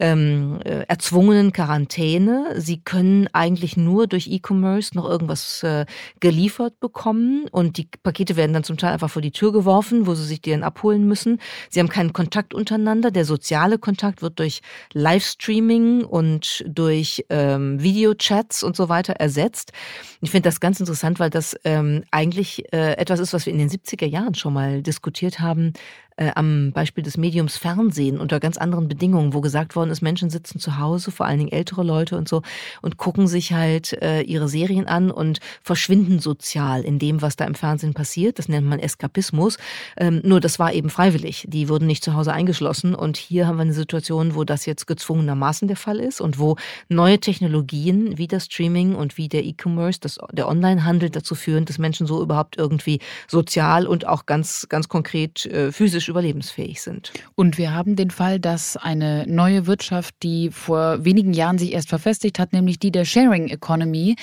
ähm, 0.00 0.60
äh, 0.64 0.84
erzwungenen 0.88 1.52
Quarantäne. 1.52 2.54
Sie 2.56 2.80
können 2.80 3.28
eigentlich 3.32 3.76
nur 3.76 4.06
durch 4.06 4.28
E-Commerce 4.28 4.94
noch 4.94 5.08
irgendwas 5.08 5.62
äh, 5.62 5.86
geliefert 6.20 6.80
bekommen 6.80 7.46
und 7.50 7.76
die 7.78 7.88
Pakete 8.02 8.36
werden 8.36 8.52
dann 8.52 8.64
zum 8.64 8.76
Teil 8.76 8.92
einfach 8.92 9.10
vor 9.10 9.22
die 9.22 9.30
Tür 9.30 9.52
geworfen, 9.52 10.06
wo 10.06 10.14
sie 10.14 10.24
sich 10.24 10.40
die 10.40 10.50
dann 10.50 10.62
abholen 10.62 11.06
müssen. 11.06 11.40
Sie 11.70 11.80
haben 11.80 11.88
keinen 11.88 12.12
Kontakt 12.12 12.54
untereinander. 12.54 13.10
Der 13.10 13.24
soziale 13.24 13.78
Kontakt 13.78 14.22
wird 14.22 14.38
durch 14.38 14.60
Livestreaming 14.92 16.04
und 16.04 16.64
durch 16.66 17.24
ähm, 17.30 17.82
Videochats 17.82 18.62
und 18.62 18.76
so 18.76 18.88
weiter 18.88 19.14
ersetzt. 19.14 19.72
Ich 20.20 20.30
finde 20.30 20.48
das 20.48 20.60
ganz 20.60 20.80
interessant, 20.80 21.20
weil 21.20 21.30
das 21.30 21.56
ähm, 21.64 22.04
eigentlich 22.10 22.64
äh, 22.72 22.94
etwas 22.96 23.20
ist, 23.20 23.32
was 23.32 23.46
wir 23.46 23.52
in 23.52 23.58
den 23.58 23.68
70er 23.68 24.06
Jahren 24.06 24.34
schon 24.34 24.52
mal 24.52 24.82
diskutiert 24.82 25.40
haben, 25.40 25.72
äh, 26.16 26.30
am 26.34 26.72
Beispiel 26.72 27.02
des 27.02 27.16
Mediums 27.16 27.56
Fernsehen 27.56 28.18
unter 28.18 28.40
ganz 28.40 28.56
anderen 28.56 28.88
Bedingungen, 28.88 29.34
wo 29.34 29.40
gesagt 29.40 29.74
worden 29.76 29.90
ist, 29.90 30.02
Menschen 30.02 30.30
sitzen 30.30 30.58
zu 30.58 30.78
Hause, 30.78 31.10
vor 31.10 31.26
allen 31.26 31.38
Dingen 31.38 31.52
ältere 31.52 31.82
Leute 31.82 32.16
und 32.16 32.28
so, 32.28 32.42
und 32.82 32.96
gucken 32.96 33.26
sich 33.26 33.52
halt 33.52 33.92
äh, 34.02 34.20
ihre 34.22 34.48
Serien 34.48 34.86
an 34.86 35.10
und 35.10 35.40
verschwinden 35.62 36.20
sozial 36.20 36.82
in 36.82 36.98
dem, 36.98 37.22
was 37.22 37.36
da 37.36 37.44
im 37.44 37.54
Fernsehen 37.54 37.94
passiert. 37.94 38.38
Das 38.38 38.48
nennt 38.48 38.66
man 38.66 38.78
Eskapismus. 38.78 39.58
Ähm, 39.96 40.20
nur 40.24 40.40
das 40.40 40.58
war 40.58 40.72
eben 40.72 40.90
freiwillig. 40.90 41.46
Die 41.48 41.68
wurden 41.68 41.86
nicht 41.86 42.04
zu 42.04 42.14
Hause 42.14 42.32
eingeschlossen. 42.32 42.94
Und 42.94 43.16
hier 43.16 43.46
haben 43.46 43.56
wir 43.56 43.62
eine 43.62 43.74
Situation, 43.74 44.34
wo 44.34 44.44
das 44.44 44.66
jetzt 44.66 44.86
gezwungenermaßen 44.86 45.68
der 45.68 45.76
Fall 45.76 45.98
ist 45.98 46.20
und 46.20 46.38
wo 46.38 46.56
neue 46.88 47.18
Technologien 47.18 48.18
wie 48.18 48.28
das 48.28 48.46
Streaming 48.46 48.94
und 48.94 49.16
wie 49.16 49.28
der 49.28 49.44
E-Commerce, 49.44 50.00
der 50.32 50.48
Onlinehandel 50.48 51.10
dazu 51.10 51.34
führen, 51.34 51.64
dass 51.64 51.78
Menschen 51.78 52.06
so 52.06 52.22
überhaupt 52.22 52.56
irgendwie 52.56 53.00
sozial 53.26 53.86
und 53.86 54.06
auch 54.06 54.26
ganz, 54.26 54.66
ganz 54.68 54.88
konkret 54.88 55.46
äh, 55.46 55.72
physisch 55.72 56.03
physisch 56.04 56.08
überlebensfähig 56.08 56.82
sind. 56.82 57.12
Und 57.34 57.58
wir 57.58 57.72
haben 57.74 57.96
den 57.96 58.10
Fall, 58.10 58.38
dass 58.38 58.76
eine 58.76 59.24
neue 59.26 59.66
Wirtschaft, 59.66 60.14
die 60.22 60.50
vor 60.50 61.04
wenigen 61.04 61.32
Jahren 61.32 61.58
sich 61.58 61.72
erst 61.72 61.88
verfestigt 61.88 62.38
hat, 62.38 62.52
nämlich 62.52 62.78
die 62.78 62.92
der 62.92 63.04
Sharing 63.04 63.48
Economy, 63.48 64.16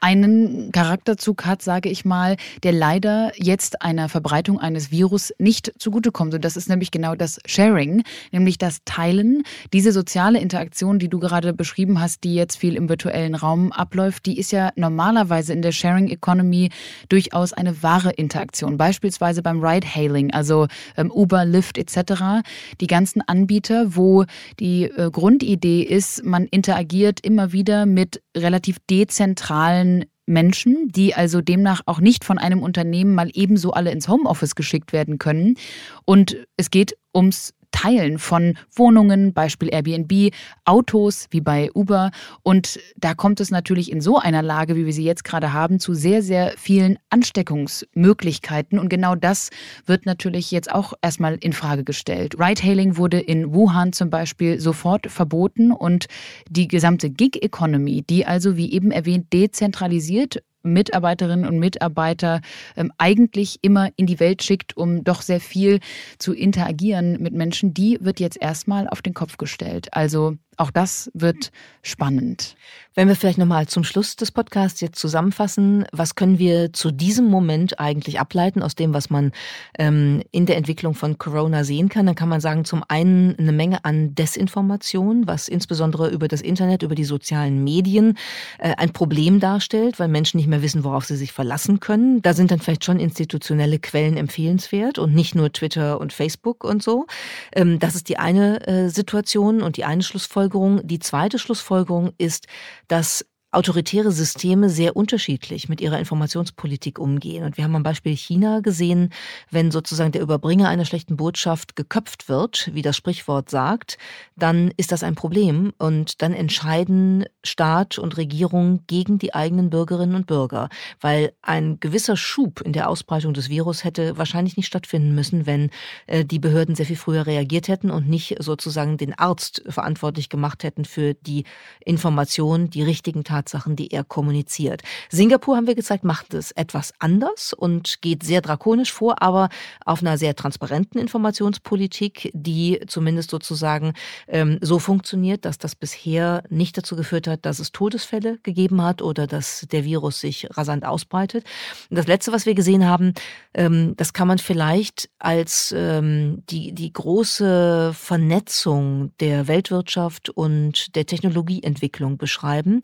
einen 0.00 0.72
Charakterzug 0.72 1.44
hat, 1.44 1.62
sage 1.62 1.88
ich 1.88 2.04
mal, 2.04 2.36
der 2.62 2.72
leider 2.72 3.32
jetzt 3.36 3.82
einer 3.82 4.08
Verbreitung 4.08 4.58
eines 4.58 4.90
Virus 4.90 5.32
nicht 5.38 5.72
zugutekommt. 5.78 6.34
Und 6.34 6.44
das 6.44 6.56
ist 6.56 6.68
nämlich 6.68 6.90
genau 6.90 7.14
das 7.14 7.38
Sharing, 7.46 8.02
nämlich 8.32 8.58
das 8.58 8.78
Teilen. 8.84 9.42
Diese 9.72 9.92
soziale 9.92 10.40
Interaktion, 10.40 10.98
die 10.98 11.08
du 11.08 11.18
gerade 11.18 11.52
beschrieben 11.52 12.00
hast, 12.00 12.24
die 12.24 12.34
jetzt 12.34 12.56
viel 12.56 12.76
im 12.76 12.88
virtuellen 12.88 13.34
Raum 13.34 13.72
abläuft, 13.72 14.26
die 14.26 14.38
ist 14.38 14.52
ja 14.52 14.70
normalerweise 14.76 15.52
in 15.52 15.62
der 15.62 15.72
Sharing 15.72 16.08
Economy 16.08 16.70
durchaus 17.08 17.52
eine 17.52 17.82
wahre 17.82 18.10
Interaktion. 18.10 18.78
Beispielsweise 18.78 19.42
beim 19.42 19.62
Ride-Hailing, 19.62 20.32
also 20.32 20.66
ähm, 20.96 21.10
Uber, 21.10 21.44
Lyft 21.44 21.76
etc. 21.76 22.42
Die 22.80 22.86
ganzen 22.86 23.20
Anbieter, 23.22 23.96
wo 23.96 24.24
die 24.58 24.84
äh, 24.84 25.10
Grundidee 25.10 25.82
ist, 25.82 26.24
man 26.24 26.46
interagiert 26.46 27.20
immer 27.20 27.52
wieder 27.52 27.84
mit 27.86 28.22
relativ 28.36 28.78
dezentralen 28.88 29.89
Menschen, 30.30 30.88
die 30.88 31.14
also 31.14 31.40
demnach 31.42 31.82
auch 31.86 32.00
nicht 32.00 32.24
von 32.24 32.38
einem 32.38 32.62
Unternehmen 32.62 33.14
mal 33.14 33.28
ebenso 33.34 33.72
alle 33.72 33.90
ins 33.90 34.08
Homeoffice 34.08 34.54
geschickt 34.54 34.92
werden 34.92 35.18
können. 35.18 35.56
Und 36.04 36.36
es 36.56 36.70
geht 36.70 36.96
ums 37.14 37.52
Teilen 37.70 38.18
von 38.18 38.56
Wohnungen, 38.74 39.32
Beispiel 39.32 39.68
Airbnb, 39.72 40.32
Autos 40.64 41.26
wie 41.30 41.40
bei 41.40 41.70
Uber. 41.74 42.10
Und 42.42 42.78
da 42.96 43.14
kommt 43.14 43.40
es 43.40 43.50
natürlich 43.50 43.90
in 43.90 44.00
so 44.00 44.18
einer 44.18 44.42
Lage, 44.42 44.76
wie 44.76 44.86
wir 44.86 44.92
sie 44.92 45.04
jetzt 45.04 45.24
gerade 45.24 45.52
haben, 45.52 45.80
zu 45.80 45.94
sehr, 45.94 46.22
sehr 46.22 46.54
vielen 46.56 46.98
Ansteckungsmöglichkeiten. 47.10 48.78
Und 48.78 48.88
genau 48.88 49.14
das 49.14 49.50
wird 49.86 50.06
natürlich 50.06 50.50
jetzt 50.50 50.70
auch 50.70 50.94
erstmal 51.02 51.36
in 51.36 51.52
Frage 51.52 51.84
gestellt. 51.84 52.36
Ride-Hailing 52.38 52.96
wurde 52.96 53.20
in 53.20 53.54
Wuhan 53.54 53.92
zum 53.92 54.10
Beispiel 54.10 54.60
sofort 54.60 55.06
verboten 55.10 55.72
und 55.72 56.06
die 56.48 56.68
gesamte 56.68 57.10
Gig-Economy, 57.10 58.02
die 58.02 58.26
also, 58.26 58.56
wie 58.56 58.72
eben 58.72 58.90
erwähnt, 58.90 59.32
dezentralisiert 59.32 60.42
Mitarbeiterinnen 60.62 61.46
und 61.46 61.58
Mitarbeiter 61.58 62.40
ähm, 62.76 62.92
eigentlich 62.98 63.58
immer 63.62 63.90
in 63.96 64.06
die 64.06 64.20
Welt 64.20 64.42
schickt, 64.42 64.76
um 64.76 65.04
doch 65.04 65.22
sehr 65.22 65.40
viel 65.40 65.80
zu 66.18 66.32
interagieren 66.32 67.20
mit 67.20 67.34
Menschen, 67.34 67.74
die 67.74 67.98
wird 68.00 68.20
jetzt 68.20 68.40
erstmal 68.40 68.88
auf 68.88 69.02
den 69.02 69.14
Kopf 69.14 69.36
gestellt. 69.36 69.88
Also 69.92 70.36
auch 70.60 70.70
das 70.70 71.10
wird 71.14 71.50
spannend. 71.82 72.54
Wenn 72.94 73.08
wir 73.08 73.16
vielleicht 73.16 73.38
nochmal 73.38 73.66
zum 73.66 73.82
Schluss 73.82 74.16
des 74.16 74.30
Podcasts 74.30 74.80
jetzt 74.82 74.98
zusammenfassen, 74.98 75.86
was 75.92 76.16
können 76.16 76.38
wir 76.38 76.72
zu 76.74 76.90
diesem 76.90 77.26
Moment 77.26 77.80
eigentlich 77.80 78.20
ableiten 78.20 78.62
aus 78.62 78.74
dem, 78.74 78.92
was 78.92 79.08
man 79.08 79.32
ähm, 79.78 80.22
in 80.32 80.44
der 80.44 80.58
Entwicklung 80.58 80.94
von 80.94 81.16
Corona 81.16 81.64
sehen 81.64 81.88
kann, 81.88 82.04
dann 82.04 82.14
kann 82.14 82.28
man 82.28 82.42
sagen, 82.42 82.66
zum 82.66 82.84
einen 82.88 83.38
eine 83.38 83.52
Menge 83.52 83.84
an 83.86 84.14
Desinformation, 84.14 85.26
was 85.26 85.48
insbesondere 85.48 86.10
über 86.10 86.28
das 86.28 86.42
Internet, 86.42 86.82
über 86.82 86.94
die 86.94 87.04
sozialen 87.04 87.64
Medien 87.64 88.18
äh, 88.58 88.74
ein 88.76 88.92
Problem 88.92 89.40
darstellt, 89.40 89.98
weil 89.98 90.08
Menschen 90.08 90.36
nicht 90.36 90.48
mehr 90.48 90.62
wissen, 90.62 90.84
worauf 90.84 91.06
sie 91.06 91.16
sich 91.16 91.32
verlassen 91.32 91.80
können. 91.80 92.20
Da 92.20 92.34
sind 92.34 92.50
dann 92.50 92.58
vielleicht 92.58 92.84
schon 92.84 93.00
institutionelle 93.00 93.78
Quellen 93.78 94.18
empfehlenswert 94.18 94.98
und 94.98 95.14
nicht 95.14 95.34
nur 95.34 95.52
Twitter 95.52 95.98
und 96.00 96.12
Facebook 96.12 96.64
und 96.64 96.82
so. 96.82 97.06
Ähm, 97.54 97.78
das 97.78 97.94
ist 97.94 98.10
die 98.10 98.18
eine 98.18 98.66
äh, 98.66 98.88
Situation 98.90 99.62
und 99.62 99.78
die 99.78 99.84
eine 99.84 100.02
Schlussfolgerung. 100.02 100.49
Die 100.82 100.98
zweite 100.98 101.38
Schlussfolgerung 101.38 102.12
ist, 102.18 102.46
dass 102.88 103.24
autoritäre 103.52 104.12
Systeme 104.12 104.70
sehr 104.70 104.96
unterschiedlich 104.96 105.68
mit 105.68 105.80
ihrer 105.80 105.98
Informationspolitik 105.98 107.00
umgehen. 107.00 107.44
Und 107.44 107.56
wir 107.56 107.64
haben 107.64 107.74
am 107.74 107.82
Beispiel 107.82 108.16
China 108.16 108.60
gesehen, 108.60 109.12
wenn 109.50 109.72
sozusagen 109.72 110.12
der 110.12 110.22
Überbringer 110.22 110.68
einer 110.68 110.84
schlechten 110.84 111.16
Botschaft 111.16 111.74
geköpft 111.74 112.28
wird, 112.28 112.70
wie 112.74 112.82
das 112.82 112.96
Sprichwort 112.96 113.50
sagt, 113.50 113.98
dann 114.36 114.72
ist 114.76 114.92
das 114.92 115.02
ein 115.02 115.16
Problem. 115.16 115.72
Und 115.78 116.22
dann 116.22 116.32
entscheiden 116.32 117.24
Staat 117.42 117.98
und 117.98 118.16
Regierung 118.16 118.84
gegen 118.86 119.18
die 119.18 119.34
eigenen 119.34 119.68
Bürgerinnen 119.68 120.14
und 120.14 120.28
Bürger. 120.28 120.68
Weil 121.00 121.32
ein 121.42 121.80
gewisser 121.80 122.16
Schub 122.16 122.60
in 122.60 122.72
der 122.72 122.88
Ausbreitung 122.88 123.34
des 123.34 123.48
Virus 123.48 123.82
hätte 123.82 124.16
wahrscheinlich 124.16 124.56
nicht 124.56 124.66
stattfinden 124.66 125.12
müssen, 125.12 125.46
wenn 125.46 125.70
äh, 126.06 126.24
die 126.24 126.38
Behörden 126.38 126.76
sehr 126.76 126.86
viel 126.86 126.96
früher 126.96 127.26
reagiert 127.26 127.66
hätten 127.66 127.90
und 127.90 128.08
nicht 128.08 128.36
sozusagen 128.38 128.96
den 128.96 129.18
Arzt 129.18 129.62
verantwortlich 129.68 130.28
gemacht 130.28 130.62
hätten 130.62 130.84
für 130.84 131.14
die 131.14 131.44
Information, 131.84 132.70
die 132.70 132.84
richtigen 132.84 133.24
Tatsachen 133.24 133.39
Tatsachen, 133.40 133.76
die 133.76 133.90
er 133.90 134.04
kommuniziert. 134.04 134.82
Singapur, 135.08 135.56
haben 135.56 135.66
wir 135.66 135.74
gezeigt, 135.74 136.04
macht 136.04 136.34
es 136.34 136.50
etwas 136.52 136.92
anders 136.98 137.52
und 137.52 138.02
geht 138.02 138.22
sehr 138.22 138.42
drakonisch 138.42 138.92
vor, 138.92 139.22
aber 139.22 139.48
auf 139.84 140.02
einer 140.02 140.18
sehr 140.18 140.36
transparenten 140.36 141.00
Informationspolitik, 141.00 142.30
die 142.34 142.80
zumindest 142.86 143.30
sozusagen 143.30 143.94
ähm, 144.28 144.58
so 144.60 144.78
funktioniert, 144.78 145.44
dass 145.44 145.58
das 145.58 145.74
bisher 145.74 146.42
nicht 146.50 146.76
dazu 146.76 146.96
geführt 146.96 147.26
hat, 147.26 147.46
dass 147.46 147.58
es 147.58 147.72
Todesfälle 147.72 148.38
gegeben 148.42 148.82
hat 148.82 149.00
oder 149.00 149.26
dass 149.26 149.66
der 149.70 149.84
Virus 149.84 150.20
sich 150.20 150.46
rasant 150.50 150.84
ausbreitet. 150.84 151.44
Und 151.88 151.96
das 151.96 152.06
Letzte, 152.06 152.32
was 152.32 152.46
wir 152.46 152.54
gesehen 152.54 152.86
haben, 152.86 153.14
ähm, 153.54 153.94
das 153.96 154.12
kann 154.12 154.28
man 154.28 154.38
vielleicht 154.38 155.08
als 155.18 155.74
ähm, 155.76 156.42
die, 156.50 156.72
die 156.72 156.92
große 156.92 157.92
Vernetzung 157.94 159.12
der 159.20 159.48
Weltwirtschaft 159.48 160.28
und 160.28 160.94
der 160.94 161.06
Technologieentwicklung 161.06 162.18
beschreiben, 162.18 162.82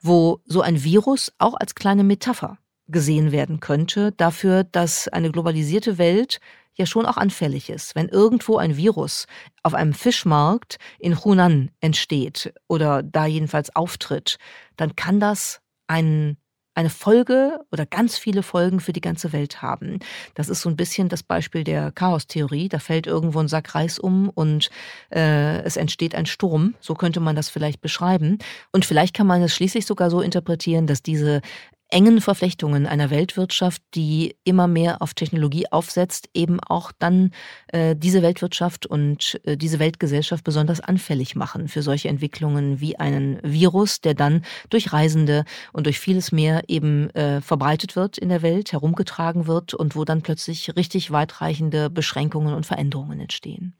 wo 0.00 0.40
so 0.44 0.60
ein 0.60 0.82
Virus 0.82 1.32
auch 1.38 1.54
als 1.54 1.74
kleine 1.74 2.04
Metapher 2.04 2.58
gesehen 2.88 3.32
werden 3.32 3.60
könnte 3.60 4.12
dafür, 4.12 4.64
dass 4.64 5.08
eine 5.08 5.30
globalisierte 5.30 5.98
Welt 5.98 6.40
ja 6.74 6.86
schon 6.86 7.06
auch 7.06 7.16
anfällig 7.16 7.70
ist. 7.70 7.94
Wenn 7.94 8.08
irgendwo 8.08 8.58
ein 8.58 8.76
Virus 8.76 9.26
auf 9.62 9.74
einem 9.74 9.94
Fischmarkt 9.94 10.76
in 10.98 11.24
Hunan 11.24 11.70
entsteht 11.80 12.52
oder 12.68 13.02
da 13.02 13.26
jedenfalls 13.26 13.74
auftritt, 13.74 14.36
dann 14.76 14.94
kann 14.94 15.18
das 15.18 15.60
einen 15.88 16.36
eine 16.76 16.90
Folge 16.90 17.58
oder 17.72 17.86
ganz 17.86 18.18
viele 18.18 18.42
Folgen 18.42 18.80
für 18.80 18.92
die 18.92 19.00
ganze 19.00 19.32
Welt 19.32 19.62
haben. 19.62 19.98
Das 20.34 20.50
ist 20.50 20.60
so 20.60 20.68
ein 20.68 20.76
bisschen 20.76 21.08
das 21.08 21.22
Beispiel 21.22 21.64
der 21.64 21.90
Chaostheorie. 21.90 22.68
Da 22.68 22.78
fällt 22.78 23.06
irgendwo 23.06 23.40
ein 23.40 23.48
Sack 23.48 23.74
Reis 23.74 23.98
um 23.98 24.28
und 24.28 24.68
äh, 25.10 25.62
es 25.62 25.76
entsteht 25.76 26.14
ein 26.14 26.26
Sturm. 26.26 26.74
So 26.80 26.94
könnte 26.94 27.20
man 27.20 27.34
das 27.34 27.48
vielleicht 27.48 27.80
beschreiben. 27.80 28.38
Und 28.72 28.84
vielleicht 28.84 29.14
kann 29.14 29.26
man 29.26 29.42
es 29.42 29.54
schließlich 29.54 29.86
sogar 29.86 30.10
so 30.10 30.20
interpretieren, 30.20 30.86
dass 30.86 31.02
diese 31.02 31.40
engen 31.88 32.20
Verflechtungen 32.20 32.86
einer 32.86 33.10
Weltwirtschaft, 33.10 33.82
die 33.94 34.36
immer 34.44 34.66
mehr 34.66 35.02
auf 35.02 35.14
Technologie 35.14 35.70
aufsetzt, 35.70 36.28
eben 36.34 36.58
auch 36.60 36.92
dann 36.98 37.30
äh, 37.68 37.94
diese 37.94 38.22
Weltwirtschaft 38.22 38.86
und 38.86 39.40
äh, 39.44 39.56
diese 39.56 39.78
Weltgesellschaft 39.78 40.42
besonders 40.44 40.80
anfällig 40.80 41.36
machen 41.36 41.68
für 41.68 41.82
solche 41.82 42.08
Entwicklungen 42.08 42.80
wie 42.80 42.98
einen 42.98 43.38
Virus, 43.42 44.00
der 44.00 44.14
dann 44.14 44.44
durch 44.68 44.92
Reisende 44.92 45.44
und 45.72 45.86
durch 45.86 46.00
vieles 46.00 46.32
mehr 46.32 46.64
eben 46.68 47.10
äh, 47.10 47.40
verbreitet 47.40 47.94
wird 47.94 48.18
in 48.18 48.28
der 48.28 48.42
Welt, 48.42 48.72
herumgetragen 48.72 49.46
wird 49.46 49.74
und 49.74 49.94
wo 49.94 50.04
dann 50.04 50.22
plötzlich 50.22 50.74
richtig 50.76 51.10
weitreichende 51.10 51.88
Beschränkungen 51.90 52.54
und 52.54 52.66
Veränderungen 52.66 53.20
entstehen. 53.20 53.74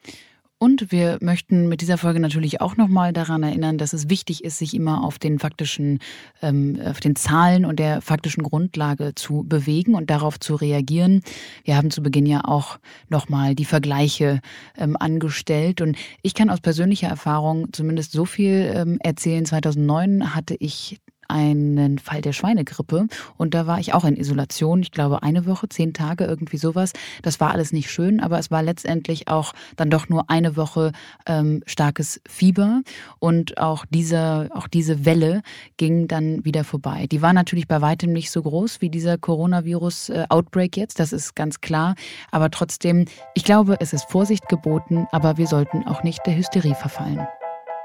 Und 0.59 0.91
wir 0.91 1.19
möchten 1.21 1.69
mit 1.69 1.83
dieser 1.83 1.99
Folge 1.99 2.19
natürlich 2.19 2.63
auch 2.63 2.79
nochmal 2.79 3.13
daran 3.13 3.43
erinnern, 3.43 3.77
dass 3.77 3.93
es 3.93 4.09
wichtig 4.09 4.43
ist, 4.43 4.57
sich 4.57 4.73
immer 4.73 5.05
auf 5.05 5.19
den 5.19 5.39
faktischen, 5.39 5.99
ähm, 6.41 6.81
auf 6.83 6.99
den 6.99 7.15
Zahlen 7.15 7.67
und 7.67 7.79
der 7.79 8.01
faktischen 8.01 8.43
Grundlage 8.43 9.15
zu 9.15 9.45
bewegen 9.47 9.95
und 9.95 10.09
darauf 10.09 10.41
zu 10.41 10.55
reagieren. 10.55 11.21
Wir 11.65 11.77
haben 11.77 11.91
zu 11.91 12.03
Beginn 12.03 12.25
ja 12.25 12.43
auch 12.45 12.79
nochmal 13.11 13.55
die 13.55 13.67
Vergleiche 13.67 14.41
ähm, 14.79 14.97
angestellt 14.99 15.83
und 15.83 15.99
ich 16.23 16.33
kann 16.33 16.49
aus 16.49 16.63
persönlicher 16.63 17.09
Erfahrung 17.09 17.71
zumindest 17.75 18.13
so 18.13 18.25
viel 18.25 18.73
ähm, 18.75 18.99
erzählen. 19.03 19.45
2009 19.45 20.35
hatte 20.35 20.57
ich 20.59 20.99
einen 21.29 21.99
Fall 21.99 22.21
der 22.21 22.33
Schweinegrippe 22.33 23.07
und 23.37 23.55
da 23.55 23.67
war 23.67 23.79
ich 23.79 23.95
auch 23.95 24.05
in 24.05 24.17
Isolation. 24.17 24.83
Ich 24.83 24.91
glaube 24.91 25.23
eine 25.23 25.47
Woche, 25.47 25.69
zehn 25.69 25.93
Tage, 25.93 26.25
irgendwie 26.25 26.57
sowas. 26.57 26.93
Das 27.23 27.41
war 27.41 27.53
alles 27.53 27.73
nicht 27.73 27.91
schön, 27.91 28.21
aber 28.21 28.39
es 28.39 28.51
war 28.51 28.63
letztendlich 28.63 29.29
auch 29.29 29.53
dann 29.77 29.91
doch 29.91 30.09
nur 30.09 30.31
eine 30.31 30.57
Woche 30.57 30.93
ähm, 31.27 31.63
starkes 31.67 32.21
Fieber 32.29 32.83
und 33.19 33.59
auch 33.59 33.85
diese, 33.91 34.51
auch 34.55 34.69
diese 34.69 35.05
Welle 35.05 35.43
ging 35.77 36.09
dann 36.09 36.45
wieder 36.45 36.65
vorbei. 36.65 37.07
Die 37.07 37.23
war 37.23 37.33
natürlich 37.33 37.69
bei 37.69 37.81
weitem 37.81 38.13
nicht 38.13 38.31
so 38.31 38.43
groß 38.43 38.81
wie 38.81 38.91
dieser 38.91 39.19
Coronavirus-Outbreak 39.19 40.77
jetzt, 40.77 41.01
das 41.01 41.13
ist 41.13 41.35
ganz 41.35 41.61
klar. 41.61 41.95
Aber 42.31 42.51
trotzdem, 42.51 43.07
ich 43.35 43.45
glaube, 43.45 43.77
es 43.81 43.93
ist 43.93 44.11
Vorsicht 44.11 44.49
geboten, 44.49 45.07
aber 45.13 45.37
wir 45.37 45.47
sollten 45.47 45.87
auch 45.87 46.03
nicht 46.03 46.27
der 46.27 46.37
Hysterie 46.37 46.75
verfallen. 46.75 47.27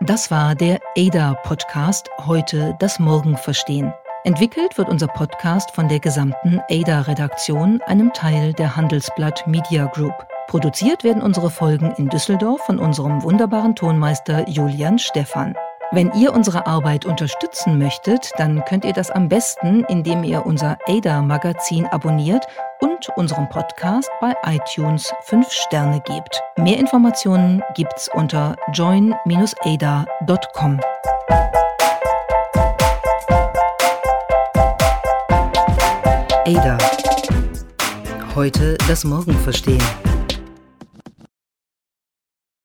Das 0.03 0.31
war 0.31 0.55
der 0.55 0.79
ADA-Podcast 0.97 2.09
Heute 2.25 2.75
das 2.79 2.97
Morgen 2.97 3.37
verstehen. 3.37 3.93
Entwickelt 4.23 4.75
wird 4.79 4.89
unser 4.89 5.05
Podcast 5.05 5.75
von 5.75 5.89
der 5.89 5.99
gesamten 5.99 6.59
ADA-Redaktion, 6.71 7.81
einem 7.85 8.11
Teil 8.11 8.53
der 8.53 8.75
Handelsblatt 8.75 9.45
Media 9.45 9.85
Group. 9.85 10.15
Produziert 10.47 11.03
werden 11.03 11.21
unsere 11.21 11.51
Folgen 11.51 11.91
in 11.97 12.09
Düsseldorf 12.09 12.61
von 12.65 12.79
unserem 12.79 13.21
wunderbaren 13.21 13.75
Tonmeister 13.75 14.49
Julian 14.49 14.97
Stephan. 14.97 15.55
Wenn 15.93 16.09
ihr 16.13 16.31
unsere 16.31 16.67
Arbeit 16.67 17.03
unterstützen 17.03 17.77
möchtet, 17.77 18.31
dann 18.37 18.63
könnt 18.63 18.85
ihr 18.85 18.93
das 18.93 19.11
am 19.11 19.27
besten, 19.27 19.83
indem 19.89 20.23
ihr 20.23 20.45
unser 20.45 20.77
ADA-Magazin 20.87 21.85
abonniert 21.87 22.45
und 22.79 23.09
unserem 23.17 23.49
Podcast 23.49 24.09
bei 24.21 24.33
iTunes 24.45 25.13
5 25.23 25.51
Sterne 25.51 25.99
gebt. 25.99 26.41
Mehr 26.57 26.77
Informationen 26.79 27.61
gibt's 27.75 28.09
unter 28.13 28.55
join-ada.com. 28.71 29.19
Ada. 36.45 36.77
Heute 38.33 38.77
das 38.87 39.03
Morgen 39.03 39.33
verstehen. 39.39 39.83